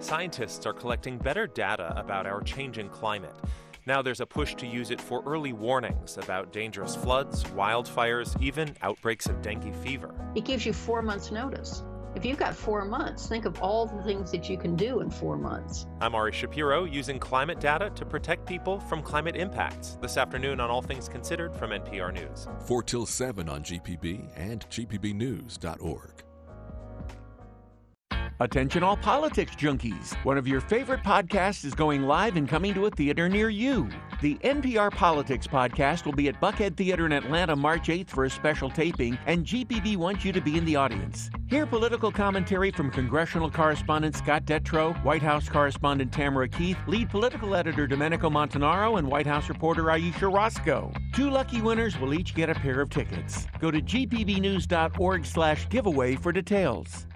Scientists 0.00 0.66
are 0.66 0.72
collecting 0.72 1.16
better 1.16 1.46
data 1.46 1.94
about 1.96 2.26
our 2.26 2.42
changing 2.42 2.88
climate. 2.88 3.36
Now 3.84 4.00
there's 4.00 4.20
a 4.20 4.26
push 4.26 4.54
to 4.56 4.66
use 4.66 4.90
it 4.92 5.00
for 5.00 5.22
early 5.26 5.52
warnings 5.52 6.16
about 6.16 6.52
dangerous 6.52 6.94
floods, 6.94 7.42
wildfires, 7.44 8.40
even 8.40 8.76
outbreaks 8.82 9.26
of 9.26 9.42
dengue 9.42 9.74
fever. 9.82 10.14
It 10.36 10.44
gives 10.44 10.64
you 10.64 10.72
four 10.72 11.02
months' 11.02 11.32
notice. 11.32 11.82
If 12.14 12.24
you've 12.24 12.38
got 12.38 12.54
four 12.54 12.84
months, 12.84 13.26
think 13.26 13.44
of 13.44 13.58
all 13.60 13.86
the 13.86 14.02
things 14.02 14.30
that 14.32 14.48
you 14.48 14.58
can 14.58 14.76
do 14.76 15.00
in 15.00 15.10
four 15.10 15.36
months. 15.36 15.86
I'm 16.00 16.14
Ari 16.14 16.32
Shapiro 16.32 16.84
using 16.84 17.18
climate 17.18 17.58
data 17.58 17.90
to 17.94 18.04
protect 18.04 18.46
people 18.46 18.78
from 18.80 19.02
climate 19.02 19.34
impacts. 19.34 19.98
This 20.00 20.16
afternoon 20.16 20.60
on 20.60 20.70
All 20.70 20.82
Things 20.82 21.08
Considered 21.08 21.56
from 21.56 21.70
NPR 21.70 22.12
News. 22.12 22.46
4 22.66 22.82
till 22.82 23.06
7 23.06 23.48
on 23.48 23.64
GPB 23.64 24.28
and 24.36 24.68
gpbnews.org. 24.68 26.24
Attention, 28.42 28.82
all 28.82 28.96
politics 28.96 29.54
junkies. 29.54 30.14
One 30.24 30.36
of 30.36 30.48
your 30.48 30.60
favorite 30.60 31.04
podcasts 31.04 31.64
is 31.64 31.74
going 31.74 32.02
live 32.02 32.34
and 32.34 32.48
coming 32.48 32.74
to 32.74 32.86
a 32.86 32.90
theater 32.90 33.28
near 33.28 33.48
you. 33.50 33.88
The 34.20 34.34
NPR 34.38 34.90
Politics 34.90 35.46
Podcast 35.46 36.04
will 36.04 36.12
be 36.12 36.26
at 36.26 36.40
Buckhead 36.40 36.76
Theater 36.76 37.06
in 37.06 37.12
Atlanta 37.12 37.54
March 37.54 37.86
8th 37.86 38.08
for 38.08 38.24
a 38.24 38.30
special 38.30 38.68
taping, 38.68 39.16
and 39.26 39.46
GPB 39.46 39.96
wants 39.96 40.24
you 40.24 40.32
to 40.32 40.40
be 40.40 40.58
in 40.58 40.64
the 40.64 40.74
audience. 40.74 41.30
Hear 41.46 41.66
political 41.66 42.10
commentary 42.10 42.72
from 42.72 42.90
congressional 42.90 43.48
correspondent 43.48 44.16
Scott 44.16 44.44
Detrow, 44.44 45.00
White 45.04 45.22
House 45.22 45.48
correspondent 45.48 46.12
Tamara 46.12 46.48
Keith, 46.48 46.78
lead 46.88 47.10
political 47.10 47.54
editor 47.54 47.86
Domenico 47.86 48.28
Montanaro, 48.28 48.98
and 48.98 49.06
White 49.06 49.26
House 49.26 49.48
reporter 49.48 49.88
Ayesha 49.88 50.26
Rascoe. 50.26 50.92
Two 51.14 51.30
lucky 51.30 51.60
winners 51.60 51.96
will 52.00 52.12
each 52.12 52.34
get 52.34 52.50
a 52.50 52.54
pair 52.54 52.80
of 52.80 52.90
tickets. 52.90 53.46
Go 53.60 53.70
to 53.70 53.80
gpbnews.org 53.80 55.24
slash 55.26 55.68
giveaway 55.68 56.16
for 56.16 56.32
details. 56.32 57.06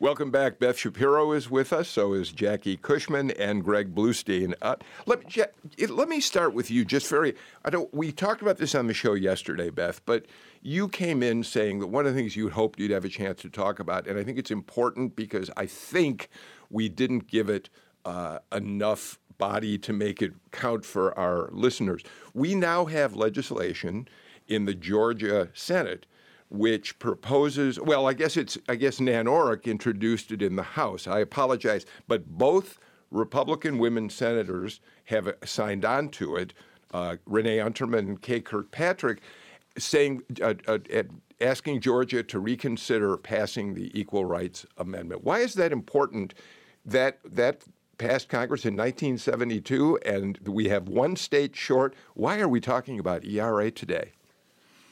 Welcome 0.00 0.32
back. 0.32 0.58
Beth 0.58 0.76
Shapiro 0.76 1.30
is 1.30 1.48
with 1.48 1.72
us. 1.72 1.88
So 1.88 2.14
is 2.14 2.32
Jackie 2.32 2.76
Cushman 2.76 3.30
and 3.30 3.62
Greg 3.62 3.94
Bluestein. 3.94 4.52
Uh, 4.60 4.74
let, 5.06 5.24
me, 5.24 5.86
let 5.86 6.08
me 6.08 6.18
start 6.18 6.52
with 6.52 6.68
you. 6.68 6.84
Just 6.84 7.06
very, 7.06 7.36
I 7.64 7.70
don't. 7.70 7.94
We 7.94 8.10
talked 8.10 8.42
about 8.42 8.58
this 8.58 8.74
on 8.74 8.88
the 8.88 8.92
show 8.92 9.14
yesterday, 9.14 9.70
Beth, 9.70 10.04
but 10.04 10.26
you 10.62 10.88
came 10.88 11.22
in 11.22 11.44
saying 11.44 11.78
that 11.78 11.86
one 11.86 12.06
of 12.06 12.12
the 12.12 12.18
things 12.18 12.34
you 12.34 12.50
hoped 12.50 12.80
you'd 12.80 12.90
have 12.90 13.04
a 13.04 13.08
chance 13.08 13.40
to 13.42 13.48
talk 13.48 13.78
about, 13.78 14.08
and 14.08 14.18
I 14.18 14.24
think 14.24 14.36
it's 14.36 14.50
important 14.50 15.14
because 15.14 15.48
I 15.56 15.66
think 15.66 16.28
we 16.70 16.88
didn't 16.88 17.28
give 17.28 17.48
it 17.48 17.70
uh, 18.04 18.40
enough 18.50 19.20
body 19.38 19.78
to 19.78 19.92
make 19.92 20.20
it 20.20 20.32
count 20.50 20.84
for 20.84 21.16
our 21.16 21.50
listeners. 21.52 22.02
We 22.34 22.56
now 22.56 22.86
have 22.86 23.14
legislation 23.14 24.08
in 24.48 24.64
the 24.64 24.74
Georgia 24.74 25.50
Senate 25.54 26.06
which 26.54 26.98
proposes 27.00 27.80
well 27.80 28.06
i 28.06 28.12
guess 28.12 28.36
it's 28.36 28.56
i 28.68 28.76
guess 28.76 29.00
nan 29.00 29.26
Orrock 29.26 29.64
introduced 29.64 30.30
it 30.30 30.40
in 30.40 30.56
the 30.56 30.62
house. 30.62 31.06
I 31.06 31.18
apologize. 31.20 31.84
But 32.06 32.26
both 32.26 32.78
republican 33.10 33.78
women 33.78 34.08
senators 34.08 34.80
have 35.04 35.34
signed 35.44 35.84
on 35.84 36.08
to 36.10 36.36
it 36.36 36.54
uh, 36.92 37.16
renee 37.26 37.58
unterman 37.58 37.98
and 38.00 38.22
kay 38.22 38.40
kirkpatrick 38.40 39.20
saying 39.76 40.22
uh, 40.40 40.54
uh, 40.68 40.78
asking 41.40 41.80
georgia 41.80 42.22
to 42.22 42.38
reconsider 42.38 43.16
passing 43.16 43.74
the 43.74 43.90
equal 43.98 44.24
rights 44.24 44.64
amendment. 44.78 45.24
Why 45.24 45.40
is 45.40 45.54
that 45.54 45.72
important 45.72 46.34
that 46.84 47.18
that 47.24 47.64
passed 47.98 48.28
congress 48.28 48.64
in 48.64 48.74
1972 48.74 49.98
and 50.04 50.38
we 50.46 50.68
have 50.68 50.88
one 50.88 51.16
state 51.16 51.56
short? 51.56 51.94
Why 52.14 52.38
are 52.38 52.48
we 52.48 52.60
talking 52.60 53.00
about 53.00 53.24
era 53.24 53.72
today 53.72 54.12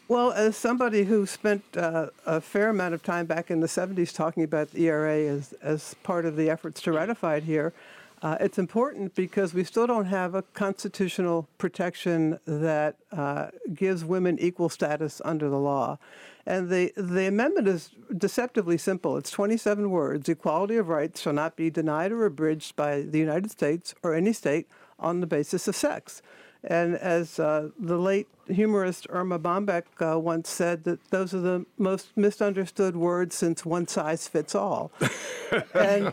Well, 0.09 0.33
as 0.33 0.57
somebody 0.57 1.05
who 1.05 1.27
spent 1.27 1.63
uh, 1.77 2.09
a 2.27 2.41
fair 2.41 2.69
amount 2.69 2.95
of 2.95 3.03
time 3.03 3.27
back 3.27 3.51
in 3.51 3.61
the 3.61 3.67
70s 3.67 4.15
talking 4.15 4.43
about 4.43 4.73
the 4.73 4.89
ERA 4.89 5.17
as, 5.17 5.55
as 5.63 5.95
part 6.03 6.27
of 6.27 6.37
the 6.37 6.51
efforts 6.51 6.83
to 6.83 6.93
ratify 6.93 7.37
it 7.37 7.45
here, 7.45 7.73
uh, 8.21 8.37
it's 8.41 8.59
important 8.59 9.15
because 9.15 9.55
we 9.55 9.65
still 9.65 9.87
don't 9.87 10.07
have 10.07 10.35
a 10.35 10.43
constitutional 10.55 11.49
protection 11.59 12.39
that 12.47 12.97
uh, 13.11 13.49
gives 13.75 14.05
women 14.05 14.39
equal 14.39 14.69
status 14.69 15.21
under 15.25 15.49
the 15.49 15.59
law. 15.59 15.99
And 16.47 16.69
the, 16.69 16.93
the 16.97 17.27
amendment 17.27 17.69
is 17.69 17.91
deceptively 18.17 18.79
simple. 18.79 19.17
It's 19.17 19.31
27 19.31 19.91
words. 19.91 20.29
Equality 20.29 20.77
of 20.77 20.89
rights 20.89 21.21
shall 21.21 21.33
not 21.33 21.57
be 21.57 21.71
denied 21.71 22.13
or 22.13 22.27
abridged 22.27 22.77
by 22.77 23.03
the 23.03 23.19
United 23.19 23.51
States 23.51 23.95
or 24.03 24.15
any 24.15 24.33
state 24.33 24.69
on 24.99 25.21
the 25.21 25.27
basis 25.27 25.67
of 25.69 25.77
sex. 25.77 26.23
And 26.65 26.95
as 26.97 27.41
uh, 27.41 27.71
the 27.79 27.99
late 27.99 28.29
humorist 28.49 29.07
Erma 29.11 29.39
Bombeck 29.39 29.85
uh, 30.01 30.19
once 30.19 30.49
said, 30.49 30.85
that 30.85 31.05
those 31.11 31.35
are 31.35 31.41
the 31.41 31.67
most 31.79 32.17
misunderstood 32.17 32.97
words 32.97 33.35
since 33.35 33.65
one 33.65 33.89
size 33.89 34.29
fits 34.29 34.55
all. 34.55 34.93
and 35.75 36.13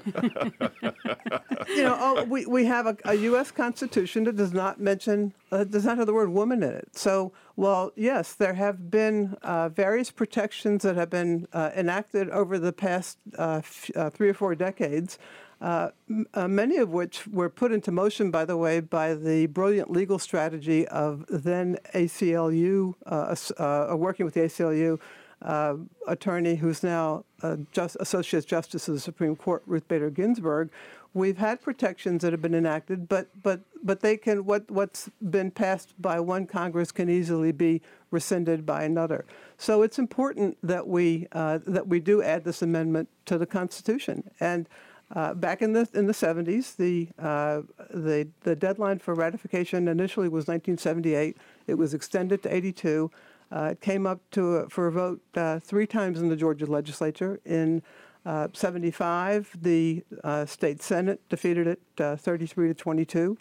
you 1.67 1.83
know, 1.83 1.97
oh, 1.99 2.23
we, 2.23 2.45
we 2.45 2.65
have 2.65 2.87
a, 2.87 2.97
a 3.05 3.13
U.S. 3.15 3.51
Constitution 3.51 4.23
that 4.23 4.35
does 4.35 4.53
not 4.53 4.79
mention, 4.79 5.33
uh, 5.51 5.63
does 5.65 5.85
not 5.85 5.97
have 5.97 6.07
the 6.07 6.13
word 6.13 6.29
woman 6.29 6.63
in 6.63 6.71
it. 6.71 6.89
So, 6.95 7.31
well, 7.55 7.91
yes, 7.95 8.33
there 8.33 8.53
have 8.55 8.89
been 8.89 9.37
uh, 9.43 9.69
various 9.69 10.09
protections 10.09 10.83
that 10.83 10.95
have 10.95 11.09
been 11.09 11.47
uh, 11.53 11.71
enacted 11.75 12.29
over 12.29 12.57
the 12.57 12.73
past 12.73 13.17
uh, 13.37 13.57
f- 13.63 13.91
uh, 13.95 14.09
three 14.09 14.29
or 14.29 14.33
four 14.33 14.55
decades, 14.55 15.19
uh, 15.61 15.89
uh, 16.33 16.47
many 16.47 16.77
of 16.77 16.89
which 16.89 17.27
were 17.27 17.49
put 17.49 17.71
into 17.71 17.91
motion, 17.91 18.31
by 18.31 18.45
the 18.45 18.55
way, 18.55 18.79
by 18.79 19.13
the 19.13 19.47
brilliant 19.47 19.91
legal 19.91 20.17
strategy 20.17 20.87
of 20.87 21.25
then 21.27 21.77
ACLU, 21.93 22.93
uh, 23.05 23.35
uh, 23.61 23.95
working 23.95 24.25
with 24.25 24.35
the 24.35 24.41
ACLU 24.41 24.99
uh, 25.41 25.75
attorney 26.07 26.55
who's 26.55 26.83
now 26.83 27.25
uh, 27.41 27.57
just 27.71 27.97
Associate 27.99 28.45
Justice 28.45 28.87
of 28.87 28.93
the 28.93 28.99
Supreme 28.99 29.35
Court, 29.35 29.63
Ruth 29.65 29.87
Bader 29.87 30.09
Ginsburg. 30.09 30.69
We've 31.13 31.37
had 31.37 31.61
protections 31.61 32.21
that 32.21 32.33
have 32.33 32.41
been 32.41 32.53
enacted, 32.53 33.09
but 33.09 33.29
but 33.41 33.61
but 33.83 34.01
they 34.01 34.15
can 34.15 34.45
what 34.45 34.69
what's 34.69 35.09
been 35.29 35.49
passed 35.49 35.99
by 35.99 36.19
one 36.19 36.45
Congress 36.45 36.91
can 36.91 37.09
easily 37.09 37.51
be 37.51 37.81
rescinded 38.11 38.65
by 38.65 38.83
another. 38.83 39.25
So 39.57 39.81
it's 39.81 39.97
important 39.97 40.57
that 40.61 40.87
we 40.87 41.27
that 41.31 41.87
we 41.87 41.99
do 41.99 42.21
add 42.21 42.43
this 42.43 42.61
amendment 42.61 43.09
to 43.25 43.37
the 43.37 43.45
Constitution 43.45 44.29
and. 44.39 44.69
Uh, 45.15 45.33
back 45.33 45.61
in 45.61 45.73
the 45.73 45.87
in 45.93 46.05
the 46.05 46.13
70s, 46.13 46.75
the 46.75 47.07
uh, 47.17 47.61
the 47.91 48.27
the 48.41 48.55
deadline 48.55 48.99
for 48.99 49.15
ratification 49.15 49.87
initially 49.87 50.29
was 50.29 50.47
1978. 50.47 51.35
It 51.67 51.75
was 51.75 51.93
extended 51.93 52.43
to 52.43 52.55
82. 52.55 53.09
Uh, 53.51 53.69
it 53.71 53.81
came 53.81 54.05
up 54.05 54.21
to 54.31 54.67
for 54.69 54.87
a 54.87 54.91
vote 54.91 55.21
uh, 55.35 55.59
three 55.59 55.87
times 55.87 56.21
in 56.21 56.29
the 56.29 56.35
Georgia 56.35 56.67
legislature. 56.67 57.39
In 57.43 57.81
uh, 58.25 58.49
75, 58.53 59.57
the 59.59 60.03
uh, 60.23 60.45
state 60.45 60.83
senate 60.83 61.21
defeated 61.29 61.65
it 61.65 61.81
uh, 61.99 62.15
33 62.15 62.67
to 62.67 62.73
22. 62.75 63.37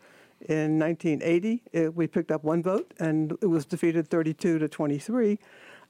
In 0.49 0.79
1980, 0.79 1.63
it, 1.73 1.95
we 1.95 2.07
picked 2.07 2.31
up 2.31 2.45
one 2.45 2.63
vote, 2.63 2.95
and 3.01 3.33
it 3.43 3.47
was 3.47 3.67
defeated 3.67 4.09
32 4.09 4.61
to 4.61 4.69
23. 4.69 5.39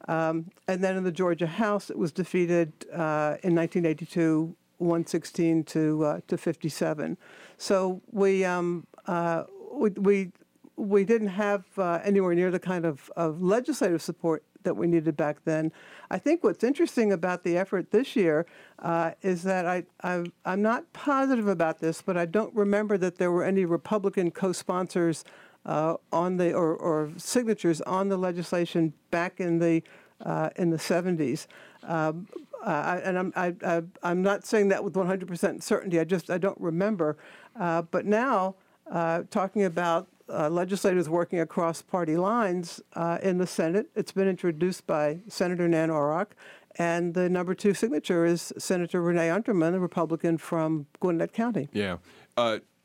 Um, 0.08 0.50
and 0.66 0.82
then 0.82 0.96
in 0.96 1.04
the 1.04 1.12
Georgia 1.12 1.46
House, 1.46 1.90
it 1.90 1.98
was 1.98 2.12
defeated 2.12 2.72
in 2.90 3.54
1982 3.54 4.56
116 4.78 5.64
to 5.64 6.04
uh, 6.04 6.20
to 6.28 6.38
57. 6.38 7.16
So 7.56 8.00
we 8.10 8.44
um, 8.44 8.86
uh, 9.06 9.44
we, 9.72 9.90
we 9.90 10.32
we 10.78 11.04
didn't 11.04 11.28
have 11.28 11.64
uh, 11.76 12.00
anywhere 12.04 12.34
near 12.34 12.50
the 12.50 12.60
kind 12.60 12.84
of, 12.84 13.10
of 13.16 13.42
legislative 13.42 14.00
support 14.00 14.44
that 14.62 14.74
we 14.74 14.86
needed 14.86 15.16
back 15.16 15.44
then. 15.44 15.72
I 16.10 16.18
think 16.18 16.44
what's 16.44 16.62
interesting 16.62 17.12
about 17.12 17.42
the 17.42 17.56
effort 17.56 17.90
this 17.90 18.14
year 18.16 18.46
uh, 18.78 19.12
is 19.22 19.42
that 19.42 19.66
I, 19.66 19.84
I, 20.02 20.24
am 20.44 20.62
not 20.62 20.92
positive 20.92 21.48
about 21.48 21.80
this, 21.80 22.02
but 22.02 22.16
I 22.16 22.26
don't 22.26 22.54
remember 22.54 22.96
that 22.98 23.18
there 23.18 23.32
were 23.32 23.44
any 23.44 23.64
Republican 23.64 24.30
co-sponsors 24.30 25.24
uh, 25.66 25.96
on 26.12 26.36
the 26.36 26.54
or, 26.54 26.74
or, 26.76 27.10
signatures 27.16 27.80
on 27.82 28.08
the 28.08 28.16
legislation 28.16 28.92
back 29.10 29.40
in 29.40 29.58
the 29.58 29.82
uh, 30.24 30.50
in 30.56 30.70
the 30.70 30.76
70s. 30.76 31.46
Um, 31.82 32.28
uh, 32.64 33.00
and 33.04 33.18
I'm 33.18 33.32
I, 33.36 33.54
I, 33.64 33.82
I'm 34.02 34.22
not 34.22 34.44
saying 34.44 34.68
that 34.68 34.82
with 34.82 34.94
100% 34.94 35.62
certainty. 35.62 36.00
I 36.00 36.04
just 36.04 36.30
I 36.30 36.38
don't 36.38 36.60
remember. 36.60 37.16
Uh, 37.58 37.82
but 37.82 38.06
now 38.06 38.56
uh, 38.90 39.22
talking 39.30 39.64
about 39.64 40.08
uh, 40.28 40.48
legislators 40.48 41.08
working 41.08 41.40
across 41.40 41.82
party 41.82 42.16
lines 42.16 42.80
uh, 42.94 43.18
in 43.22 43.38
the 43.38 43.46
Senate. 43.46 43.88
It's 43.94 44.12
been 44.12 44.28
introduced 44.28 44.86
by 44.86 45.20
Senator 45.28 45.68
Nan 45.68 45.88
Orrock, 45.88 46.28
and 46.76 47.14
the 47.14 47.28
number 47.28 47.54
two 47.54 47.74
signature 47.74 48.24
is 48.24 48.52
Senator 48.58 49.00
Renee 49.00 49.28
Unterman, 49.28 49.74
a 49.74 49.80
Republican 49.80 50.38
from 50.38 50.86
Gwinnett 51.00 51.32
County. 51.32 51.68
Yeah. 51.72 51.96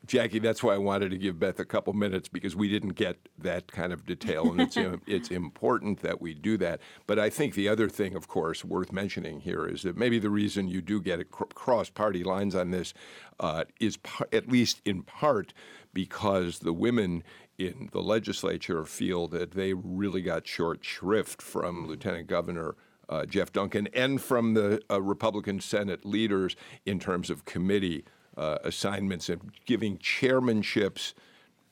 Jackie, 0.06 0.38
that's 0.38 0.62
why 0.62 0.74
I 0.74 0.78
wanted 0.78 1.10
to 1.10 1.18
give 1.18 1.38
Beth 1.38 1.58
a 1.58 1.64
couple 1.64 1.92
minutes 1.92 2.28
because 2.28 2.54
we 2.54 2.68
didn't 2.68 2.90
get 2.90 3.16
that 3.38 3.72
kind 3.72 3.92
of 3.92 4.04
detail, 4.04 4.50
and 4.50 4.60
it's 4.60 4.76
it's 5.06 5.30
important 5.30 6.00
that 6.02 6.20
we 6.20 6.34
do 6.34 6.56
that. 6.58 6.80
But 7.06 7.18
I 7.18 7.30
think 7.30 7.54
the 7.54 7.68
other 7.68 7.88
thing, 7.88 8.14
of 8.14 8.28
course, 8.28 8.64
worth 8.64 8.92
mentioning 8.92 9.40
here 9.40 9.66
is 9.66 9.82
that 9.82 9.96
maybe 9.96 10.18
the 10.18 10.30
reason 10.30 10.68
you 10.68 10.82
do 10.82 11.00
get 11.00 11.30
cross 11.30 11.88
party 11.88 12.22
lines 12.22 12.54
on 12.54 12.70
this 12.70 12.92
uh, 13.40 13.64
is 13.80 13.96
par- 13.98 14.28
at 14.32 14.48
least 14.48 14.82
in 14.84 15.02
part 15.02 15.54
because 15.92 16.60
the 16.60 16.72
women 16.72 17.22
in 17.56 17.88
the 17.92 18.02
legislature 18.02 18.84
feel 18.84 19.28
that 19.28 19.52
they 19.52 19.72
really 19.72 20.22
got 20.22 20.46
short 20.46 20.84
shrift 20.84 21.40
from 21.40 21.86
Lieutenant 21.86 22.26
Governor 22.26 22.74
uh, 23.08 23.26
Jeff 23.26 23.52
Duncan 23.52 23.88
and 23.94 24.20
from 24.20 24.54
the 24.54 24.80
uh, 24.90 25.00
Republican 25.00 25.60
Senate 25.60 26.04
leaders 26.04 26.56
in 26.84 26.98
terms 26.98 27.30
of 27.30 27.44
committee 27.44 28.04
uh, 28.36 28.58
assignments 28.64 29.28
and 29.28 29.52
giving 29.66 29.98
chairmanships, 29.98 31.14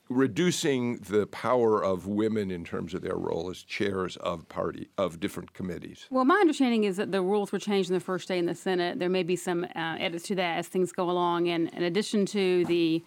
reducing 0.09 0.97
the 0.97 1.25
power 1.27 1.83
of 1.83 2.07
women 2.07 2.51
in 2.51 2.63
terms 2.63 2.93
of 2.93 3.01
their 3.01 3.15
role 3.15 3.49
as 3.49 3.63
chairs 3.63 4.17
of 4.17 4.47
party 4.49 4.89
of 4.97 5.19
different 5.19 5.53
committees. 5.53 6.05
Well, 6.09 6.25
my 6.25 6.35
understanding 6.35 6.83
is 6.83 6.97
that 6.97 7.11
the 7.11 7.21
rules 7.21 7.51
were 7.51 7.59
changed 7.59 7.89
in 7.89 7.93
the 7.93 7.99
first 7.99 8.27
day 8.27 8.37
in 8.37 8.45
the 8.45 8.55
Senate. 8.55 8.99
There 8.99 9.09
may 9.09 9.23
be 9.23 9.35
some 9.35 9.63
uh, 9.63 9.95
edits 9.99 10.25
to 10.27 10.35
that 10.35 10.57
as 10.59 10.67
things 10.67 10.91
go 10.91 11.09
along, 11.09 11.49
and 11.49 11.69
in 11.69 11.83
addition 11.83 12.25
to 12.27 12.65
the 12.65 13.03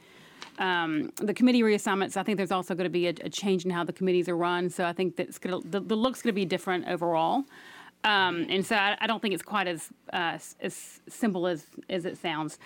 um, 0.58 1.12
the 1.16 1.34
committee 1.34 1.62
reassignments, 1.62 2.16
I 2.16 2.22
think 2.22 2.38
there's 2.38 2.50
also 2.50 2.74
going 2.74 2.84
to 2.84 2.90
be 2.90 3.08
a, 3.08 3.14
a, 3.24 3.28
change 3.28 3.66
in 3.66 3.70
how 3.70 3.84
the 3.84 3.92
committees 3.92 4.26
are 4.26 4.36
run. 4.36 4.70
So 4.70 4.86
I 4.86 4.92
think 4.94 5.16
that 5.16 5.32
the, 5.34 5.80
the 5.80 5.94
look's 5.94 6.22
going 6.22 6.32
to 6.32 6.34
be 6.34 6.46
different 6.46 6.88
overall. 6.88 7.44
Um, 8.04 8.46
and 8.48 8.64
so 8.64 8.76
I, 8.76 8.96
I, 9.00 9.06
don't 9.06 9.20
think 9.20 9.34
it's 9.34 9.42
quite 9.42 9.66
as 9.66 9.88
uh, 10.12 10.38
as 10.60 11.00
simple 11.08 11.46
as 11.46 11.66
as 11.90 12.04
it 12.04 12.16
sounds. 12.16 12.58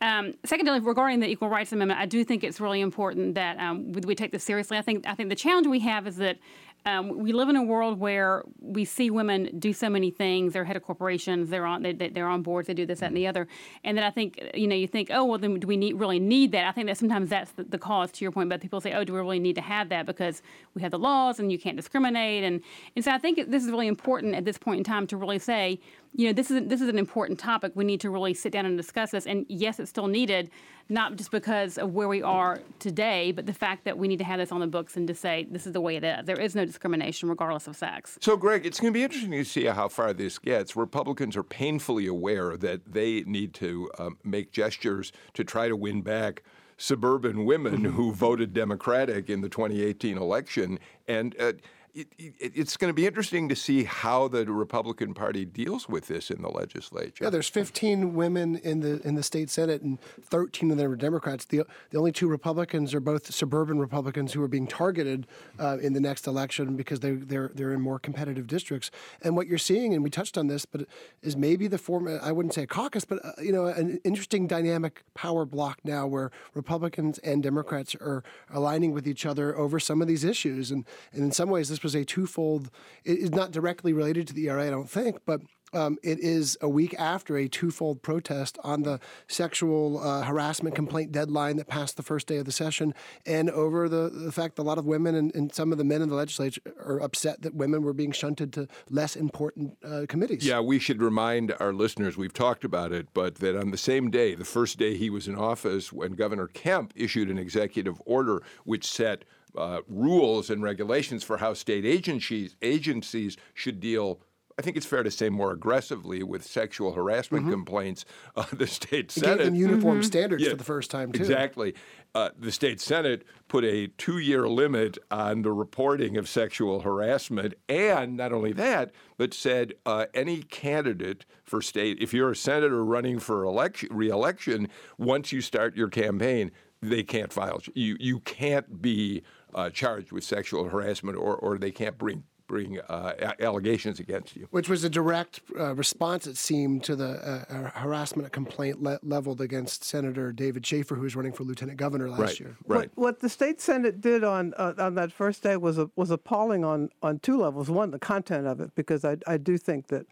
Um, 0.00 0.34
secondly, 0.44 0.78
regarding 0.80 1.20
the 1.20 1.28
Equal 1.28 1.48
Rights 1.48 1.72
Amendment, 1.72 1.98
I 1.98 2.06
do 2.06 2.22
think 2.22 2.44
it's 2.44 2.60
really 2.60 2.80
important 2.80 3.34
that 3.34 3.58
um, 3.58 3.92
we, 3.92 4.02
we, 4.02 4.14
take 4.14 4.30
this 4.30 4.44
seriously. 4.44 4.76
I 4.76 4.82
think 4.82 5.06
I 5.06 5.14
think 5.14 5.30
the 5.30 5.36
challenge 5.36 5.66
we 5.66 5.80
have 5.80 6.06
is 6.06 6.16
that 6.16 6.36
um, 6.86 7.18
we 7.18 7.32
live 7.32 7.48
in 7.48 7.56
a 7.56 7.62
world 7.64 7.98
where 7.98 8.44
we 8.60 8.84
see 8.84 9.10
women 9.10 9.50
do 9.58 9.72
so 9.72 9.90
many 9.90 10.12
things. 10.12 10.52
They're 10.52 10.64
head 10.64 10.76
of 10.76 10.84
corporations. 10.84 11.50
They're 11.50 11.66
on. 11.66 11.82
They, 11.82 11.92
they're 11.92 12.28
on 12.28 12.42
boards. 12.42 12.68
They 12.68 12.74
do 12.74 12.86
this, 12.86 13.00
that, 13.00 13.06
and 13.06 13.16
the 13.16 13.26
other. 13.26 13.48
And 13.82 13.98
then 13.98 14.04
I 14.04 14.10
think 14.10 14.40
you 14.54 14.68
know 14.68 14.76
you 14.76 14.86
think, 14.86 15.10
oh 15.12 15.24
well, 15.24 15.38
then 15.38 15.58
do 15.58 15.66
we 15.66 15.76
need, 15.76 15.94
really 15.94 16.20
need 16.20 16.52
that? 16.52 16.64
I 16.64 16.70
think 16.70 16.86
that 16.86 16.96
sometimes 16.96 17.28
that's 17.28 17.50
the, 17.52 17.64
the, 17.64 17.76
cause 17.76 18.12
to 18.12 18.24
your 18.24 18.30
point. 18.30 18.48
But 18.48 18.60
people 18.60 18.80
say, 18.80 18.92
oh, 18.92 19.02
do 19.02 19.14
we 19.14 19.18
really 19.18 19.40
need 19.40 19.56
to 19.56 19.62
have 19.62 19.88
that 19.88 20.06
because 20.06 20.42
we 20.74 20.82
have 20.82 20.92
the 20.92 20.98
laws 20.98 21.40
and 21.40 21.50
you 21.50 21.58
can't 21.58 21.76
discriminate. 21.76 22.44
And 22.44 22.62
and 22.94 23.04
so 23.04 23.10
I 23.10 23.18
think 23.18 23.50
this 23.50 23.64
is 23.64 23.70
really 23.70 23.88
important 23.88 24.36
at 24.36 24.44
this 24.44 24.56
point 24.56 24.78
in 24.78 24.84
time 24.84 25.08
to 25.08 25.16
really 25.16 25.40
say, 25.40 25.80
you 26.14 26.28
know, 26.28 26.32
this 26.32 26.52
is 26.52 26.68
this 26.68 26.80
is 26.80 26.88
an 26.88 26.98
important 26.98 27.40
topic. 27.40 27.72
We 27.74 27.84
need 27.84 28.00
to 28.02 28.10
really 28.10 28.32
sit 28.32 28.52
down 28.52 28.64
and 28.64 28.76
discuss 28.76 29.10
this. 29.10 29.26
And 29.26 29.44
yes, 29.48 29.80
it's 29.80 29.90
still 29.90 30.06
needed 30.06 30.50
not 30.88 31.16
just 31.16 31.30
because 31.30 31.78
of 31.78 31.94
where 31.94 32.06
we 32.06 32.22
are 32.22 32.60
today, 32.78 33.32
but 33.32 33.46
the 33.46 33.52
fact 33.52 33.84
that 33.84 33.98
we 33.98 34.06
need 34.06 34.18
to 34.18 34.24
have 34.24 34.38
this 34.38 34.52
on 34.52 34.60
the 34.60 34.66
books 34.66 34.96
and 34.96 35.08
to 35.08 35.14
say 35.14 35.46
this 35.50 35.66
is 35.66 35.72
the 35.72 35.80
way 35.80 35.96
it 35.96 36.04
is. 36.04 36.24
There 36.26 36.38
is 36.40 36.54
no 36.54 36.64
discrimination 36.76 37.30
regardless 37.30 37.66
of 37.66 37.74
sex. 37.74 38.18
So, 38.20 38.36
Greg, 38.36 38.66
it's 38.66 38.78
going 38.78 38.92
to 38.92 38.98
be 38.98 39.02
interesting 39.02 39.30
to 39.30 39.44
see 39.44 39.64
how 39.64 39.88
far 39.88 40.12
this 40.12 40.38
gets. 40.38 40.76
Republicans 40.76 41.34
are 41.34 41.42
painfully 41.42 42.06
aware 42.06 42.56
that 42.58 42.92
they 42.92 43.22
need 43.22 43.54
to 43.54 43.90
um, 43.98 44.18
make 44.22 44.52
gestures 44.52 45.10
to 45.32 45.42
try 45.42 45.68
to 45.68 45.76
win 45.76 46.02
back 46.02 46.42
suburban 46.76 47.46
women 47.46 47.82
who 47.84 48.12
voted 48.12 48.52
Democratic 48.52 49.30
in 49.30 49.40
the 49.40 49.48
2018 49.48 50.18
election. 50.18 50.78
And 51.08 51.34
uh, 51.40 51.54
it, 51.96 52.08
it, 52.18 52.52
it's 52.54 52.76
going 52.76 52.90
to 52.90 52.94
be 52.94 53.06
interesting 53.06 53.48
to 53.48 53.56
see 53.56 53.84
how 53.84 54.28
the 54.28 54.44
Republican 54.46 55.14
Party 55.14 55.46
deals 55.46 55.88
with 55.88 56.08
this 56.08 56.30
in 56.30 56.42
the 56.42 56.50
legislature. 56.50 57.24
Yeah, 57.24 57.30
there's 57.30 57.48
15 57.48 58.14
women 58.14 58.56
in 58.56 58.80
the 58.80 59.00
in 59.06 59.14
the 59.14 59.22
state 59.22 59.48
senate, 59.48 59.80
and 59.80 59.98
13 60.22 60.70
of 60.70 60.76
them 60.76 60.92
are 60.92 60.96
Democrats. 60.96 61.46
The 61.46 61.62
the 61.90 61.98
only 61.98 62.12
two 62.12 62.28
Republicans 62.28 62.92
are 62.92 63.00
both 63.00 63.32
suburban 63.32 63.78
Republicans 63.78 64.34
who 64.34 64.42
are 64.42 64.48
being 64.48 64.66
targeted 64.66 65.26
uh, 65.58 65.78
in 65.80 65.94
the 65.94 66.00
next 66.00 66.26
election 66.26 66.76
because 66.76 67.00
they 67.00 67.12
they're 67.12 67.50
they're 67.54 67.72
in 67.72 67.80
more 67.80 67.98
competitive 67.98 68.46
districts. 68.46 68.90
And 69.22 69.34
what 69.34 69.46
you're 69.46 69.56
seeing, 69.56 69.94
and 69.94 70.04
we 70.04 70.10
touched 70.10 70.36
on 70.36 70.48
this, 70.48 70.66
but 70.66 70.86
is 71.22 71.36
maybe 71.36 71.66
the 71.66 71.78
form 71.78 72.06
I 72.22 72.30
wouldn't 72.30 72.52
say 72.52 72.64
a 72.64 72.66
caucus, 72.66 73.06
but 73.06 73.24
uh, 73.24 73.32
you 73.40 73.52
know 73.52 73.66
an 73.66 74.00
interesting 74.04 74.46
dynamic 74.46 75.02
power 75.14 75.46
block 75.46 75.78
now 75.82 76.06
where 76.06 76.30
Republicans 76.52 77.18
and 77.20 77.42
Democrats 77.42 77.94
are 77.94 78.22
aligning 78.50 78.92
with 78.92 79.08
each 79.08 79.24
other 79.24 79.56
over 79.56 79.80
some 79.80 80.02
of 80.02 80.08
these 80.08 80.24
issues, 80.24 80.70
and 80.70 80.84
and 81.12 81.22
in 81.22 81.32
some 81.32 81.48
ways 81.48 81.70
this 81.70 81.85
was 81.86 81.94
a 81.94 82.04
twofold. 82.04 82.68
It 83.04 83.18
is 83.18 83.30
not 83.30 83.52
directly 83.52 83.92
related 83.92 84.26
to 84.26 84.34
the 84.34 84.48
ERA, 84.48 84.66
I 84.66 84.70
don't 84.70 84.90
think, 84.90 85.18
but 85.24 85.40
um, 85.72 85.98
it 86.02 86.18
is 86.18 86.58
a 86.60 86.68
week 86.68 86.94
after 86.98 87.36
a 87.36 87.48
twofold 87.48 88.02
protest 88.02 88.58
on 88.64 88.82
the 88.82 88.98
sexual 89.28 90.00
uh, 90.00 90.22
harassment 90.22 90.74
complaint 90.74 91.12
deadline 91.12 91.56
that 91.58 91.68
passed 91.68 91.96
the 91.96 92.02
first 92.02 92.26
day 92.26 92.38
of 92.38 92.44
the 92.44 92.50
session, 92.50 92.92
and 93.24 93.50
over 93.50 93.88
the, 93.88 94.08
the 94.08 94.32
fact 94.32 94.56
that 94.56 94.62
a 94.62 94.64
lot 94.64 94.78
of 94.78 94.86
women 94.86 95.14
and, 95.14 95.34
and, 95.34 95.54
some 95.54 95.70
of 95.70 95.78
the 95.78 95.84
men 95.84 96.02
in 96.02 96.08
the 96.08 96.14
legislature 96.14 96.60
are 96.84 97.00
upset 97.00 97.42
that 97.42 97.54
women 97.54 97.82
were 97.82 97.92
being 97.92 98.10
shunted 98.10 98.52
to 98.52 98.66
less 98.90 99.14
important 99.14 99.76
uh, 99.84 100.06
committees. 100.08 100.44
Yeah, 100.44 100.60
we 100.60 100.80
should 100.80 101.00
remind 101.00 101.54
our 101.60 101.72
listeners, 101.72 102.16
we've 102.16 102.32
talked 102.32 102.64
about 102.64 102.90
it, 102.90 103.08
but 103.14 103.36
that 103.36 103.56
on 103.56 103.70
the 103.70 103.78
same 103.78 104.10
day, 104.10 104.34
the 104.34 104.44
first 104.44 104.78
day 104.78 104.96
he 104.96 105.08
was 105.08 105.28
in 105.28 105.36
office, 105.36 105.92
when 105.92 106.12
Governor 106.12 106.48
Kemp 106.48 106.92
issued 106.96 107.30
an 107.30 107.38
executive 107.38 108.02
order 108.04 108.42
which 108.64 108.86
set 108.86 109.24
uh, 109.56 109.80
rules 109.88 110.50
and 110.50 110.62
regulations 110.62 111.22
for 111.22 111.38
how 111.38 111.54
state 111.54 111.84
agencies 111.84 112.56
agencies 112.62 113.36
should 113.54 113.80
deal. 113.80 114.20
I 114.58 114.62
think 114.62 114.78
it's 114.78 114.86
fair 114.86 115.02
to 115.02 115.10
say 115.10 115.28
more 115.28 115.52
aggressively 115.52 116.22
with 116.22 116.42
sexual 116.42 116.92
harassment 116.92 117.44
mm-hmm. 117.44 117.52
complaints. 117.52 118.06
Uh, 118.34 118.44
the 118.52 118.66
state 118.66 119.10
senate 119.10 119.38
gave 119.38 119.46
them 119.46 119.54
uniform 119.54 119.98
mm-hmm. 119.98 120.06
standards 120.06 120.42
yeah, 120.42 120.50
for 120.50 120.56
the 120.56 120.64
first 120.64 120.90
time 120.90 121.12
too. 121.12 121.20
Exactly. 121.20 121.74
Uh, 122.14 122.30
the 122.38 122.50
state 122.50 122.80
senate 122.80 123.24
put 123.48 123.64
a 123.64 123.88
two-year 123.98 124.48
limit 124.48 124.96
on 125.10 125.42
the 125.42 125.52
reporting 125.52 126.16
of 126.16 126.26
sexual 126.26 126.80
harassment, 126.80 127.52
and 127.68 128.16
not 128.16 128.32
only 128.32 128.54
that, 128.54 128.92
but 129.18 129.34
said 129.34 129.74
uh, 129.84 130.06
any 130.14 130.42
candidate 130.42 131.26
for 131.44 131.60
state, 131.60 131.98
if 132.00 132.14
you're 132.14 132.30
a 132.30 132.36
senator 132.36 132.82
running 132.82 133.18
for 133.18 133.44
election, 133.44 133.90
re-election, 133.92 134.68
once 134.96 135.30
you 135.32 135.42
start 135.42 135.76
your 135.76 135.88
campaign, 135.88 136.50
they 136.80 137.02
can't 137.02 137.32
file. 137.32 137.60
You 137.74 137.96
you 138.00 138.20
can't 138.20 138.80
be 138.80 139.22
uh, 139.56 139.70
charged 139.70 140.12
with 140.12 140.22
sexual 140.22 140.68
harassment 140.68 141.16
or, 141.16 141.34
or 141.34 141.58
they 141.58 141.72
can't 141.72 141.98
bring 141.98 142.22
bring 142.46 142.78
uh, 142.88 143.32
allegations 143.40 143.98
against 143.98 144.36
you. 144.36 144.46
Which 144.52 144.68
was 144.68 144.84
a 144.84 144.88
direct 144.88 145.40
uh, 145.58 145.74
response, 145.74 146.28
it 146.28 146.36
seemed, 146.36 146.84
to 146.84 146.94
the 146.94 147.44
uh, 147.48 147.70
harassment 147.70 148.30
complaint 148.30 148.80
le- 148.80 149.00
leveled 149.02 149.40
against 149.40 149.82
Senator 149.82 150.30
David 150.30 150.64
Shafer, 150.64 150.94
who 150.94 151.02
was 151.02 151.16
running 151.16 151.32
for 151.32 151.42
lieutenant 151.42 151.76
governor 151.76 152.08
last 152.08 152.20
right, 152.20 152.40
year. 152.40 152.56
Right. 152.66 152.78
What, 152.78 152.90
what, 152.94 153.20
the 153.20 153.28
state 153.28 153.60
senate 153.60 154.00
did 154.00 154.22
on 154.22 154.54
uh, 154.56 154.74
on 154.78 154.94
that 154.94 155.10
first 155.10 155.42
day 155.42 155.56
was 155.56 155.76
a, 155.78 155.90
was 155.96 156.12
appalling 156.12 156.64
on 156.64 156.90
on 157.02 157.18
two 157.18 157.36
levels. 157.36 157.68
One, 157.68 157.90
the 157.90 157.98
content 157.98 158.46
of 158.46 158.60
it, 158.60 158.74
because 158.76 159.04
I 159.04 159.16
I 159.26 159.38
do 159.38 159.58
think 159.58 159.88
that. 159.88 160.06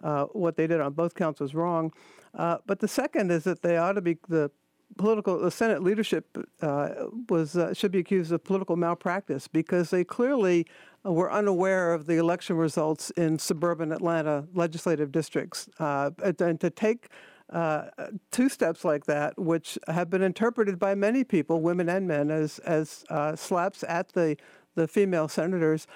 Uh, 0.00 0.26
what 0.26 0.56
they 0.56 0.68
did 0.68 0.80
on 0.80 0.92
both 0.92 1.16
counts 1.16 1.40
was 1.40 1.56
wrong, 1.56 1.92
uh, 2.34 2.58
but 2.66 2.78
the 2.78 2.86
second 2.86 3.32
is 3.32 3.42
that 3.42 3.62
they 3.62 3.76
ought 3.76 3.94
to 3.94 4.00
be 4.00 4.16
the 4.28 4.48
political 4.96 5.38
the 5.38 5.50
Senate 5.50 5.82
leadership 5.82 6.36
uh, 6.62 6.88
was 7.28 7.56
uh, 7.56 7.74
should 7.74 7.92
be 7.92 7.98
accused 7.98 8.32
of 8.32 8.42
political 8.42 8.76
malpractice 8.76 9.48
because 9.48 9.90
they 9.90 10.04
clearly 10.04 10.66
uh, 11.04 11.12
were 11.12 11.30
unaware 11.30 11.92
of 11.92 12.06
the 12.06 12.16
election 12.16 12.56
results 12.56 13.10
in 13.10 13.38
suburban 13.38 13.92
Atlanta 13.92 14.46
legislative 14.54 15.12
districts, 15.12 15.68
uh, 15.78 16.10
and 16.40 16.60
to 16.60 16.70
take. 16.70 17.08
Uh, 17.50 17.88
two 18.30 18.46
steps 18.46 18.84
like 18.84 19.06
that, 19.06 19.38
which 19.38 19.78
have 19.88 20.10
been 20.10 20.20
interpreted 20.20 20.78
by 20.78 20.94
many 20.94 21.24
people, 21.24 21.62
women 21.62 21.88
and 21.88 22.06
men, 22.06 22.30
as 22.30 22.58
as 22.58 23.06
uh, 23.08 23.34
slaps 23.34 23.82
at 23.84 24.12
the 24.12 24.36
the 24.74 24.86
female 24.86 25.28
senators, 25.28 25.86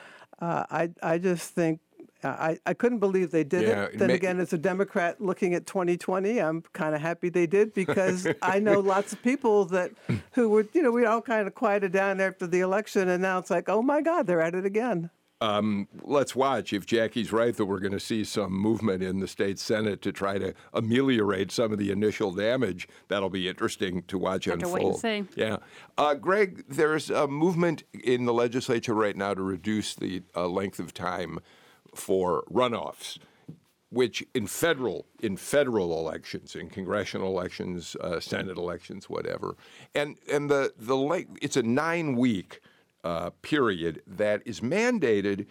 I 0.41 0.89
I 1.03 1.19
just 1.19 1.53
think 1.53 1.81
I, 2.25 2.59
I 2.67 2.75
couldn't 2.75 2.99
believe 2.99 3.31
they 3.31 3.45
did 3.45 3.63
Yeah, 3.63 3.85
it. 3.85 3.95
it 3.95 3.99
Then 3.99 4.09
ma- 4.09 4.15
again, 4.15 4.41
as 4.41 4.53
a 4.53 4.59
Democrat 4.59 5.21
looking 5.21 5.55
at 5.55 5.67
2020, 5.67 6.39
I'm 6.41 6.63
kind 6.73 6.95
of 6.95 7.01
happy 7.01 7.29
they 7.29 7.47
did 7.47 7.75
because 7.75 8.27
I 8.43 8.59
know 8.59 8.81
lots 8.81 9.13
of 9.13 9.23
people 9.23 9.65
that 9.67 9.91
who 10.33 10.49
were, 10.49 10.67
you 10.73 10.83
know, 10.83 10.91
we 10.93 11.05
all 11.07 11.23
kind 11.23 11.47
of 11.47 11.55
quieted 11.55 11.93
down 11.93 12.21
after 12.21 12.47
the 12.47 12.61
election, 12.61 13.09
and 13.09 13.23
now 13.23 13.39
it's 13.39 13.51
like, 13.51 13.69
oh 13.69 13.83
my 13.83 14.01
God, 14.03 14.27
they're 14.27 14.41
at 14.43 14.55
it 14.55 14.65
again. 14.65 15.11
Um, 15.41 15.89
let's 16.03 16.37
watch 16.37 16.73
if 16.73 16.87
Jackie's 16.87 17.33
right 17.33 17.53
that 17.57 17.65
we're 17.65 17.81
going 17.81 17.91
to 17.91 17.99
see 17.99 18.23
some 18.23 18.53
movement 18.53 19.03
in 19.03 19.19
the 19.19 19.27
state 19.27 19.59
senate 19.59 20.01
to 20.03 20.13
try 20.13 20.39
to 20.39 20.55
ameliorate 20.73 21.51
some 21.51 21.73
of 21.73 21.79
the 21.79 21.91
initial 21.91 22.31
damage. 22.31 22.87
That'll 23.09 23.29
be 23.29 23.49
interesting 23.49 24.05
to 24.05 24.19
watch 24.19 24.45
Have 24.45 24.61
to 24.61 24.67
unfold. 24.67 25.03
wait 25.03 25.11
and 25.17 25.29
see. 25.31 25.41
Yeah, 25.41 25.57
uh, 25.99 26.15
Greg, 26.15 26.65
there's 26.69 27.11
a 27.11 27.27
movement 27.27 27.83
in 28.05 28.25
the 28.25 28.33
legislature 28.33 28.95
right 28.95 29.17
now 29.17 29.35
to 29.35 29.43
reduce 29.43 29.97
the 29.97 30.23
uh, 30.37 30.47
length 30.47 30.79
of 30.79 30.95
time 30.95 31.41
for 31.95 32.45
runoffs. 32.51 33.19
Which 33.91 34.25
in 34.35 34.47
federal 34.47 35.05
in 35.21 35.37
federal 35.37 35.99
elections, 35.99 36.57
in 36.57 36.71
congressional 36.71 37.29
elections, 37.29 37.95
uh, 38.01 38.21
Senate 38.21 38.57
elections, 38.57 39.11
whatever, 39.11 39.55
and 39.95 40.17
and 40.33 40.51
the 40.51 40.73
the 40.79 41.27
it's 41.43 41.59
a 41.59 41.63
nine 41.63 42.17
week 42.17 42.61
uh, 43.05 43.29
period 43.43 44.01
that 44.07 44.41
is 44.47 44.61
mandated 44.61 45.45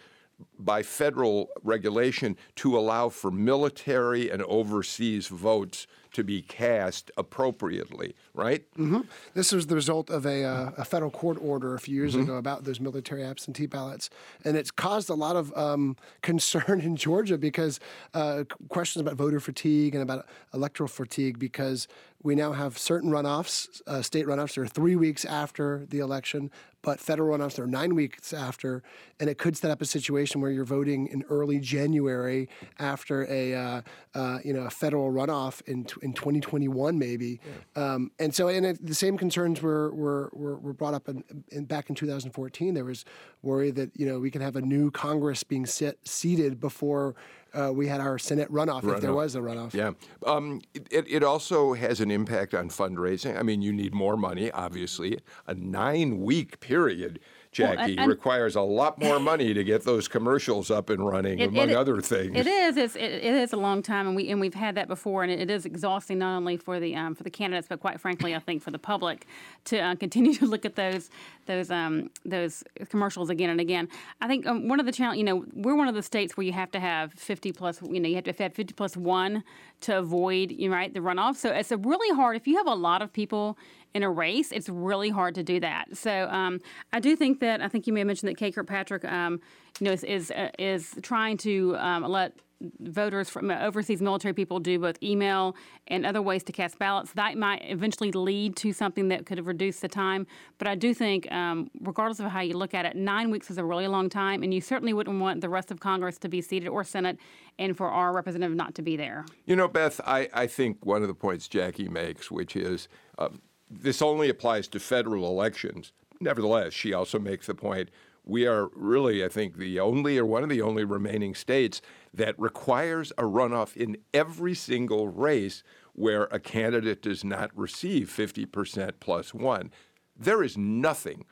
by 0.59 0.83
federal 0.83 1.49
regulation 1.63 2.37
to 2.55 2.77
allow 2.77 3.09
for 3.09 3.31
military 3.31 4.29
and 4.29 4.41
overseas 4.43 5.27
votes 5.27 5.87
to 6.13 6.23
be 6.25 6.41
cast 6.41 7.09
appropriately, 7.15 8.13
right? 8.33 8.65
hmm 8.75 8.99
This 9.33 9.53
was 9.53 9.67
the 9.67 9.75
result 9.75 10.09
of 10.09 10.25
a, 10.25 10.43
uh, 10.43 10.71
a 10.77 10.83
federal 10.83 11.09
court 11.09 11.37
order 11.41 11.73
a 11.73 11.79
few 11.79 11.95
years 11.95 12.15
Mhm. 12.15 12.23
ago 12.23 12.35
about 12.35 12.65
those 12.65 12.81
military 12.81 13.23
absentee 13.23 13.65
ballots, 13.65 14.09
and 14.43 14.57
it's 14.57 14.71
caused 14.71 15.09
a 15.09 15.13
lot 15.13 15.37
of 15.37 15.55
um, 15.57 15.95
concern 16.21 16.81
in 16.81 16.97
Georgia 16.97 17.37
because 17.37 17.79
uh, 18.13 18.43
questions 18.67 19.01
about 19.01 19.15
voter 19.15 19.39
fatigue 19.39 19.95
and 19.95 20.03
about 20.03 20.25
electoral 20.53 20.89
fatigue 20.89 21.39
because 21.39 21.87
we 22.23 22.35
now 22.35 22.51
have 22.51 22.77
certain 22.77 23.09
runoffs, 23.09 23.81
uh, 23.87 24.01
state 24.01 24.25
runoffs 24.27 24.55
that 24.55 24.61
are 24.61 24.67
three 24.67 24.95
weeks 24.97 25.23
after 25.25 25.85
the 25.87 25.99
election, 25.99 26.51
but 26.81 26.99
federal 26.99 27.37
runoffs 27.37 27.59
are 27.59 27.67
nine 27.67 27.95
weeks 27.95 28.33
after, 28.33 28.83
and 29.19 29.29
it 29.29 29.37
could 29.37 29.55
set 29.55 29.71
up 29.71 29.81
a 29.81 29.85
situation 29.85 30.41
where 30.41 30.51
you're 30.51 30.65
voting 30.65 31.07
in 31.07 31.23
early 31.29 31.59
January 31.59 32.49
after 32.79 33.25
a 33.31 33.53
uh, 33.53 33.81
uh, 34.15 34.39
you 34.43 34.53
know 34.53 34.61
a 34.61 34.69
federal 34.69 35.11
runoff 35.11 35.61
in 35.67 35.85
in 36.01 36.13
2021 36.13 36.97
maybe, 36.97 37.39
um, 37.75 38.11
and 38.19 38.33
so 38.33 38.47
and 38.47 38.65
it, 38.65 38.85
the 38.85 38.95
same 38.95 39.17
concerns 39.17 39.61
were 39.61 39.93
were, 39.93 40.29
were, 40.33 40.57
were 40.57 40.73
brought 40.73 40.93
up 40.93 41.07
in, 41.07 41.23
in 41.49 41.65
back 41.65 41.89
in 41.89 41.95
2014. 41.95 42.73
There 42.73 42.85
was 42.85 43.05
worry 43.41 43.71
that 43.71 43.91
you 43.95 44.05
know 44.05 44.19
we 44.19 44.31
could 44.31 44.41
have 44.41 44.55
a 44.55 44.61
new 44.61 44.91
Congress 44.91 45.43
being 45.43 45.65
set, 45.65 45.97
seated 46.07 46.59
before. 46.59 47.15
Uh, 47.53 47.71
we 47.73 47.87
had 47.87 47.99
our 47.99 48.17
Senate 48.17 48.49
runoff, 48.51 48.83
if 48.95 49.01
there 49.01 49.13
was 49.13 49.35
a 49.35 49.39
runoff. 49.39 49.73
Yeah. 49.73 49.91
Um, 50.25 50.61
it, 50.73 51.05
it 51.09 51.23
also 51.23 51.73
has 51.73 51.99
an 51.99 52.09
impact 52.09 52.53
on 52.53 52.69
fundraising. 52.69 53.37
I 53.37 53.43
mean, 53.43 53.61
you 53.61 53.73
need 53.73 53.93
more 53.93 54.15
money, 54.15 54.49
obviously. 54.51 55.19
A 55.47 55.53
nine 55.53 56.21
week 56.21 56.59
period, 56.61 57.19
Jackie, 57.51 57.91
and- 57.91 57.99
and- 58.01 58.07
requires 58.09 58.55
a 58.55 58.61
lot 58.61 58.97
more 59.01 59.19
money 59.19 59.53
to 59.53 59.63
get 59.63 59.83
those 59.83 60.07
commercials 60.07 60.71
up 60.71 60.89
and 60.89 61.05
running, 61.05 61.39
It- 61.39 61.49
among 61.49 61.69
it- 61.69 61.75
other 61.75 61.99
things. 61.99 62.31
It 62.37 62.47
is. 62.47 62.77
It's, 62.77 62.95
it, 62.95 63.01
it 63.01 63.33
is 63.33 63.51
a 63.51 63.57
long 63.57 63.83
time, 63.83 64.07
and 64.07 64.15
we 64.15 64.29
and 64.29 64.39
we've 64.39 64.53
had 64.53 64.75
that 64.75 64.87
before, 64.87 65.23
and 65.23 65.31
it, 65.31 65.49
is 65.51 65.65
exhausting 65.65 66.19
not 66.19 66.37
only 66.37 66.55
for 66.55 66.79
the 66.79 66.95
um, 66.95 67.13
for 67.13 67.23
the 67.23 67.29
candidates, 67.29 67.67
but 67.67 67.81
quite 67.81 67.99
frankly, 67.99 68.33
I 68.33 68.39
think 68.39 68.61
for 68.63 68.71
the 68.71 68.79
public 68.79 69.27
to 69.65 69.79
uh, 69.79 69.95
continue 69.95 70.33
to 70.35 70.45
look 70.45 70.63
at 70.65 70.75
those 70.75 71.09
those 71.45 71.69
um, 71.71 72.09
those 72.25 72.63
commercials 72.89 73.29
again 73.29 73.49
and 73.49 73.59
again. 73.59 73.89
I 74.21 74.27
think 74.27 74.47
um, 74.47 74.69
one 74.69 74.79
of 74.79 74.85
the 74.85 74.91
challenge, 74.93 75.17
you 75.17 75.25
know, 75.25 75.45
we're 75.53 75.75
one 75.75 75.89
of 75.89 75.95
the 75.95 76.03
states 76.03 76.37
where 76.37 76.45
you 76.45 76.53
have 76.53 76.71
to 76.71 76.79
have 76.79 77.11
50 77.13 77.51
plus, 77.51 77.81
you 77.81 77.99
know, 77.99 78.07
you 78.07 78.15
have 78.15 78.23
to 78.25 78.31
have 78.31 78.53
50 78.53 78.73
plus 78.73 78.95
one 78.95 79.43
to 79.81 79.97
avoid, 79.97 80.51
you 80.51 80.69
know, 80.69 80.75
right, 80.75 80.93
the 80.93 80.99
runoff. 81.01 81.35
So 81.35 81.49
it's 81.49 81.71
a 81.71 81.77
really 81.77 82.15
hard 82.15 82.37
if 82.37 82.47
you 82.47 82.55
have 82.57 82.67
a 82.67 82.73
lot 82.75 83.01
of 83.01 83.11
people 83.11 83.57
in 83.93 84.03
a 84.03 84.09
race, 84.09 84.51
it's 84.51 84.69
really 84.69 85.09
hard 85.09 85.35
to 85.35 85.43
do 85.43 85.59
that. 85.59 85.95
So 85.97 86.27
um, 86.29 86.59
I 86.93 86.99
do 86.99 87.15
think 87.15 87.39
that 87.41 87.61
I 87.61 87.67
think 87.67 87.87
you 87.87 87.93
may 87.93 88.01
have 88.01 88.07
mentioned 88.07 88.29
that 88.29 88.37
Kay 88.37 88.51
Kirkpatrick, 88.51 89.05
um, 89.05 89.39
you 89.79 89.85
know, 89.85 89.91
is 89.91 90.03
is, 90.03 90.31
uh, 90.31 90.49
is 90.57 90.95
trying 91.01 91.37
to 91.37 91.75
um, 91.77 92.03
let 92.03 92.33
voters 92.79 93.29
from 93.29 93.49
uh, 93.49 93.59
overseas 93.59 94.01
military 94.01 94.33
people 94.33 94.59
do 94.59 94.77
both 94.79 95.01
email 95.01 95.55
and 95.87 96.05
other 96.05 96.21
ways 96.21 96.43
to 96.43 96.51
cast 96.51 96.77
ballots. 96.77 97.11
That 97.13 97.37
might 97.37 97.63
eventually 97.65 98.11
lead 98.11 98.55
to 98.57 98.73
something 98.73 99.07
that 99.09 99.25
could 99.25 99.37
have 99.37 99.47
reduced 99.47 99.81
the 99.81 99.87
time. 99.87 100.27
But 100.57 100.67
I 100.67 100.75
do 100.75 100.93
think, 100.93 101.31
um, 101.31 101.69
regardless 101.81 102.19
of 102.19 102.27
how 102.27 102.41
you 102.41 102.55
look 102.55 102.73
at 102.73 102.85
it, 102.85 102.95
nine 102.95 103.31
weeks 103.31 103.49
is 103.49 103.57
a 103.57 103.65
really 103.65 103.87
long 103.87 104.09
time, 104.09 104.43
and 104.43 104.53
you 104.53 104.61
certainly 104.61 104.93
wouldn't 104.93 105.19
want 105.19 105.41
the 105.41 105.49
rest 105.49 105.71
of 105.71 105.79
Congress 105.79 106.17
to 106.19 106.29
be 106.29 106.41
seated 106.41 106.69
or 106.69 106.83
Senate, 106.83 107.17
and 107.57 107.75
for 107.75 107.89
our 107.89 108.13
representative 108.13 108.55
not 108.55 108.75
to 108.75 108.81
be 108.81 108.95
there. 108.95 109.25
You 109.45 109.55
know, 109.55 109.67
Beth, 109.67 109.99
I, 110.05 110.29
I 110.33 110.47
think 110.47 110.85
one 110.85 111.01
of 111.01 111.07
the 111.07 111.13
points 111.13 111.47
Jackie 111.47 111.89
makes, 111.89 112.29
which 112.29 112.55
is 112.55 112.87
um, 113.17 113.41
this 113.71 114.01
only 114.01 114.29
applies 114.29 114.67
to 114.69 114.79
federal 114.79 115.25
elections. 115.25 115.93
Nevertheless, 116.19 116.73
she 116.73 116.93
also 116.93 117.19
makes 117.19 117.47
the 117.47 117.55
point 117.55 117.89
we 118.23 118.45
are 118.45 118.69
really, 118.75 119.25
I 119.25 119.29
think, 119.29 119.57
the 119.57 119.79
only 119.79 120.17
or 120.17 120.25
one 120.25 120.43
of 120.43 120.49
the 120.49 120.61
only 120.61 120.83
remaining 120.83 121.33
states 121.33 121.81
that 122.13 122.39
requires 122.39 123.11
a 123.17 123.23
runoff 123.23 123.75
in 123.75 123.97
every 124.13 124.53
single 124.53 125.07
race 125.07 125.63
where 125.93 126.25
a 126.25 126.39
candidate 126.39 127.01
does 127.01 127.23
not 127.23 127.49
receive 127.57 128.09
50% 128.09 128.93
plus 128.99 129.33
one. 129.33 129.71
There 130.15 130.43
is 130.43 130.57
nothing 130.57 131.25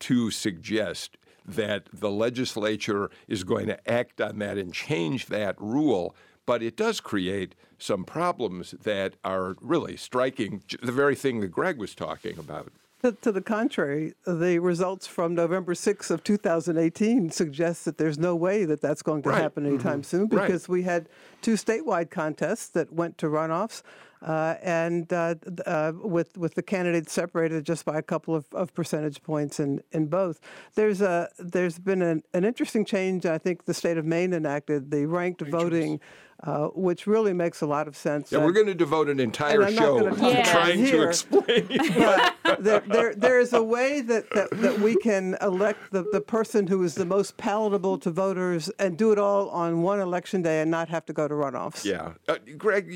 to 0.00 0.30
suggest 0.30 1.18
that 1.44 1.88
the 1.92 2.10
legislature 2.10 3.10
is 3.28 3.44
going 3.44 3.66
to 3.66 3.90
act 3.90 4.20
on 4.20 4.38
that 4.38 4.56
and 4.56 4.72
change 4.72 5.26
that 5.26 5.60
rule, 5.60 6.16
but 6.46 6.62
it 6.62 6.76
does 6.76 7.00
create 7.00 7.54
some 7.78 8.04
problems 8.04 8.72
that 8.82 9.14
are 9.24 9.56
really 9.60 9.96
striking, 9.96 10.62
the 10.82 10.92
very 10.92 11.14
thing 11.14 11.40
that 11.40 11.48
Greg 11.48 11.78
was 11.78 11.94
talking 11.94 12.38
about. 12.38 12.72
To, 13.20 13.32
the 13.32 13.42
contrary, 13.42 14.14
the 14.26 14.58
results 14.60 15.06
from 15.06 15.34
November 15.34 15.74
6th 15.74 16.10
of 16.10 16.24
2018 16.24 17.30
suggest 17.30 17.84
that 17.84 17.98
there's 17.98 18.18
no 18.18 18.34
way 18.34 18.64
that 18.64 18.80
that's 18.80 19.02
going 19.02 19.20
to 19.24 19.28
Right. 19.28 19.42
happen 19.42 19.66
anytime 19.66 20.00
Mhm. 20.00 20.04
soon 20.06 20.28
Right. 20.28 20.46
because 20.46 20.70
we 20.70 20.84
had 20.84 21.10
two 21.42 21.52
statewide 21.54 22.10
contests 22.10 22.68
that 22.70 22.90
went 22.94 23.18
to 23.18 23.26
runoffs. 23.26 23.82
Uh, 24.22 24.54
and 24.62 25.12
uh, 25.12 25.34
uh, 25.66 25.92
with 26.02 26.38
with 26.38 26.54
the 26.54 26.62
candidates 26.62 27.12
separated 27.12 27.66
just 27.66 27.84
by 27.84 27.98
a 27.98 28.02
couple 28.02 28.34
of, 28.34 28.46
of 28.54 28.72
percentage 28.72 29.22
points 29.22 29.60
in, 29.60 29.82
in 29.92 30.06
both, 30.06 30.40
there's 30.76 31.02
a 31.02 31.28
there's 31.38 31.78
been 31.78 32.00
an, 32.00 32.22
an 32.32 32.42
interesting 32.42 32.86
change. 32.86 33.26
I 33.26 33.36
think 33.36 33.66
the 33.66 33.74
state 33.74 33.98
of 33.98 34.06
Maine 34.06 34.32
enacted 34.32 34.90
the 34.90 35.04
ranked 35.04 35.42
voting, 35.42 36.00
uh, 36.44 36.68
which 36.74 37.06
really 37.06 37.32
makes 37.32 37.62
a 37.62 37.66
lot 37.66 37.88
of 37.88 37.96
sense. 37.96 38.30
Yeah, 38.30 38.38
And- 38.38 38.46
we're 38.46 38.52
going 38.52 38.66
to 38.66 38.74
devote 38.74 39.08
an 39.08 39.18
entire 39.18 39.70
show 39.72 39.98
to 40.10 40.28
it 40.38 40.44
trying 40.44 40.78
to 40.78 40.84
here. 40.84 41.08
explain. 41.08 41.66
but 41.96 42.62
there, 42.62 42.80
there, 42.86 43.14
there 43.14 43.40
is 43.40 43.52
a 43.54 43.62
way 43.62 44.02
that, 44.02 44.28
that, 44.30 44.50
that 44.50 44.78
we 44.80 44.96
can 44.96 45.36
elect 45.40 45.90
the, 45.90 46.04
the 46.12 46.20
person 46.20 46.66
who 46.66 46.82
is 46.82 46.94
the 46.96 47.06
most 47.06 47.36
palatable 47.38 47.98
to 47.98 48.10
voters 48.10 48.68
and 48.78 48.98
do 48.98 49.10
it 49.10 49.18
all 49.18 49.48
on 49.50 49.82
one 49.82 50.00
election 50.00 50.42
day 50.42 50.60
and 50.60 50.70
not 50.70 50.88
have 50.90 51.06
to 51.06 51.12
go 51.14 51.26
to 51.26 51.34
runoffs. 51.34 51.84
Yeah, 51.84 52.12
uh, 52.28 52.36
Greg, 52.58 52.88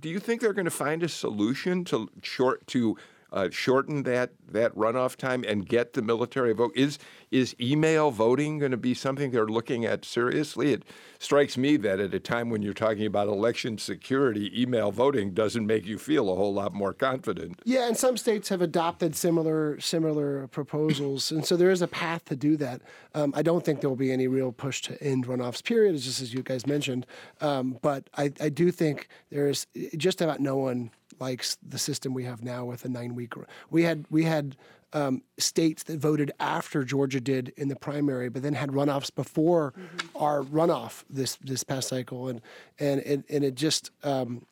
do 0.00 0.08
you 0.08 0.18
think 0.18 0.40
they're 0.40 0.52
going 0.54 0.64
to 0.64 0.70
find 0.70 1.02
a 1.02 1.08
solution 1.08 1.84
to 1.84 2.08
short 2.22 2.66
to 2.68 2.96
uh, 3.32 3.48
shorten 3.50 4.02
that 4.04 4.30
that 4.50 4.74
runoff 4.76 5.16
time 5.16 5.44
and 5.46 5.66
get 5.66 5.94
the 5.94 6.02
military 6.02 6.52
vote? 6.52 6.72
Is 6.76 6.98
is 7.30 7.56
email 7.60 8.10
voting 8.10 8.58
going 8.58 8.70
to 8.70 8.76
be 8.76 8.94
something 8.94 9.30
they're 9.30 9.46
looking 9.46 9.84
at 9.84 10.04
seriously? 10.04 10.72
It 10.72 10.84
strikes 11.18 11.56
me 11.56 11.76
that 11.78 11.98
at 11.98 12.12
a 12.12 12.20
time 12.20 12.50
when 12.50 12.62
you're 12.62 12.74
talking 12.74 13.06
about 13.06 13.28
election 13.28 13.78
security, 13.78 14.50
email 14.60 14.92
voting 14.92 15.32
doesn't 15.32 15.66
make 15.66 15.86
you 15.86 15.98
feel 15.98 16.30
a 16.30 16.34
whole 16.34 16.52
lot 16.52 16.74
more 16.74 16.92
confident. 16.92 17.60
Yeah, 17.64 17.88
and 17.88 17.96
some 17.96 18.16
states 18.16 18.50
have 18.50 18.60
adopted 18.60 19.16
similar 19.16 19.80
similar 19.80 20.46
proposals, 20.48 21.32
and 21.32 21.44
so 21.44 21.56
there 21.56 21.70
is 21.70 21.82
a 21.82 21.88
path 21.88 22.26
to 22.26 22.36
do 22.36 22.56
that. 22.58 22.82
Um, 23.14 23.32
I 23.34 23.42
don't 23.42 23.64
think 23.64 23.80
there 23.80 23.90
will 23.90 23.96
be 23.96 24.12
any 24.12 24.28
real 24.28 24.52
push 24.52 24.82
to 24.82 25.02
end 25.02 25.26
runoffs. 25.26 25.64
Period, 25.64 25.96
just 25.98 26.20
as 26.20 26.34
you 26.34 26.42
guys 26.42 26.66
mentioned. 26.66 27.06
Um, 27.40 27.78
but 27.82 28.10
I, 28.16 28.32
I 28.40 28.48
do 28.48 28.70
think 28.70 29.08
there 29.30 29.48
is 29.48 29.66
just 29.96 30.20
about 30.20 30.40
no 30.40 30.56
one 30.56 30.90
likes 31.22 31.56
the 31.66 31.78
system 31.78 32.12
we 32.12 32.24
have 32.24 32.42
now 32.42 32.64
with 32.64 32.84
a 32.84 32.88
nine 32.88 33.14
week. 33.14 33.32
We 33.70 33.84
had 33.84 34.04
we 34.10 34.24
had 34.24 34.56
um, 34.92 35.22
states 35.38 35.84
that 35.84 35.98
voted 35.98 36.32
after 36.38 36.84
Georgia 36.84 37.20
did 37.20 37.52
in 37.56 37.68
the 37.68 37.76
primary, 37.76 38.28
but 38.28 38.42
then 38.42 38.54
had 38.54 38.70
runoffs 38.70 39.14
before 39.14 39.72
our 40.16 40.42
runoff 40.42 41.04
this 41.08 41.36
this 41.36 41.64
past 41.64 41.88
cycle, 41.88 42.28
and 42.28 42.40
and 42.78 43.00
and, 43.00 43.24
and 43.30 43.44
it 43.44 43.54
just. 43.54 43.90
Um, 44.02 44.46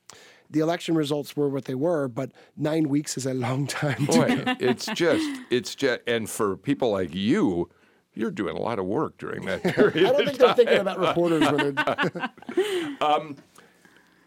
the 0.52 0.58
election 0.58 0.96
results 0.96 1.36
were 1.36 1.48
what 1.48 1.66
they 1.66 1.76
were, 1.76 2.08
but 2.08 2.32
nine 2.56 2.88
weeks 2.88 3.16
is 3.16 3.24
a 3.24 3.34
long 3.34 3.68
time. 3.68 4.04
Boy, 4.06 4.42
it's 4.58 4.86
just 4.86 5.24
it's 5.48 5.76
just 5.76 6.00
and 6.08 6.28
for 6.28 6.56
people 6.56 6.90
like 6.90 7.14
you. 7.14 7.68
You're 8.12 8.32
doing 8.32 8.56
a 8.56 8.60
lot 8.60 8.80
of 8.80 8.86
work 8.86 9.16
during 9.18 9.46
that 9.46 9.62
period. 9.76 10.04
I 10.04 10.10
don't 10.10 10.26
think 10.26 10.38
they're 10.38 10.54
thinking 10.54 10.78
about 10.78 10.98
reporters 10.98 11.42
when 11.52 11.74
they're. 11.76 12.90
um, 13.00 13.36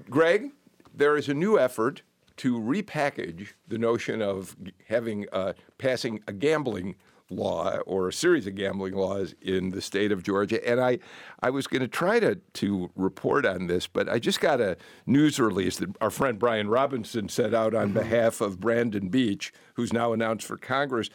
Greg, 0.10 0.52
there 0.96 1.18
is 1.18 1.28
a 1.28 1.34
new 1.34 1.60
effort 1.60 2.04
to 2.38 2.60
repackage 2.60 3.50
the 3.68 3.78
notion 3.78 4.22
of 4.22 4.56
having 4.88 5.26
uh, 5.32 5.54
passing 5.78 6.22
a 6.28 6.34
gambling 6.34 6.96
law 7.30 7.78
or 7.86 8.08
a 8.08 8.14
series 8.14 8.48
of 8.48 8.56
gambling 8.56 8.94
laws 8.94 9.34
in 9.42 9.70
the 9.70 9.82
state 9.82 10.12
of 10.12 10.24
Georgia. 10.24 10.66
And 10.68 10.80
I, 10.80 11.00
I 11.42 11.50
was 11.50 11.68
going 11.68 11.82
to 11.82 11.88
try 11.88 12.20
to 12.20 12.36
to 12.36 12.92
report 12.96 13.46
on 13.46 13.68
this, 13.68 13.88
but 13.88 14.10
I 14.10 14.20
just 14.20 14.40
got 14.40 14.62
a 14.62 14.78
news 15.06 15.40
release 15.40 15.78
that 15.78 15.96
our 16.02 16.10
friend 16.10 16.40
Brian 16.40 16.70
Robinson 16.70 17.30
sent 17.30 17.54
out 17.54 17.74
on 17.74 17.92
behalf 17.92 18.42
of 18.42 18.60
Brandon 18.60 19.10
Beach, 19.10 19.52
who's 19.76 19.94
now 19.94 20.14
announced 20.14 20.46
for 20.46 20.58
Congress. 20.58 21.10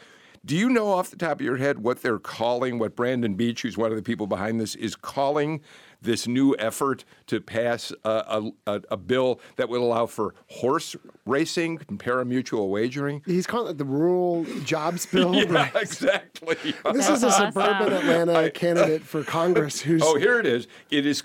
Do 0.45 0.57
you 0.57 0.71
know 0.71 0.91
off 0.91 1.11
the 1.11 1.17
top 1.17 1.41
of 1.41 1.45
your 1.45 1.57
head 1.57 1.81
what 1.81 2.03
they're 2.03 2.19
calling, 2.19 2.79
what 2.79 2.95
Brandon 2.95 3.35
Beach, 3.35 3.63
who's 3.63 3.77
one 3.77 3.91
of 3.91 3.97
the 3.97 4.03
people 4.03 4.27
behind 4.27 4.61
this, 4.61 4.77
is 4.77 4.95
calling 4.95 5.61
this 6.01 6.27
new 6.27 6.55
effort 6.59 7.05
to 7.27 7.41
pass 7.41 7.93
a, 8.05 8.51
a, 8.67 8.81
a 8.91 8.97
bill 8.97 9.41
that 9.57 9.69
would 9.69 9.81
allow 9.81 10.07
for 10.07 10.35
horse 10.49 10.95
racing 11.27 11.81
and 11.89 11.99
parimutuel 11.99 12.69
wagering? 12.69 13.23
He's 13.27 13.47
calling 13.47 13.71
it 13.71 13.79
the 13.79 13.85
Rural 13.85 14.45
Jobs 14.65 15.07
Bill. 15.13 15.35
yeah, 15.35 15.71
exactly. 15.75 16.57
This 16.93 17.09
is 17.09 17.23
a 17.23 17.31
suburban 17.31 17.93
Atlanta 17.93 18.51
candidate 18.51 19.03
for 19.03 19.25
Congress 19.25 19.81
who's. 19.81 20.03
Oh, 20.05 20.17
here 20.17 20.39
it 20.39 20.47
is. 20.47 20.67
It 20.91 21.07
is 21.07 21.23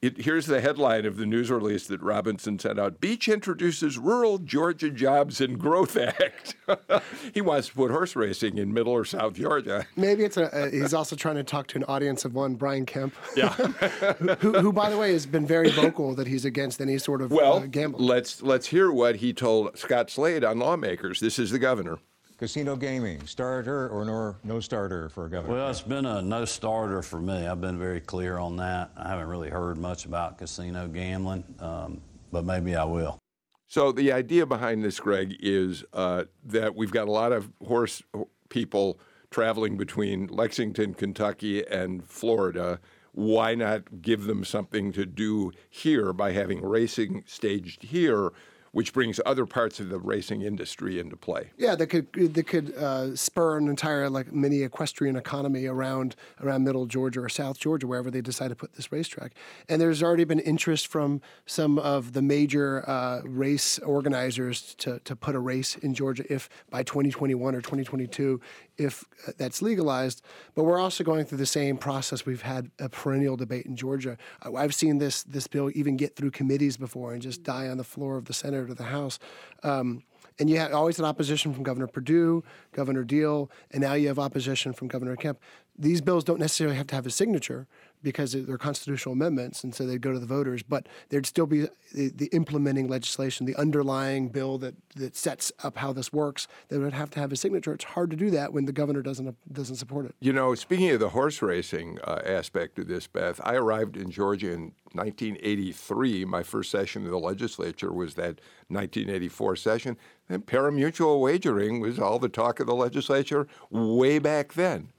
it, 0.00 0.22
here's 0.22 0.46
the 0.46 0.60
headline 0.60 1.06
of 1.06 1.16
the 1.16 1.26
news 1.26 1.50
release 1.50 1.86
that 1.88 2.00
Robinson 2.00 2.58
sent 2.58 2.78
out. 2.78 3.00
Beach 3.00 3.28
introduces 3.28 3.98
Rural 3.98 4.38
Georgia 4.38 4.90
Jobs 4.90 5.40
and 5.40 5.58
Growth 5.58 5.96
Act. 5.96 6.56
he 7.34 7.40
wants 7.40 7.68
to 7.68 7.74
put 7.74 7.90
horse 7.90 8.14
racing 8.14 8.58
in 8.58 8.72
middle 8.72 8.92
or 8.92 9.04
south 9.04 9.34
Georgia. 9.34 9.86
Maybe 9.96 10.24
it's 10.24 10.36
a, 10.36 10.70
he's 10.70 10.94
also 10.94 11.16
trying 11.16 11.36
to 11.36 11.44
talk 11.44 11.66
to 11.68 11.78
an 11.78 11.84
audience 11.84 12.24
of 12.24 12.34
one, 12.34 12.54
Brian 12.54 12.86
Kemp. 12.86 13.14
Yeah. 13.36 13.48
who, 14.38 14.52
who, 14.60 14.72
by 14.72 14.88
the 14.88 14.96
way, 14.96 15.12
has 15.12 15.26
been 15.26 15.46
very 15.46 15.70
vocal 15.70 16.14
that 16.14 16.26
he's 16.26 16.44
against 16.44 16.80
any 16.80 16.98
sort 16.98 17.20
of 17.20 17.32
well, 17.32 17.56
uh, 17.56 17.66
gambling. 17.66 18.06
Let's, 18.06 18.40
let's 18.40 18.68
hear 18.68 18.92
what 18.92 19.16
he 19.16 19.32
told 19.32 19.76
Scott 19.76 20.10
Slade 20.10 20.44
on 20.44 20.58
lawmakers. 20.58 21.20
This 21.20 21.38
is 21.38 21.50
the 21.50 21.58
governor 21.58 21.98
casino 22.38 22.76
gaming, 22.76 23.26
starter 23.26 23.88
or 23.88 24.04
no, 24.04 24.36
no 24.44 24.60
starter 24.60 25.08
for 25.08 25.26
a 25.26 25.30
governor? 25.30 25.54
Well, 25.54 25.70
it's 25.70 25.82
been 25.82 26.06
a 26.06 26.22
no 26.22 26.44
starter 26.44 27.02
for 27.02 27.20
me. 27.20 27.46
I've 27.46 27.60
been 27.60 27.78
very 27.78 28.00
clear 28.00 28.38
on 28.38 28.56
that. 28.56 28.90
I 28.96 29.08
haven't 29.08 29.28
really 29.28 29.50
heard 29.50 29.76
much 29.76 30.06
about 30.06 30.38
casino 30.38 30.86
gambling, 30.86 31.44
um, 31.58 32.00
but 32.30 32.44
maybe 32.44 32.76
I 32.76 32.84
will. 32.84 33.18
So 33.66 33.92
the 33.92 34.12
idea 34.12 34.46
behind 34.46 34.82
this, 34.82 34.98
Greg, 34.98 35.36
is 35.40 35.84
uh, 35.92 36.24
that 36.44 36.74
we've 36.74 36.92
got 36.92 37.08
a 37.08 37.12
lot 37.12 37.32
of 37.32 37.50
horse 37.66 38.02
people 38.48 38.98
traveling 39.30 39.76
between 39.76 40.26
Lexington, 40.28 40.94
Kentucky, 40.94 41.66
and 41.66 42.02
Florida. 42.02 42.80
Why 43.12 43.54
not 43.54 44.00
give 44.00 44.24
them 44.24 44.44
something 44.44 44.92
to 44.92 45.04
do 45.04 45.52
here 45.68 46.12
by 46.12 46.32
having 46.32 46.64
racing 46.64 47.24
staged 47.26 47.82
here? 47.82 48.30
Which 48.72 48.92
brings 48.92 49.20
other 49.24 49.46
parts 49.46 49.80
of 49.80 49.88
the 49.88 49.98
racing 49.98 50.42
industry 50.42 50.98
into 50.98 51.16
play. 51.16 51.50
Yeah, 51.56 51.74
that 51.74 51.86
could 51.88 52.12
that 52.12 52.46
could 52.46 52.74
uh, 52.74 53.16
spur 53.16 53.58
an 53.58 53.68
entire 53.68 54.08
like 54.10 54.32
mini 54.32 54.62
equestrian 54.62 55.16
economy 55.16 55.66
around 55.66 56.16
around 56.40 56.64
Middle 56.64 56.86
Georgia 56.86 57.20
or 57.20 57.28
South 57.28 57.58
Georgia, 57.58 57.86
wherever 57.86 58.10
they 58.10 58.20
decide 58.20 58.48
to 58.48 58.56
put 58.56 58.74
this 58.74 58.92
racetrack. 58.92 59.32
And 59.68 59.80
there's 59.80 60.02
already 60.02 60.24
been 60.24 60.40
interest 60.40 60.86
from 60.86 61.20
some 61.46 61.78
of 61.78 62.12
the 62.12 62.22
major 62.22 62.88
uh, 62.88 63.22
race 63.24 63.78
organizers 63.80 64.74
to 64.76 65.00
to 65.00 65.16
put 65.16 65.34
a 65.34 65.40
race 65.40 65.76
in 65.76 65.94
Georgia 65.94 66.24
if 66.30 66.48
by 66.70 66.82
2021 66.82 67.54
or 67.54 67.60
2022 67.60 68.40
if 68.78 69.04
uh, 69.26 69.32
that's 69.36 69.60
legalized. 69.60 70.22
But 70.54 70.64
we're 70.64 70.78
also 70.78 71.04
going 71.04 71.24
through 71.24 71.38
the 71.38 71.46
same 71.46 71.76
process. 71.76 72.24
We've 72.24 72.42
had 72.42 72.70
a 72.78 72.88
perennial 72.88 73.36
debate 73.36 73.66
in 73.66 73.76
Georgia. 73.76 74.16
I've 74.42 74.74
seen 74.74 74.98
this 74.98 75.22
this 75.24 75.46
bill 75.46 75.70
even 75.74 75.96
get 75.96 76.16
through 76.16 76.30
committees 76.30 76.76
before 76.76 77.12
and 77.12 77.20
just 77.20 77.42
die 77.42 77.68
on 77.68 77.76
the 77.76 77.84
floor 77.84 78.16
of 78.16 78.24
the 78.26 78.32
Senate 78.32 78.70
or 78.70 78.74
the 78.74 78.84
House. 78.84 79.18
Um, 79.62 80.02
and 80.38 80.48
you 80.48 80.58
had 80.58 80.72
always 80.72 80.96
had 80.96 81.04
opposition 81.04 81.52
from 81.52 81.64
Governor 81.64 81.88
Perdue, 81.88 82.44
Governor 82.72 83.02
Deal, 83.02 83.50
and 83.72 83.80
now 83.80 83.94
you 83.94 84.06
have 84.08 84.18
opposition 84.18 84.72
from 84.72 84.86
Governor 84.86 85.16
Kemp. 85.16 85.40
These 85.76 86.00
bills 86.00 86.24
don't 86.24 86.38
necessarily 86.38 86.76
have 86.76 86.86
to 86.88 86.94
have 86.94 87.06
a 87.06 87.10
signature, 87.10 87.66
because 88.02 88.32
they're 88.32 88.58
constitutional 88.58 89.12
amendments, 89.12 89.64
and 89.64 89.74
so 89.74 89.86
they'd 89.86 90.00
go 90.00 90.12
to 90.12 90.18
the 90.18 90.26
voters. 90.26 90.62
But 90.62 90.88
there'd 91.08 91.26
still 91.26 91.46
be 91.46 91.66
the, 91.92 92.08
the, 92.14 92.26
implementing 92.32 92.88
legislation, 92.88 93.46
the 93.46 93.56
underlying 93.56 94.28
bill 94.28 94.58
that, 94.58 94.74
that 94.96 95.16
sets 95.16 95.50
up 95.62 95.78
how 95.78 95.92
this 95.92 96.12
works. 96.12 96.46
They 96.68 96.78
would 96.78 96.92
have 96.92 97.10
to 97.10 97.20
have 97.20 97.32
a 97.32 97.36
signature. 97.36 97.72
It's 97.72 97.84
hard 97.84 98.10
to 98.10 98.16
do 98.16 98.30
that 98.30 98.52
when 98.52 98.66
the 98.66 98.72
governor 98.72 99.02
doesn't 99.02 99.36
doesn't 99.52 99.76
support 99.76 100.06
it. 100.06 100.14
You 100.20 100.32
know, 100.32 100.54
speaking 100.54 100.90
of 100.90 101.00
the 101.00 101.10
horse 101.10 101.42
racing 101.42 101.98
uh, 102.04 102.20
aspect 102.24 102.78
of 102.78 102.88
this, 102.88 103.06
Beth, 103.06 103.40
I 103.44 103.54
arrived 103.54 103.96
in 103.96 104.10
Georgia 104.10 104.52
in 104.52 104.72
1983. 104.92 106.24
My 106.24 106.42
first 106.42 106.70
session 106.70 107.04
of 107.04 107.10
the 107.10 107.18
legislature 107.18 107.92
was 107.92 108.14
that 108.14 108.40
1984 108.68 109.56
session. 109.56 109.96
And 110.28 110.46
parimutuel 110.46 111.20
wagering 111.20 111.80
was 111.80 111.98
all 111.98 112.18
the 112.18 112.28
talk 112.28 112.60
of 112.60 112.66
the 112.66 112.74
legislature 112.74 113.48
way 113.70 114.18
back 114.18 114.54
then. 114.54 114.92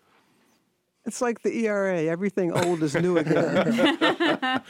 It's 1.10 1.22
like 1.22 1.42
the 1.42 1.66
ERA. 1.66 2.04
Everything 2.04 2.52
old 2.52 2.84
is 2.84 2.94
new 2.94 3.18
again. 3.18 3.36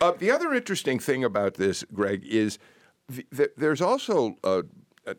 uh, 0.00 0.12
the 0.16 0.30
other 0.30 0.54
interesting 0.54 1.00
thing 1.00 1.24
about 1.24 1.54
this, 1.54 1.84
Greg, 1.92 2.24
is 2.24 2.60
th- 3.12 3.26
th- 3.36 3.50
there's 3.56 3.80
also 3.80 4.36
uh, 4.44 4.62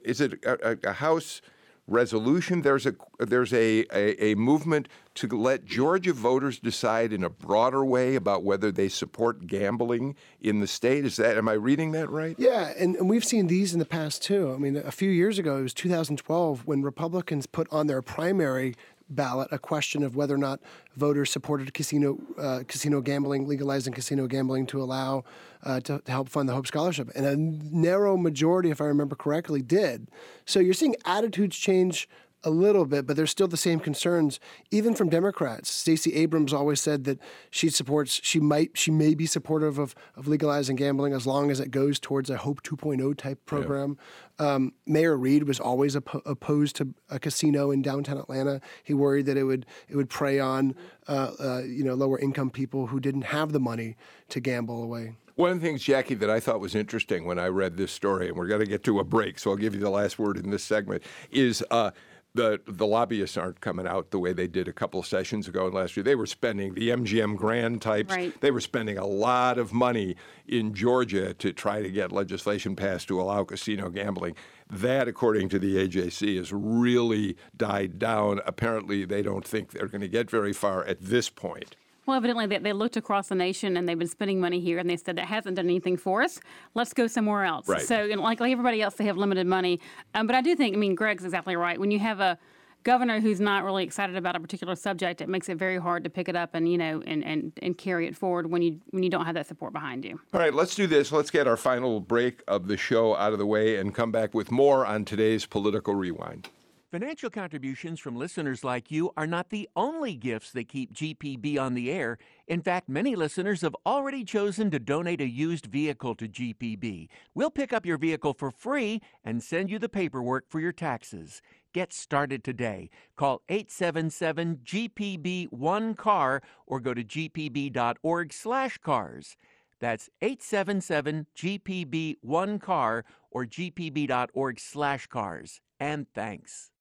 is 0.06 0.22
it 0.22 0.42
a, 0.46 0.78
a, 0.88 0.94
House 0.94 1.42
resolution? 1.86 2.62
There's 2.62 2.86
a 2.86 2.96
there's 3.20 3.52
a, 3.52 3.84
a, 3.94 4.32
a 4.32 4.36
movement 4.36 4.88
to 5.16 5.28
let 5.28 5.66
Georgia 5.66 6.14
voters 6.14 6.60
decide 6.60 7.12
in 7.12 7.26
a 7.26 7.30
broader 7.30 7.84
way 7.84 8.16
about 8.16 8.46
whether 8.46 8.72
they 8.72 8.88
support 8.88 9.48
gambling 9.48 10.16
in 10.40 10.62
the 10.62 10.68
state. 10.68 11.04
Is 11.04 11.18
that 11.18 11.38
am 11.38 11.50
I 11.50 11.54
reading 11.54 11.92
that 11.92 12.10
right? 12.10 12.38
Yeah, 12.40 12.72
and, 12.78 12.96
and 12.96 13.10
we've 13.10 13.26
seen 13.26 13.48
these 13.48 13.74
in 13.74 13.80
the 13.80 13.86
past 13.86 14.24
too. 14.24 14.54
I 14.54 14.58
mean, 14.58 14.78
a 14.78 14.92
few 14.92 15.12
years 15.12 15.40
ago, 15.40 15.58
it 15.58 15.64
was 15.64 15.74
2012 15.74 16.66
when 16.66 16.84
Republicans 16.84 17.48
put 17.48 17.68
on 17.70 17.88
their 17.88 18.02
primary 18.02 18.76
ballot 19.10 19.48
a 19.52 19.60
question 19.60 20.04
of 20.04 20.16
whether 20.16 20.36
or 20.36 20.38
not 20.38 20.60
voters 20.96 21.32
supported 21.32 21.74
casino 21.74 22.18
uh, 22.38 22.64
casino 22.68 23.02
gambling, 23.02 23.48
legalizing 23.48 23.94
casino 23.94 24.28
gambling 24.28 24.66
to 24.68 24.82
allow 24.82 25.24
uh, 25.64 25.80
to, 25.82 26.00
to, 26.00 26.12
help 26.12 26.30
fund 26.30 26.48
the 26.48 26.54
Hope 26.54 26.68
Scholarship, 26.68 27.10
and 27.16 27.26
a 27.26 27.36
narrow 27.36 28.16
majority, 28.18 28.70
if 28.70 28.80
I 28.82 28.86
remember 28.86 29.16
correctly, 29.16 29.62
did. 29.62 30.10
So 30.46 30.60
you're 30.60 30.74
seeing 30.74 30.96
attitudes 31.06 31.58
change 31.58 32.08
a 32.44 32.50
little 32.50 32.86
bit, 32.86 33.06
but 33.06 33.16
there's 33.16 33.32
still 33.32 33.48
the 33.48 33.58
same 33.58 33.80
concerns, 33.80 34.40
even 34.72 34.96
from 34.96 35.10
Democrats. 35.10 35.70
Stacey 35.70 36.14
Abrams 36.16 36.54
always 36.54 36.80
said 36.80 37.04
that 37.04 37.20
she 37.50 37.70
supports, 37.70 38.20
she 38.24 38.40
might, 38.40 38.78
she 38.78 38.92
may 38.92 39.14
be 39.14 39.26
supportive 39.26 39.78
of, 39.78 39.94
of 40.16 40.28
legalizing 40.28 40.76
gambling 40.76 41.14
as 41.14 41.28
long 41.28 41.52
as 41.52 41.60
it 41.60 41.72
goes 41.72 42.00
towards 42.00 42.30
a 42.30 42.38
Hope 42.38 42.64
2.0 42.64 43.18
type 43.18 43.46
program. 43.46 43.98
Yeah. 44.40 44.54
Um, 44.54 44.74
Mayor 44.86 45.18
Reed 45.18 45.44
was 45.44 45.60
always 45.60 45.98
op- 45.98 46.26
opposed 46.26 46.78
to 46.78 46.94
a 47.10 47.20
casino 47.20 47.72
in 47.72 47.82
downtown 47.82 48.18
Atlanta. 48.18 48.62
He 48.84 48.94
worried 48.94 49.26
that 49.26 49.36
it 49.36 49.44
would 49.44 49.66
it 49.90 49.98
would 49.98 50.10
prey 50.10 50.40
on 50.40 50.76
uh, 51.10 51.32
uh, 51.40 51.62
you 51.66 51.84
know 51.84 51.94
lower 51.94 52.18
income 52.18 52.50
people 52.50 52.88
who 52.88 53.02
didn't 53.02 53.24
have 53.24 53.52
the 53.52 53.60
money 53.60 53.98
to 54.30 54.40
gamble 54.40 54.82
away. 54.82 55.18
One 55.36 55.52
of 55.52 55.62
the 55.62 55.66
things, 55.66 55.84
Jackie, 55.84 56.16
that 56.16 56.30
I 56.30 56.42
thought 56.42 56.60
was 56.60 56.76
interesting 56.76 57.24
when 57.24 57.40
I 57.40 57.48
read 57.48 57.78
this 57.78 57.94
story, 57.94 58.28
and 58.28 58.36
we're 58.36 58.48
going 58.48 58.60
to 58.60 58.68
get 58.68 58.84
to 58.84 59.00
a 59.00 59.06
break, 59.06 59.40
so 59.40 59.52
I'll 59.52 59.56
give 59.56 59.74
you 59.74 59.80
the 59.80 59.90
last 59.90 60.20
word 60.20 60.36
in 60.36 60.50
this 60.50 60.66
segment, 60.66 61.02
is 61.32 61.64
uh, 61.72 61.92
the 62.36 62.62
the 62.68 62.86
lobbyists 62.86 63.38
aren't 63.38 63.60
coming 63.60 63.88
out 63.88 64.12
the 64.12 64.20
way 64.20 64.34
they 64.34 64.48
did 64.48 64.68
a 64.68 64.74
couple 64.74 65.00
of 65.00 65.06
sessions 65.08 65.48
ago 65.48 65.66
and 65.66 65.74
last 65.74 65.98
year. 65.98 66.04
They 66.04 66.16
were 66.16 66.28
spending 66.28 66.74
the 66.74 66.90
MGM 66.90 67.36
Grand 67.36 67.82
types. 67.82 68.14
Right. 68.14 68.40
They 68.42 68.52
were 68.52 68.62
spending 68.62 68.98
a 68.98 69.06
lot 69.06 69.58
of 69.58 69.74
money 69.74 70.16
in 70.48 70.74
Georgia 70.74 71.34
to 71.34 71.52
try 71.52 71.82
to 71.82 71.90
get 71.90 72.12
legislation 72.12 72.76
passed 72.76 73.08
to 73.08 73.20
allow 73.20 73.44
casino 73.44 73.90
gambling. 73.90 74.36
That, 74.70 75.08
according 75.08 75.50
to 75.50 75.60
the 75.60 75.76
AJC, 75.78 76.38
has 76.38 76.54
really 76.54 77.36
died 77.58 77.98
down. 77.98 78.40
Apparently, 78.46 79.06
they 79.06 79.24
don't 79.24 79.46
think 79.46 79.72
they're 79.72 79.88
going 79.88 80.02
to 80.02 80.08
get 80.08 80.30
very 80.30 80.54
far 80.54 80.84
at 80.86 81.02
this 81.02 81.30
point. 81.30 81.76
Well, 82.10 82.18
evidently 82.18 82.48
they, 82.48 82.58
they 82.58 82.74
looked 82.74 82.98
across 82.98 83.28
the 83.28 83.36
nation 83.36 83.78
and 83.78 83.88
they've 83.88 84.00
been 84.00 84.08
spending 84.08 84.40
money 84.40 84.60
here, 84.60 84.80
and 84.80 84.90
they 84.90 84.98
said 84.98 85.16
that 85.18 85.26
hasn't 85.26 85.58
done 85.58 85.66
anything 85.66 85.96
for 85.96 86.24
us. 86.24 86.40
Let's 86.74 86.92
go 86.92 87.06
somewhere 87.06 87.46
else. 87.46 87.68
Right. 87.68 87.84
So, 87.84 88.02
you 88.02 88.16
know, 88.16 88.24
like, 88.24 88.40
like 88.40 88.52
everybody 88.52 88.82
else, 88.82 88.96
they 88.96 89.06
have 89.06 89.16
limited 89.16 89.46
money. 89.46 89.80
Um, 90.16 90.26
but 90.26 90.36
I 90.36 90.42
do 90.42 90.56
think, 90.56 90.76
I 90.76 90.80
mean, 90.80 90.96
Greg's 90.96 91.24
exactly 91.24 91.56
right. 91.56 91.80
When 91.80 91.92
you 91.92 92.00
have 92.00 92.20
a 92.20 92.40
governor 92.82 93.20
who's 93.20 93.40
not 93.40 93.64
really 93.64 93.84
excited 93.84 94.16
about 94.16 94.36
a 94.36 94.40
particular 94.40 94.74
subject, 94.74 95.22
it 95.22 95.30
makes 95.30 95.50
it 95.50 95.60
very 95.60 95.78
hard 95.78 96.04
to 96.04 96.10
pick 96.10 96.28
it 96.28 96.36
up 96.36 96.56
and 96.56 96.68
you 96.68 96.80
know 96.80 97.04
and, 97.06 97.24
and, 97.24 97.54
and 97.62 97.78
carry 97.78 98.08
it 98.08 98.16
forward 98.16 98.50
when 98.50 98.64
you 98.64 98.80
when 98.90 99.04
you 99.04 99.12
don't 99.12 99.28
have 99.28 99.36
that 99.36 99.46
support 99.46 99.72
behind 99.72 100.04
you. 100.04 100.20
All 100.34 100.40
right, 100.40 100.54
let's 100.54 100.74
do 100.74 100.88
this. 100.88 101.12
Let's 101.12 101.30
get 101.30 101.48
our 101.48 101.58
final 101.58 102.00
break 102.00 102.42
of 102.48 102.68
the 102.68 102.78
show 102.78 103.16
out 103.18 103.34
of 103.34 103.38
the 103.38 103.46
way 103.46 103.76
and 103.76 103.94
come 103.94 104.12
back 104.12 104.34
with 104.34 104.50
more 104.50 104.84
on 104.84 105.06
today's 105.06 105.46
political 105.46 105.94
rewind. 105.94 106.50
Financial 106.92 107.30
contributions 107.30 108.00
from 108.00 108.16
listeners 108.16 108.64
like 108.64 108.90
you 108.90 109.12
are 109.16 109.28
not 109.28 109.52
the 109.52 109.70
only 109.76 110.16
gifts 110.16 110.52
that 110.54 110.68
keep 110.68 110.92
GPB 110.92 111.60
on 111.60 111.76
the 111.76 111.92
air. 111.92 112.18
In 112.48 112.64
fact, 112.64 112.90
many 112.90 113.16
listeners 113.16 113.62
have 113.62 113.76
already 113.86 114.24
chosen 114.24 114.72
to 114.72 114.80
donate 114.80 115.22
a 115.22 115.30
used 115.30 115.68
vehicle 115.68 116.16
to 116.16 116.28
GPB. 116.28 117.10
We'll 117.36 117.52
pick 117.52 117.74
up 117.74 117.86
your 117.86 118.00
vehicle 118.00 118.34
for 118.34 118.50
free 118.50 119.04
and 119.24 119.44
send 119.44 119.70
you 119.70 119.78
the 119.78 119.88
paperwork 119.88 120.46
for 120.50 120.60
your 120.60 120.72
taxes. 120.72 121.44
Get 121.74 121.94
started 121.94 122.44
today. 122.44 122.90
Call 123.16 123.44
877 123.50 124.62
GPB 124.66 125.52
1 125.52 125.94
car 125.94 126.42
or 126.66 126.80
go 126.80 126.96
to 126.96 127.04
gpb.org/cars. 127.04 129.38
That's 129.80 130.10
877 130.24 131.28
GPB 131.36 132.16
1 132.22 132.58
car 132.58 133.06
or 133.30 133.46
gpb.org/cars. 133.46 135.62
And 135.80 136.08
thanks. 136.16 136.72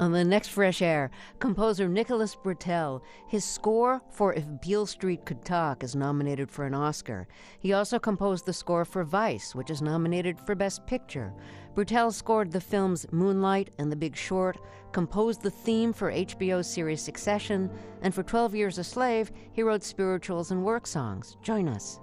On 0.00 0.10
the 0.10 0.24
next 0.24 0.48
Fresh 0.48 0.82
Air, 0.82 1.10
composer 1.38 1.88
Nicholas 1.88 2.34
Britell. 2.36 3.00
His 3.28 3.44
score 3.44 4.02
for 4.10 4.34
If 4.34 4.44
Beale 4.60 4.86
Street 4.86 5.24
Could 5.24 5.44
Talk 5.44 5.84
is 5.84 5.94
nominated 5.94 6.50
for 6.50 6.66
an 6.66 6.74
Oscar. 6.74 7.28
He 7.60 7.72
also 7.72 8.00
composed 8.00 8.44
the 8.44 8.52
score 8.52 8.84
for 8.84 9.04
Vice, 9.04 9.54
which 9.54 9.70
is 9.70 9.80
nominated 9.80 10.38
for 10.40 10.56
Best 10.56 10.84
Picture. 10.86 11.32
Britell 11.74 12.12
scored 12.12 12.50
the 12.50 12.60
films 12.60 13.06
Moonlight 13.12 13.70
and 13.78 13.90
The 13.90 13.96
Big 13.96 14.16
Short, 14.16 14.58
composed 14.92 15.42
the 15.42 15.50
theme 15.50 15.92
for 15.92 16.10
HBO's 16.12 16.68
series 16.68 17.00
Succession, 17.00 17.70
and 18.02 18.12
for 18.12 18.24
12 18.24 18.54
Years 18.54 18.78
a 18.78 18.84
Slave, 18.84 19.30
he 19.52 19.62
wrote 19.62 19.84
spirituals 19.84 20.50
and 20.50 20.64
work 20.64 20.86
songs. 20.86 21.36
Join 21.40 21.68
us. 21.68 22.00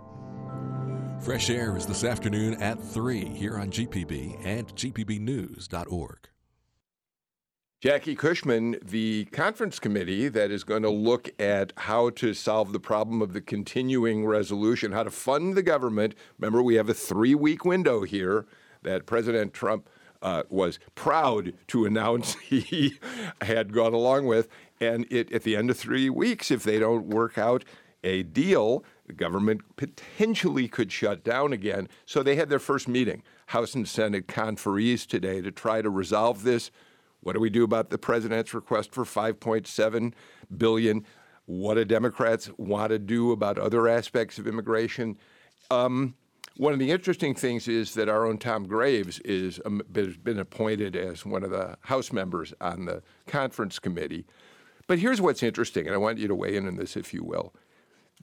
Fresh 1.19 1.49
Air 1.51 1.77
is 1.77 1.85
this 1.85 2.03
afternoon 2.03 2.59
at 2.63 2.81
3 2.81 3.25
here 3.25 3.57
on 3.57 3.69
GPB 3.69 4.43
and 4.43 4.67
GPBnews.org. 4.75 6.30
Jackie 7.81 8.13
Cushman, 8.13 8.77
the 8.83 9.25
conference 9.31 9.79
committee 9.79 10.27
that 10.27 10.51
is 10.51 10.63
going 10.63 10.83
to 10.83 10.89
look 10.91 11.31
at 11.41 11.73
how 11.77 12.11
to 12.11 12.31
solve 12.35 12.73
the 12.73 12.79
problem 12.79 13.23
of 13.23 13.33
the 13.33 13.41
continuing 13.41 14.23
resolution, 14.23 14.91
how 14.91 15.01
to 15.01 15.09
fund 15.09 15.55
the 15.55 15.63
government. 15.63 16.13
Remember, 16.37 16.61
we 16.61 16.75
have 16.75 16.89
a 16.89 16.93
three 16.93 17.33
week 17.33 17.65
window 17.65 18.03
here 18.03 18.45
that 18.83 19.07
President 19.07 19.51
Trump 19.51 19.89
uh, 20.21 20.43
was 20.51 20.77
proud 20.93 21.53
to 21.69 21.85
announce 21.87 22.35
he 22.35 22.99
had 23.41 23.73
gone 23.73 23.95
along 23.95 24.27
with. 24.27 24.47
And 24.79 25.07
it, 25.09 25.31
at 25.31 25.41
the 25.41 25.55
end 25.55 25.71
of 25.71 25.77
three 25.77 26.11
weeks, 26.11 26.51
if 26.51 26.61
they 26.61 26.77
don't 26.77 27.07
work 27.07 27.39
out 27.39 27.65
a 28.03 28.21
deal, 28.21 28.83
the 29.07 29.13
government 29.13 29.61
potentially 29.75 30.67
could 30.67 30.91
shut 30.91 31.23
down 31.23 31.51
again. 31.51 31.89
So 32.05 32.21
they 32.21 32.35
had 32.35 32.49
their 32.49 32.59
first 32.59 32.87
meeting, 32.87 33.23
House 33.47 33.73
and 33.73 33.87
Senate 33.87 34.27
conferees 34.27 35.07
today, 35.07 35.41
to 35.41 35.49
try 35.49 35.81
to 35.81 35.89
resolve 35.89 36.43
this. 36.43 36.69
What 37.21 37.33
do 37.33 37.39
we 37.39 37.49
do 37.49 37.63
about 37.63 37.89
the 37.89 37.97
president's 37.97 38.53
request 38.53 38.93
for 38.93 39.03
5.7 39.03 40.13
billion? 40.57 41.05
What 41.45 41.75
do 41.75 41.85
Democrats 41.85 42.49
want 42.57 42.89
to 42.89 42.99
do 42.99 43.31
about 43.31 43.57
other 43.57 43.87
aspects 43.87 44.39
of 44.39 44.47
immigration? 44.47 45.17
Um, 45.69 46.15
one 46.57 46.73
of 46.73 46.79
the 46.79 46.91
interesting 46.91 47.33
things 47.33 47.67
is 47.67 47.93
that 47.93 48.09
our 48.09 48.25
own 48.25 48.37
Tom 48.37 48.67
Graves 48.67 49.19
is 49.19 49.59
um, 49.65 49.81
has 49.95 50.17
been 50.17 50.39
appointed 50.39 50.95
as 50.95 51.25
one 51.25 51.43
of 51.43 51.51
the 51.51 51.77
House 51.81 52.11
members 52.11 52.53
on 52.59 52.85
the 52.85 53.01
conference 53.27 53.79
committee. 53.79 54.25
But 54.87 54.99
here's 54.99 55.21
what's 55.21 55.43
interesting, 55.43 55.85
and 55.85 55.95
I 55.95 55.97
want 55.97 56.17
you 56.17 56.27
to 56.27 56.35
weigh 56.35 56.55
in 56.55 56.67
on 56.67 56.75
this, 56.75 56.97
if 56.97 57.13
you 57.13 57.23
will. 57.23 57.53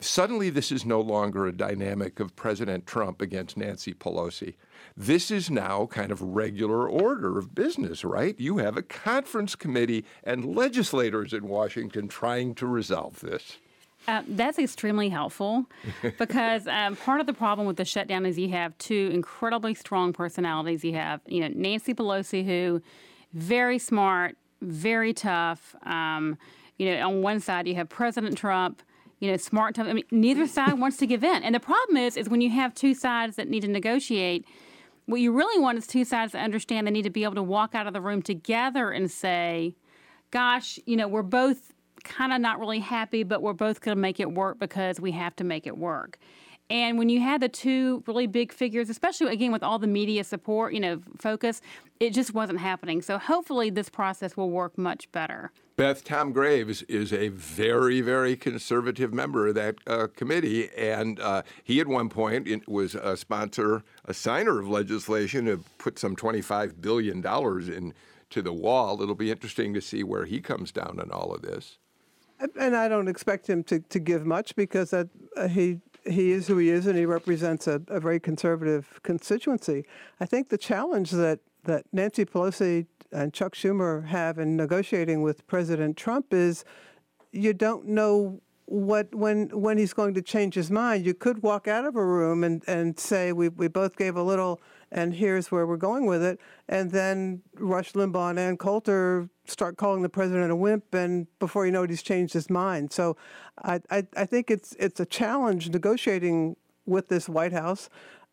Suddenly, 0.01 0.49
this 0.49 0.71
is 0.71 0.85
no 0.85 1.01
longer 1.01 1.45
a 1.45 1.51
dynamic 1.51 2.19
of 2.19 2.35
President 2.35 2.85
Trump 2.85 3.21
against 3.21 3.57
Nancy 3.57 3.93
Pelosi. 3.93 4.55
This 4.95 5.29
is 5.29 5.49
now 5.49 5.87
kind 5.87 6.11
of 6.11 6.21
regular 6.21 6.87
order 6.87 7.37
of 7.37 7.53
business, 7.53 8.05
right? 8.05 8.39
You 8.39 8.59
have 8.59 8.77
a 8.77 8.81
conference 8.81 9.55
committee 9.55 10.05
and 10.23 10.55
legislators 10.55 11.33
in 11.33 11.47
Washington 11.47 12.07
trying 12.07 12.55
to 12.55 12.67
resolve 12.67 13.19
this. 13.19 13.57
Uh, 14.07 14.23
that's 14.29 14.57
extremely 14.57 15.09
helpful 15.09 15.65
because 16.17 16.65
um, 16.67 16.95
part 16.95 17.19
of 17.19 17.27
the 17.27 17.33
problem 17.33 17.67
with 17.67 17.75
the 17.75 17.85
shutdown 17.85 18.25
is 18.25 18.39
you 18.39 18.49
have 18.49 18.77
two 18.77 19.09
incredibly 19.13 19.73
strong 19.73 20.13
personalities. 20.13 20.83
You 20.83 20.93
have, 20.93 21.19
you 21.27 21.41
know, 21.41 21.49
Nancy 21.53 21.93
Pelosi, 21.93 22.45
who 22.45 22.81
very 23.33 23.77
smart, 23.77 24.37
very 24.61 25.13
tough. 25.13 25.75
Um, 25.83 26.37
you 26.77 26.95
know, 26.95 27.07
on 27.09 27.21
one 27.21 27.39
side 27.41 27.67
you 27.67 27.75
have 27.75 27.89
President 27.89 28.37
Trump, 28.37 28.81
you 29.19 29.29
know, 29.31 29.37
smart. 29.37 29.75
Tough. 29.75 29.87
I 29.87 29.93
mean, 29.93 30.05
neither 30.11 30.47
side 30.47 30.79
wants 30.79 30.97
to 30.97 31.07
give 31.07 31.23
in, 31.23 31.43
and 31.43 31.55
the 31.55 31.59
problem 31.59 31.97
is, 31.97 32.17
is 32.17 32.29
when 32.29 32.41
you 32.41 32.49
have 32.51 32.73
two 32.73 32.93
sides 32.93 33.35
that 33.35 33.49
need 33.49 33.61
to 33.61 33.67
negotiate 33.67 34.45
what 35.09 35.21
you 35.21 35.31
really 35.31 35.59
want 35.59 35.75
is 35.75 35.87
two 35.87 36.05
sides 36.05 36.33
that 36.33 36.43
understand 36.43 36.85
they 36.85 36.91
need 36.91 37.01
to 37.01 37.09
be 37.09 37.23
able 37.23 37.33
to 37.33 37.41
walk 37.41 37.73
out 37.73 37.87
of 37.87 37.93
the 37.93 38.01
room 38.01 38.21
together 38.21 38.91
and 38.91 39.09
say, 39.09 39.75
gosh, 40.29 40.77
you 40.85 40.95
know, 40.95 41.07
we're 41.07 41.23
both 41.23 41.73
kind 42.03 42.31
of 42.31 42.39
not 42.39 42.59
really 42.59 42.79
happy, 42.79 43.23
but 43.23 43.41
we're 43.41 43.53
both 43.53 43.81
going 43.81 43.95
to 43.95 43.99
make 43.99 44.19
it 44.19 44.31
work 44.31 44.59
because 44.59 44.99
we 44.99 45.11
have 45.11 45.35
to 45.37 45.43
make 45.43 45.65
it 45.65 45.79
work. 45.79 46.19
And 46.69 46.99
when 46.99 47.09
you 47.09 47.19
had 47.21 47.41
the 47.41 47.49
two 47.49 48.03
really 48.05 48.27
big 48.27 48.53
figures, 48.53 48.87
especially 48.87 49.33
again 49.33 49.51
with 49.51 49.63
all 49.63 49.79
the 49.79 49.87
media 49.87 50.23
support, 50.23 50.73
you 50.73 50.79
know, 50.79 51.01
focus, 51.17 51.61
it 51.99 52.13
just 52.13 52.35
wasn't 52.35 52.59
happening. 52.59 53.01
So 53.01 53.17
hopefully 53.17 53.71
this 53.71 53.89
process 53.89 54.37
will 54.37 54.51
work 54.51 54.77
much 54.77 55.11
better. 55.11 55.51
Beth, 55.79 56.03
Tom 56.03 56.33
Graves 56.33 56.81
is 56.89 57.13
a 57.13 57.29
very, 57.29 58.01
very 58.01 58.35
conservative 58.35 59.13
member 59.13 59.47
of 59.47 59.55
that 59.55 59.75
uh, 59.87 60.07
committee, 60.13 60.69
and 60.77 61.21
uh, 61.21 61.43
he 61.63 61.79
at 61.79 61.87
one 61.87 62.09
point 62.09 62.67
was 62.67 62.95
a 62.95 63.15
sponsor, 63.15 63.85
a 64.03 64.13
signer 64.13 64.59
of 64.59 64.67
legislation 64.67 65.45
to 65.45 65.63
put 65.77 65.97
some 65.97 66.17
$25 66.17 66.81
billion 66.81 67.25
into 67.25 68.41
the 68.41 68.51
wall. 68.51 69.01
It'll 69.01 69.15
be 69.15 69.31
interesting 69.31 69.73
to 69.73 69.79
see 69.79 70.03
where 70.03 70.25
he 70.25 70.41
comes 70.41 70.73
down 70.73 70.99
on 70.99 71.11
all 71.11 71.33
of 71.33 71.43
this. 71.43 71.77
And 72.59 72.75
I 72.75 72.89
don't 72.89 73.07
expect 73.07 73.49
him 73.49 73.63
to, 73.63 73.79
to 73.79 73.99
give 73.99 74.25
much 74.25 74.57
because 74.57 74.89
that, 74.89 75.07
uh, 75.37 75.47
he 75.47 75.79
he 76.03 76.31
is 76.31 76.47
who 76.47 76.57
he 76.57 76.69
is, 76.69 76.87
and 76.87 76.97
he 76.97 77.05
represents 77.05 77.67
a, 77.67 77.81
a 77.87 78.01
very 78.01 78.19
conservative 78.19 78.99
constituency. 79.03 79.85
I 80.19 80.25
think 80.25 80.49
the 80.49 80.57
challenge 80.57 81.11
that 81.11 81.39
that 81.63 81.85
Nancy 81.93 82.25
Pelosi 82.25 82.87
and 83.11 83.33
Chuck 83.33 83.55
Schumer 83.55 84.07
have 84.07 84.37
in 84.37 84.55
negotiating 84.55 85.21
with 85.21 85.45
President 85.47 85.97
Trump 85.97 86.33
is 86.33 86.63
you 87.31 87.53
don't 87.53 87.85
know 87.85 88.41
what 88.65 89.13
when 89.15 89.49
when 89.49 89.77
he's 89.77 89.93
going 89.93 90.13
to 90.13 90.21
change 90.21 90.53
his 90.53 90.69
mind. 90.69 91.05
You 91.05 91.13
could 91.13 91.41
walk 91.41 91.67
out 91.67 91.85
of 91.85 91.95
a 91.95 92.05
room 92.05 92.43
and, 92.43 92.63
and 92.67 92.99
say 92.99 93.31
we 93.31 93.49
we 93.49 93.67
both 93.67 93.97
gave 93.97 94.15
a 94.15 94.23
little 94.23 94.61
and 94.91 95.13
here's 95.13 95.51
where 95.51 95.67
we're 95.67 95.77
going 95.77 96.05
with 96.05 96.23
it, 96.23 96.39
and 96.67 96.91
then 96.91 97.41
Rush 97.55 97.93
Limbaugh 97.93 98.31
and 98.31 98.39
Ann 98.39 98.57
Coulter 98.57 99.29
start 99.45 99.77
calling 99.77 100.01
the 100.01 100.09
president 100.09 100.51
a 100.51 100.55
wimp, 100.55 100.93
and 100.93 101.27
before 101.39 101.65
you 101.65 101.71
know 101.71 101.83
it, 101.83 101.89
he's 101.89 102.01
changed 102.01 102.33
his 102.33 102.49
mind. 102.49 102.91
So, 102.91 103.15
I 103.63 103.81
I, 103.91 104.07
I 104.15 104.25
think 104.25 104.49
it's 104.49 104.75
it's 104.79 104.99
a 104.99 105.05
challenge 105.05 105.69
negotiating 105.69 106.55
with 106.85 107.07
this 107.07 107.29
White 107.29 107.53
House. 107.53 107.89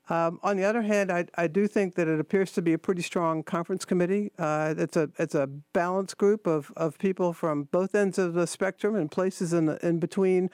Um, 0.08 0.38
on 0.44 0.56
the 0.56 0.62
other 0.62 0.82
hand, 0.82 1.10
I, 1.10 1.26
I, 1.34 1.48
do 1.48 1.66
think 1.66 1.96
that 1.96 2.06
it 2.06 2.20
appears 2.20 2.52
to 2.52 2.62
be 2.62 2.72
a 2.72 2.78
pretty 2.78 3.02
strong 3.02 3.42
conference 3.42 3.84
committee. 3.84 4.30
Uh, 4.38 4.72
it's 4.78 4.96
a 4.96 5.10
it's 5.18 5.34
a 5.34 5.48
balanced 5.48 6.16
group 6.16 6.46
of, 6.46 6.72
of 6.76 6.96
people 6.98 7.32
from 7.32 7.64
both 7.64 7.92
ends 7.92 8.16
of 8.16 8.34
the 8.34 8.46
spectrum 8.46 8.94
and 8.94 9.10
places 9.10 9.52
in 9.52 9.66
the, 9.66 9.84
in 9.84 9.98
between, 9.98 10.48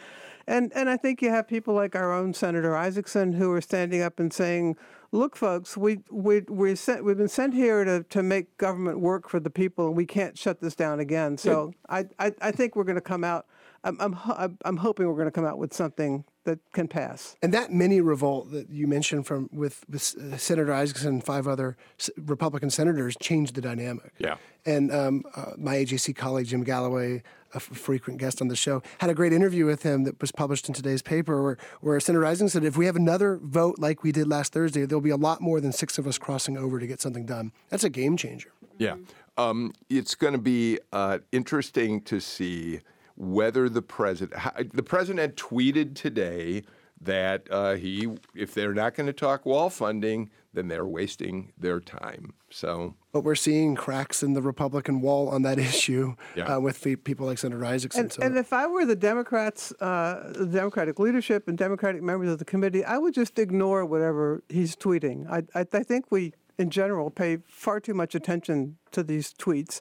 and 0.47 0.73
and 0.75 0.89
I 0.89 0.97
think 0.97 1.21
you 1.21 1.29
have 1.29 1.47
people 1.47 1.75
like 1.75 1.95
our 1.95 2.15
own 2.15 2.33
Senator 2.33 2.71
Isakson 2.71 3.35
who 3.35 3.53
are 3.53 3.61
standing 3.61 4.01
up 4.01 4.19
and 4.19 4.33
saying, 4.33 4.77
"Look, 5.11 5.37
folks, 5.37 5.77
we 5.77 5.99
we 6.11 6.41
we 6.49 6.75
sent, 6.75 7.05
we've 7.05 7.19
been 7.19 7.29
sent 7.29 7.53
here 7.53 7.85
to, 7.85 8.05
to 8.05 8.23
make 8.23 8.57
government 8.57 9.01
work 9.01 9.29
for 9.29 9.39
the 9.39 9.51
people, 9.51 9.89
and 9.89 9.97
we 9.97 10.07
can't 10.07 10.39
shut 10.39 10.63
this 10.63 10.75
down 10.75 10.99
again." 10.99 11.37
So 11.37 11.75
I, 11.91 12.07
I, 12.19 12.33
I 12.41 12.53
think 12.53 12.75
we're 12.75 12.85
going 12.85 12.95
to 12.95 13.03
come 13.03 13.23
out. 13.23 13.47
I'm, 13.85 13.99
I'm, 14.01 14.59
I'm 14.65 14.77
hoping 14.79 15.07
we're 15.09 15.15
going 15.15 15.27
to 15.27 15.33
come 15.33 15.45
out 15.45 15.59
with 15.59 15.75
something 15.75 16.25
that 16.45 16.59
can 16.73 16.89
pass. 16.89 17.37
And 17.43 17.53
that 17.55 17.73
mini 17.73 18.01
revolt 18.01 18.51
that 18.53 18.71
you 18.71 18.87
mentioned 18.87 19.27
from 19.27 19.49
with, 19.53 19.85
with 19.89 20.15
uh, 20.17 20.37
Senator 20.37 20.73
Isakson 20.73 21.07
and 21.07 21.25
five 21.25 21.47
other 21.47 21.77
Republican 22.17 22.71
senators 22.71 23.17
changed 23.21 23.55
the 23.55 23.61
dynamic. 23.61 24.13
Yeah. 24.19 24.37
And 24.65 24.93
um, 24.93 25.25
uh, 25.35 25.53
my 25.57 25.77
AJC 25.77 26.17
colleague 26.17 26.47
Jim 26.47 26.63
Galloway, 26.65 27.23
a 27.53 27.57
f- 27.57 27.63
frequent 27.63 28.21
guest 28.21 28.41
on 28.41 28.49
the 28.49 28.57
show, 28.57 28.83
had 28.99 29.11
a 29.11 29.15
great 29.15 29.33
interview 29.33 29.67
with 29.67 29.83
him 29.83 30.05
that 30.05 30.21
was 30.21 30.33
published 30.33 30.69
in 30.69 30.75
today's 30.75 31.03
paper, 31.03 31.43
where, 31.43 31.59
where 31.81 32.01
Senator 32.01 32.25
Isakson 32.25 32.51
said, 32.51 32.65
"If 32.65 32.77
we 32.77 32.87
have 32.87 32.97
another 32.97 33.39
vote 33.43 33.79
like 33.79 34.03
we 34.03 34.13
did 34.13 34.29
last 34.29 34.53
Thursday, 34.53 34.85
there'll 34.85 35.01
be 35.03 35.11
a 35.11 35.17
lot 35.17 35.41
more 35.41 35.61
than 35.61 35.73
six 35.73 35.99
of 35.99 36.07
us 36.07 36.19
crossing 36.19 36.57
over 36.57 36.79
to 36.79 36.87
get 36.87 37.01
something 37.01 37.27
done." 37.27 37.53
That's 37.71 37.85
a 37.85 37.91
game 37.91 38.17
changer. 38.17 38.53
Yeah. 38.79 38.97
Um, 39.37 39.73
it's 39.89 40.15
going 40.15 40.35
to 40.35 40.39
be 40.39 40.79
uh, 40.93 41.19
interesting 41.33 42.03
to 42.03 42.21
see 42.21 42.81
whether 43.17 43.69
the 43.69 43.83
president 43.83 44.33
the 44.73 44.83
president 44.83 45.37
tweeted 45.37 45.95
today 45.95 46.63
that 47.01 47.49
uh, 47.51 47.75
he 47.75 48.09
if 48.35 48.55
they're 48.55 48.75
not 48.75 48.95
going 48.95 49.07
to 49.07 49.13
talk 49.13 49.45
wall 49.45 49.71
funding 49.71 50.31
then 50.55 50.69
they're 50.69 50.87
wasting 50.87 51.53
their 51.59 51.81
time 51.81 52.35
so 52.51 52.95
but 53.13 53.23
we're 53.25 53.35
seeing 53.35 53.75
cracks 53.75 54.23
in 54.23 54.35
the 54.35 54.43
republican 54.43 55.01
wall 55.01 55.29
on 55.29 55.43
that 55.43 55.59
issue 55.59 56.15
yeah. 56.37 56.45
uh, 56.45 56.61
with 56.61 56.81
people 57.05 57.27
like 57.27 57.39
senator 57.39 57.63
isakson 57.63 57.99
and, 57.99 58.13
so. 58.13 58.23
and 58.23 58.37
if 58.37 58.53
i 58.53 58.67
were 58.67 58.85
the 58.85 58.97
democrats 58.97 59.73
uh, 59.81 60.33
the 60.35 60.47
democratic 60.47 60.99
leadership 60.99 61.49
and 61.49 61.59
democratic 61.59 62.03
members 62.03 62.31
of 62.31 62.39
the 62.39 62.45
committee 62.45 62.85
i 62.85 62.99
would 62.99 63.15
just 63.15 63.39
ignore 63.39 63.85
whatever 63.85 64.43
he's 64.49 64.77
tweeting 64.77 65.29
i, 65.31 65.43
I, 65.59 65.67
I 65.73 65.83
think 65.83 66.07
we 66.11 66.33
in 66.59 66.71
general 66.71 67.11
pay 67.11 67.39
far 67.47 67.81
too 67.81 67.95
much 67.95 68.15
attention 68.15 68.77
to 68.93 69.03
these 69.03 69.33
tweets 69.35 69.81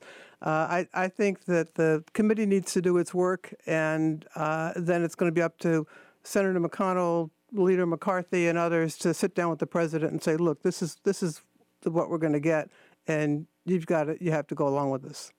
I, 0.50 0.88
I, 0.94 1.08
think 1.08 1.46
that 1.46 1.76
the 1.76 2.04
committee 2.14 2.46
needs 2.46 2.74
to 2.74 2.82
do 2.82 2.98
its 2.98 3.14
work, 3.14 3.54
and 3.68 4.26
uh, 4.36 4.74
then 4.76 5.04
it's 5.04 5.14
going 5.14 5.32
to 5.32 5.34
be 5.34 5.42
up 5.42 5.58
to 5.60 5.86
Senator 6.24 6.60
McConnell, 6.60 7.30
Leader 7.52 7.86
McCarthy, 7.86 8.48
and 8.48 8.58
others 8.58 8.98
to 9.00 9.14
sit 9.14 9.36
down 9.36 9.50
with 9.50 9.60
the 9.60 9.68
president 9.68 10.12
and 10.12 10.24
say, 10.24 10.38
"Look, 10.38 10.64
this 10.64 10.82
is 10.82 10.98
this 11.04 11.22
is 11.22 11.42
what 11.84 12.10
we're 12.10 12.18
going 12.18 12.34
to 12.34 12.40
get, 12.40 12.70
and 13.08 13.46
you've 13.66 13.86
got 13.86 14.06
to, 14.06 14.24
you 14.24 14.32
have 14.32 14.48
to 14.48 14.56
go 14.56 14.68
along 14.68 14.90
with 14.90 15.04
this." 15.04 15.32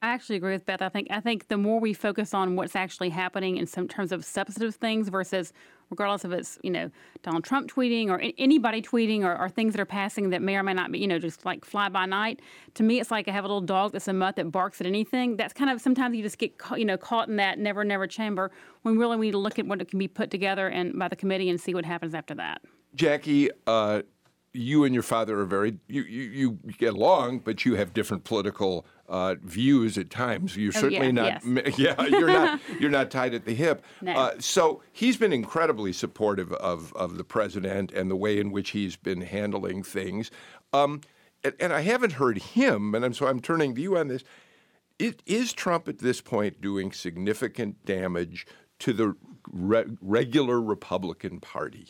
I 0.00 0.08
actually 0.08 0.36
agree 0.36 0.52
with 0.52 0.64
Beth. 0.64 0.82
I 0.82 0.88
think 0.88 1.08
I 1.10 1.20
think 1.20 1.48
the 1.48 1.56
more 1.56 1.80
we 1.80 1.92
focus 1.92 2.34
on 2.34 2.56
what's 2.56 2.76
actually 2.76 3.10
happening 3.10 3.56
in 3.56 3.66
some 3.66 3.88
terms 3.88 4.12
of 4.12 4.24
substantive 4.24 4.76
things 4.76 5.08
versus 5.08 5.52
regardless 5.90 6.24
of 6.24 6.32
it's 6.32 6.58
you 6.62 6.70
know 6.70 6.90
Donald 7.22 7.44
Trump 7.44 7.70
tweeting 7.70 8.08
or 8.08 8.20
anybody 8.38 8.82
tweeting 8.82 9.22
or, 9.22 9.36
or, 9.36 9.48
things 9.48 9.74
that 9.74 9.80
are 9.80 9.86
passing 9.86 10.30
that 10.30 10.42
may 10.42 10.56
or 10.56 10.62
may 10.62 10.74
not 10.74 10.92
be 10.92 10.98
you 10.98 11.06
know 11.06 11.18
just 11.18 11.44
like 11.44 11.64
fly 11.64 11.88
by 11.88 12.06
night. 12.06 12.40
To 12.74 12.82
me, 12.82 13.00
it's 13.00 13.10
like 13.10 13.28
I 13.28 13.32
have 13.32 13.44
a 13.44 13.48
little 13.48 13.60
dog 13.60 13.92
that's 13.92 14.08
a 14.08 14.12
mutt 14.12 14.36
that 14.36 14.50
barks 14.50 14.80
at 14.80 14.86
anything. 14.86 15.36
That's 15.36 15.52
kind 15.52 15.70
of 15.70 15.80
sometimes 15.80 16.16
you 16.16 16.22
just 16.22 16.38
get 16.38 16.58
caught, 16.58 16.78
you 16.78 16.84
know 16.84 16.96
caught 16.96 17.28
in 17.28 17.36
that 17.36 17.58
never 17.58 17.84
never 17.84 18.06
chamber 18.06 18.50
when 18.82 18.98
really 18.98 19.16
we 19.16 19.26
need 19.26 19.32
to 19.32 19.38
look 19.38 19.58
at 19.58 19.66
what 19.66 19.86
can 19.88 19.98
be 19.98 20.08
put 20.08 20.30
together 20.30 20.68
and 20.68 20.98
by 20.98 21.08
the 21.08 21.16
committee 21.16 21.50
and 21.50 21.60
see 21.60 21.74
what 21.74 21.84
happens 21.84 22.14
after 22.14 22.34
that. 22.34 22.60
Jackie, 22.94 23.50
uh, 23.66 24.02
you 24.52 24.84
and 24.84 24.94
your 24.94 25.02
father 25.02 25.40
are 25.40 25.44
very 25.44 25.78
you, 25.88 26.02
you, 26.02 26.58
you 26.64 26.72
get 26.78 26.94
along, 26.94 27.40
but 27.40 27.64
you 27.64 27.74
have 27.76 27.92
different 27.94 28.24
political 28.24 28.86
uh, 29.08 29.36
views 29.42 29.96
at 29.96 30.10
times. 30.10 30.56
You're 30.56 30.72
oh, 30.76 30.80
certainly 30.80 31.06
yeah, 31.06 31.12
not. 31.12 31.42
Yes. 31.44 31.78
Yeah, 31.78 32.02
you're 32.06 32.26
not. 32.26 32.60
You're 32.80 32.90
not 32.90 33.10
tied 33.10 33.34
at 33.34 33.44
the 33.44 33.54
hip. 33.54 33.84
No. 34.00 34.12
Uh, 34.12 34.34
so 34.38 34.82
he's 34.92 35.16
been 35.16 35.32
incredibly 35.32 35.92
supportive 35.92 36.52
of 36.54 36.92
of 36.94 37.16
the 37.16 37.24
president 37.24 37.92
and 37.92 38.10
the 38.10 38.16
way 38.16 38.38
in 38.38 38.50
which 38.52 38.70
he's 38.70 38.96
been 38.96 39.20
handling 39.22 39.82
things. 39.82 40.30
Um, 40.72 41.00
and, 41.44 41.54
and, 41.60 41.72
I 41.72 41.80
haven't 41.80 42.14
heard 42.14 42.38
him, 42.38 42.94
and 42.94 43.04
I'm, 43.04 43.14
so 43.14 43.26
I'm 43.26 43.40
turning 43.40 43.74
to 43.76 43.80
you 43.80 43.96
on 43.96 44.08
this. 44.08 44.24
It, 44.98 45.22
is 45.24 45.52
Trump 45.52 45.88
at 45.88 46.00
this 46.00 46.20
point 46.20 46.60
doing 46.60 46.90
significant 46.92 47.84
damage 47.84 48.46
to 48.80 48.92
the 48.92 49.14
re- 49.50 49.86
regular 50.00 50.60
Republican 50.60 51.40
Party? 51.40 51.86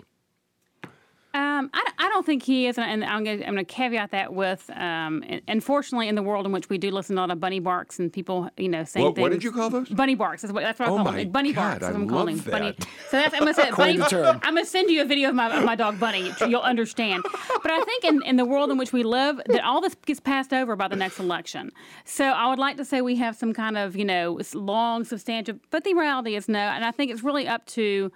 Um, 1.39 1.71
I, 1.73 1.93
I, 1.99 2.09
don't 2.09 2.27
think 2.27 2.43
he 2.43 2.67
is, 2.67 2.79
and 2.79 3.05
I'm 3.05 3.23
going 3.23 3.57
to 3.57 3.65
caveat 3.65 4.11
that 4.11 4.35
with, 4.35 4.69
um, 4.75 5.23
unfortunately, 5.47 6.09
in 6.09 6.17
the 6.17 6.23
world 6.23 6.47
in 6.47 6.53
which 6.53 6.69
we 6.69 6.79
do 6.79 6.91
listen 6.91 7.15
to 7.15 7.21
a 7.21 7.23
lot 7.23 7.31
of 7.31 7.39
bunny 7.39 7.61
barks 7.61 8.01
and 8.01 8.13
people, 8.13 8.51
you 8.57 8.69
know, 8.69 8.83
saying 8.83 9.07
what, 9.07 9.15
things. 9.15 9.23
What 9.23 9.33
did 9.33 9.45
you 9.45 9.53
call 9.53 9.71
those? 9.71 9.89
Bunny 9.89 10.17
barks. 10.17 10.43
That's 10.43 10.53
what, 10.53 10.65
that's 10.65 10.81
what 10.81 10.89
oh 10.89 10.95
I 10.95 10.97
call 10.97 11.05
my 11.13 11.23
them. 11.23 11.31
Bunny 11.31 11.53
God, 11.53 11.81
barks. 11.81 11.85
I 11.85 11.93
what 11.93 12.01
I'm 12.01 12.09
calling 12.09 12.37
that. 12.39 12.51
bunny. 12.51 12.75
So 13.09 13.19
that's 13.19 13.35
I'm 13.35 13.41
going 13.43 13.55
to 13.55 13.63
say 13.63 13.71
bunny. 13.71 14.01
I'm 14.43 14.55
going 14.55 14.65
to 14.65 14.71
send 14.71 14.91
you 14.91 15.01
a 15.01 15.05
video 15.05 15.29
of 15.29 15.37
my, 15.37 15.57
of 15.57 15.65
my 15.65 15.77
dog 15.77 16.01
Bunny. 16.01 16.33
You'll 16.49 16.61
understand. 16.61 17.23
But 17.23 17.71
I 17.71 17.85
think 17.85 18.05
in, 18.05 18.23
in 18.25 18.37
the 18.37 18.45
world 18.45 18.73
in 18.73 18.79
which 18.79 18.93
we 18.93 19.05
live, 19.05 19.41
that 19.47 19.63
all 19.63 19.81
this 19.81 19.95
gets 20.07 20.19
passed 20.19 20.53
over 20.53 20.75
by 20.75 20.89
the 20.89 20.97
next 20.97 21.21
election. 21.21 21.71
So 22.05 22.25
I 22.25 22.49
would 22.49 22.59
like 22.59 22.79
to 22.79 22.85
say 22.85 23.01
we 23.01 23.15
have 23.17 23.37
some 23.37 23.53
kind 23.53 23.79
of, 23.79 23.95
you 23.95 24.05
know, 24.05 24.41
long, 24.55 25.05
substantial. 25.05 25.61
But 25.71 25.85
the 25.85 25.95
reality 25.95 26.35
is 26.35 26.49
no, 26.49 26.59
and 26.59 26.85
I 26.85 26.91
think 26.91 27.13
it's 27.13 27.23
really 27.23 27.47
up 27.47 27.65
to 27.67 28.11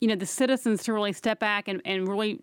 you 0.00 0.08
know 0.08 0.16
the 0.16 0.26
citizens 0.26 0.82
to 0.84 0.92
really 0.92 1.12
step 1.12 1.38
back 1.38 1.68
and, 1.68 1.80
and 1.84 2.08
really 2.08 2.40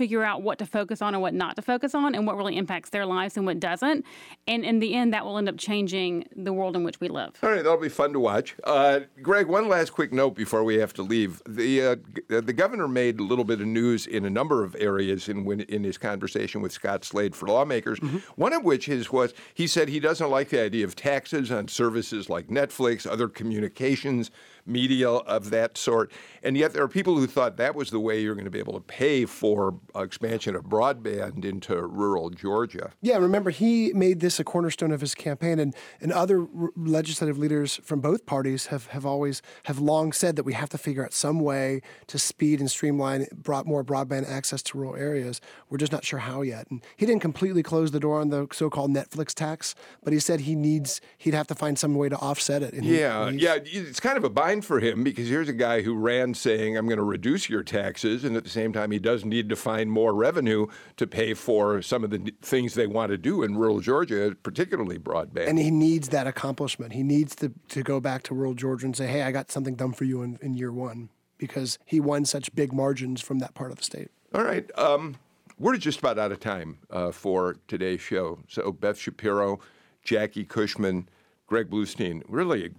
figure 0.00 0.24
out 0.24 0.40
what 0.40 0.58
to 0.58 0.64
focus 0.64 1.02
on 1.02 1.14
and 1.14 1.20
what 1.20 1.34
not 1.34 1.56
to 1.56 1.60
focus 1.60 1.94
on 1.94 2.14
and 2.14 2.26
what 2.26 2.34
really 2.34 2.56
impacts 2.56 2.88
their 2.88 3.04
lives 3.04 3.36
and 3.36 3.44
what 3.44 3.60
doesn't. 3.60 4.02
And 4.48 4.64
in 4.64 4.78
the 4.78 4.94
end, 4.94 5.12
that 5.12 5.26
will 5.26 5.36
end 5.36 5.46
up 5.46 5.58
changing 5.58 6.26
the 6.34 6.54
world 6.54 6.74
in 6.74 6.84
which 6.84 7.00
we 7.00 7.08
live. 7.08 7.32
All 7.42 7.50
right, 7.50 7.62
that'll 7.62 7.76
be 7.76 7.90
fun 7.90 8.14
to 8.14 8.20
watch. 8.20 8.56
Uh, 8.64 9.00
Greg, 9.20 9.46
one 9.46 9.68
last 9.68 9.90
quick 9.90 10.10
note 10.10 10.34
before 10.34 10.64
we 10.64 10.76
have 10.76 10.94
to 10.94 11.02
leave. 11.02 11.42
The 11.46 11.82
uh, 11.82 11.96
the 12.28 12.52
governor 12.54 12.88
made 12.88 13.20
a 13.20 13.22
little 13.22 13.44
bit 13.44 13.60
of 13.60 13.66
news 13.66 14.06
in 14.06 14.24
a 14.24 14.30
number 14.30 14.64
of 14.64 14.74
areas 14.78 15.28
in 15.28 15.44
when, 15.44 15.60
in 15.60 15.84
his 15.84 15.98
conversation 15.98 16.62
with 16.62 16.72
Scott 16.72 17.04
Slade 17.04 17.36
for 17.36 17.48
lawmakers. 17.48 18.00
Mm-hmm. 18.00 18.18
One 18.36 18.54
of 18.54 18.64
which 18.64 18.88
is 18.88 19.12
was 19.12 19.34
he 19.52 19.66
said 19.66 19.90
he 19.90 20.00
doesn't 20.00 20.30
like 20.30 20.48
the 20.48 20.62
idea 20.62 20.86
of 20.86 20.96
taxes 20.96 21.50
on 21.50 21.68
services 21.68 22.30
like 22.30 22.48
Netflix, 22.48 23.06
other 23.06 23.28
communications 23.28 24.30
media 24.66 25.10
of 25.10 25.50
that 25.50 25.76
sort. 25.76 26.12
And 26.42 26.56
yet 26.56 26.72
there 26.72 26.82
are 26.82 26.88
people 26.88 27.16
who 27.16 27.26
thought 27.26 27.56
that 27.56 27.74
was 27.74 27.90
the 27.90 28.00
way 28.00 28.20
you're 28.20 28.34
going 28.34 28.44
to 28.44 28.50
be 28.50 28.58
able 28.58 28.74
to 28.74 28.80
pay 28.80 29.26
for 29.26 29.78
uh, 29.94 30.00
expansion 30.00 30.54
of 30.56 30.64
broadband 30.64 31.44
into 31.44 31.76
rural 31.76 32.30
Georgia. 32.30 32.92
Yeah, 33.02 33.18
remember, 33.18 33.50
he 33.50 33.92
made 33.92 34.20
this 34.20 34.40
a 34.40 34.44
cornerstone 34.44 34.92
of 34.92 35.00
his 35.00 35.14
campaign, 35.14 35.58
and, 35.58 35.74
and 36.00 36.12
other 36.12 36.40
r- 36.40 36.70
legislative 36.76 37.38
leaders 37.38 37.80
from 37.82 38.00
both 38.00 38.26
parties 38.26 38.66
have, 38.66 38.86
have 38.88 39.04
always, 39.04 39.42
have 39.64 39.78
long 39.78 40.12
said 40.12 40.36
that 40.36 40.44
we 40.44 40.54
have 40.54 40.70
to 40.70 40.78
figure 40.78 41.04
out 41.04 41.12
some 41.12 41.40
way 41.40 41.82
to 42.06 42.18
speed 42.18 42.60
and 42.60 42.70
streamline 42.70 43.26
brought 43.34 43.66
more 43.66 43.84
broadband 43.84 44.28
access 44.28 44.62
to 44.62 44.78
rural 44.78 44.96
areas. 44.96 45.40
We're 45.68 45.78
just 45.78 45.92
not 45.92 46.04
sure 46.04 46.20
how 46.20 46.42
yet. 46.42 46.70
And 46.70 46.82
he 46.96 47.06
didn't 47.06 47.22
completely 47.22 47.62
close 47.62 47.90
the 47.90 48.00
door 48.00 48.20
on 48.20 48.30
the 48.30 48.48
so-called 48.52 48.90
Netflix 48.90 49.34
tax, 49.34 49.74
but 50.02 50.12
he 50.12 50.18
said 50.18 50.40
he 50.40 50.54
needs, 50.54 51.00
he'd 51.18 51.34
have 51.34 51.46
to 51.48 51.54
find 51.54 51.78
some 51.78 51.94
way 51.94 52.08
to 52.08 52.16
offset 52.16 52.62
it. 52.62 52.74
Yeah, 52.74 53.30
he, 53.30 53.38
yeah, 53.38 53.58
it's 53.62 54.00
kind 54.00 54.16
of 54.16 54.24
a 54.24 54.30
bind 54.50 54.64
for 54.64 54.80
him 54.80 55.04
because 55.04 55.28
here's 55.28 55.48
a 55.48 55.52
guy 55.52 55.82
who 55.82 55.94
ran 55.94 56.34
saying, 56.34 56.76
I'm 56.76 56.86
going 56.86 56.98
to 56.98 57.04
reduce 57.04 57.48
your 57.48 57.62
taxes. 57.62 58.24
And 58.24 58.36
at 58.36 58.42
the 58.42 58.50
same 58.50 58.72
time, 58.72 58.90
he 58.90 58.98
does 58.98 59.24
need 59.24 59.48
to 59.48 59.56
find 59.56 59.90
more 59.90 60.12
revenue 60.12 60.66
to 60.96 61.06
pay 61.06 61.34
for 61.34 61.82
some 61.82 62.02
of 62.02 62.10
the 62.10 62.32
things 62.42 62.74
they 62.74 62.86
want 62.86 63.10
to 63.10 63.18
do 63.18 63.42
in 63.42 63.56
rural 63.56 63.80
Georgia, 63.80 64.34
particularly 64.42 64.98
broadband. 64.98 65.48
And 65.48 65.58
he 65.58 65.70
needs 65.70 66.08
that 66.08 66.26
accomplishment. 66.26 66.92
He 66.92 67.02
needs 67.02 67.36
to, 67.36 67.52
to 67.68 67.82
go 67.82 68.00
back 68.00 68.24
to 68.24 68.34
rural 68.34 68.54
Georgia 68.54 68.86
and 68.86 68.96
say, 68.96 69.06
hey, 69.06 69.22
I 69.22 69.30
got 69.30 69.50
something 69.50 69.76
done 69.76 69.92
for 69.92 70.04
you 70.04 70.22
in, 70.22 70.38
in 70.42 70.54
year 70.54 70.72
one 70.72 71.10
because 71.38 71.78
he 71.84 72.00
won 72.00 72.24
such 72.24 72.54
big 72.54 72.72
margins 72.72 73.20
from 73.20 73.38
that 73.38 73.54
part 73.54 73.70
of 73.70 73.78
the 73.78 73.84
state. 73.84 74.08
All 74.34 74.42
right. 74.42 74.68
Um, 74.76 75.16
we're 75.58 75.76
just 75.76 76.00
about 76.00 76.18
out 76.18 76.32
of 76.32 76.40
time 76.40 76.78
uh, 76.90 77.12
for 77.12 77.56
today's 77.68 78.00
show. 78.00 78.40
So, 78.48 78.72
Beth 78.72 78.96
Schapiro, 78.96 79.60
Jackie 80.02 80.44
Cushman, 80.44 81.08
Greg 81.46 81.68
Bluestein, 81.70 82.22
really 82.28 82.70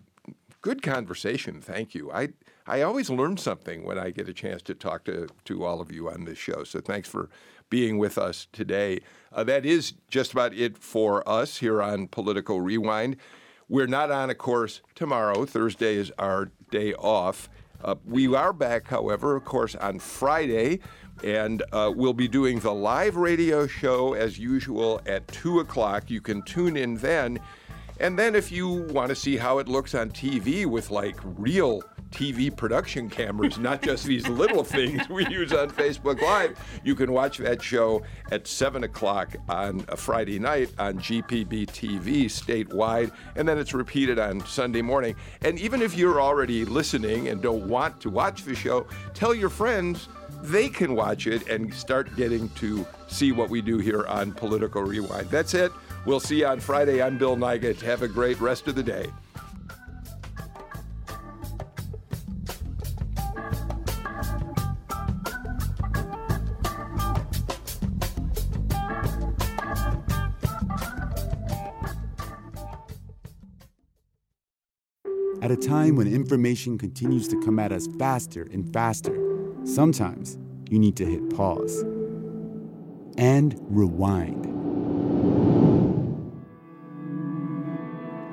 good 0.61 0.81
conversation. 0.81 1.61
Thank 1.61 1.93
you. 1.93 2.11
I 2.11 2.29
I 2.67 2.81
always 2.81 3.09
learn 3.09 3.37
something 3.37 3.83
when 3.83 3.97
I 3.97 4.11
get 4.11 4.29
a 4.29 4.33
chance 4.33 4.61
to 4.63 4.75
talk 4.75 5.03
to 5.05 5.27
to 5.45 5.65
all 5.65 5.81
of 5.81 5.91
you 5.91 6.09
on 6.09 6.25
this 6.25 6.37
show. 6.37 6.63
So 6.63 6.79
thanks 6.79 7.09
for 7.09 7.29
being 7.69 7.97
with 7.97 8.17
us 8.17 8.47
today. 8.51 8.99
Uh, 9.31 9.43
that 9.45 9.65
is 9.65 9.93
just 10.09 10.33
about 10.33 10.53
it 10.53 10.77
for 10.77 11.27
us 11.27 11.57
here 11.57 11.81
on 11.81 12.07
Political 12.07 12.61
Rewind. 12.61 13.17
We're 13.69 13.87
not 13.87 14.11
on, 14.11 14.29
of 14.29 14.37
course, 14.37 14.81
tomorrow. 14.95 15.45
Thursday 15.45 15.95
is 15.95 16.11
our 16.19 16.51
day 16.69 16.93
off. 16.93 17.49
Uh, 17.81 17.95
we 18.05 18.35
are 18.35 18.51
back, 18.53 18.87
however, 18.87 19.37
of 19.37 19.45
course, 19.45 19.75
on 19.75 19.97
Friday, 19.99 20.81
and 21.23 21.63
uh, 21.71 21.91
we'll 21.95 22.13
be 22.13 22.27
doing 22.27 22.59
the 22.59 22.73
live 22.73 23.15
radio 23.15 23.65
show 23.65 24.13
as 24.13 24.37
usual 24.37 25.01
at 25.05 25.25
2 25.29 25.61
o'clock. 25.61 26.11
You 26.11 26.19
can 26.19 26.41
tune 26.43 26.75
in 26.75 26.97
then. 26.97 27.39
And 28.01 28.17
then 28.17 28.33
if 28.33 28.51
you 28.51 28.67
want 28.67 29.09
to 29.09 29.15
see 29.15 29.37
how 29.37 29.59
it 29.59 29.67
looks 29.67 29.93
on 29.93 30.09
TV 30.09 30.65
with 30.65 30.89
like 30.89 31.15
real 31.23 31.83
TV 32.09 32.53
production 32.53 33.11
cameras, 33.11 33.59
not 33.59 33.83
just 33.83 34.05
these 34.05 34.27
little 34.41 34.63
things 34.63 35.07
we 35.07 35.23
use 35.27 35.53
on 35.53 35.69
Facebook 35.69 36.19
Live, 36.19 36.57
you 36.83 36.95
can 36.95 37.11
watch 37.11 37.37
that 37.37 37.61
show 37.61 38.01
at 38.31 38.47
7 38.47 38.85
o'clock 38.85 39.35
on 39.47 39.85
a 39.89 39.95
Friday 39.95 40.39
night 40.39 40.71
on 40.79 40.97
GPB 40.97 41.67
TV 41.67 42.25
statewide, 42.25 43.11
and 43.35 43.47
then 43.47 43.59
it's 43.59 43.75
repeated 43.75 44.17
on 44.17 44.43
Sunday 44.47 44.81
morning. 44.81 45.15
And 45.43 45.59
even 45.59 45.83
if 45.83 45.95
you're 45.95 46.19
already 46.19 46.65
listening 46.65 47.27
and 47.27 47.39
don't 47.39 47.67
want 47.67 48.01
to 48.01 48.09
watch 48.09 48.45
the 48.45 48.55
show, 48.55 48.87
tell 49.13 49.35
your 49.35 49.49
friends 49.49 50.07
they 50.41 50.69
can 50.69 50.95
watch 50.95 51.27
it 51.27 51.47
and 51.49 51.71
start 51.71 52.15
getting 52.15 52.49
to 52.49 52.83
see 53.07 53.31
what 53.31 53.51
we 53.51 53.61
do 53.61 53.77
here 53.77 54.07
on 54.07 54.31
Political 54.31 54.83
Rewind. 54.83 55.29
That's 55.29 55.53
it. 55.53 55.71
We'll 56.05 56.19
see 56.19 56.39
you 56.39 56.47
on 56.47 56.59
Friday. 56.59 57.01
I'm 57.01 57.17
Bill 57.17 57.37
Nigut. 57.37 57.79
Have 57.81 58.01
a 58.01 58.07
great 58.07 58.39
rest 58.41 58.67
of 58.67 58.75
the 58.75 58.83
day. 58.83 59.05
At 75.43 75.49
a 75.49 75.57
time 75.57 75.95
when 75.95 76.07
information 76.07 76.77
continues 76.77 77.27
to 77.27 77.39
come 77.41 77.59
at 77.59 77.71
us 77.71 77.87
faster 77.99 78.47
and 78.51 78.71
faster, 78.71 79.17
sometimes 79.65 80.37
you 80.69 80.79
need 80.79 80.95
to 80.97 81.05
hit 81.05 81.35
pause 81.35 81.83
and 83.17 83.55
rewind. 83.69 84.70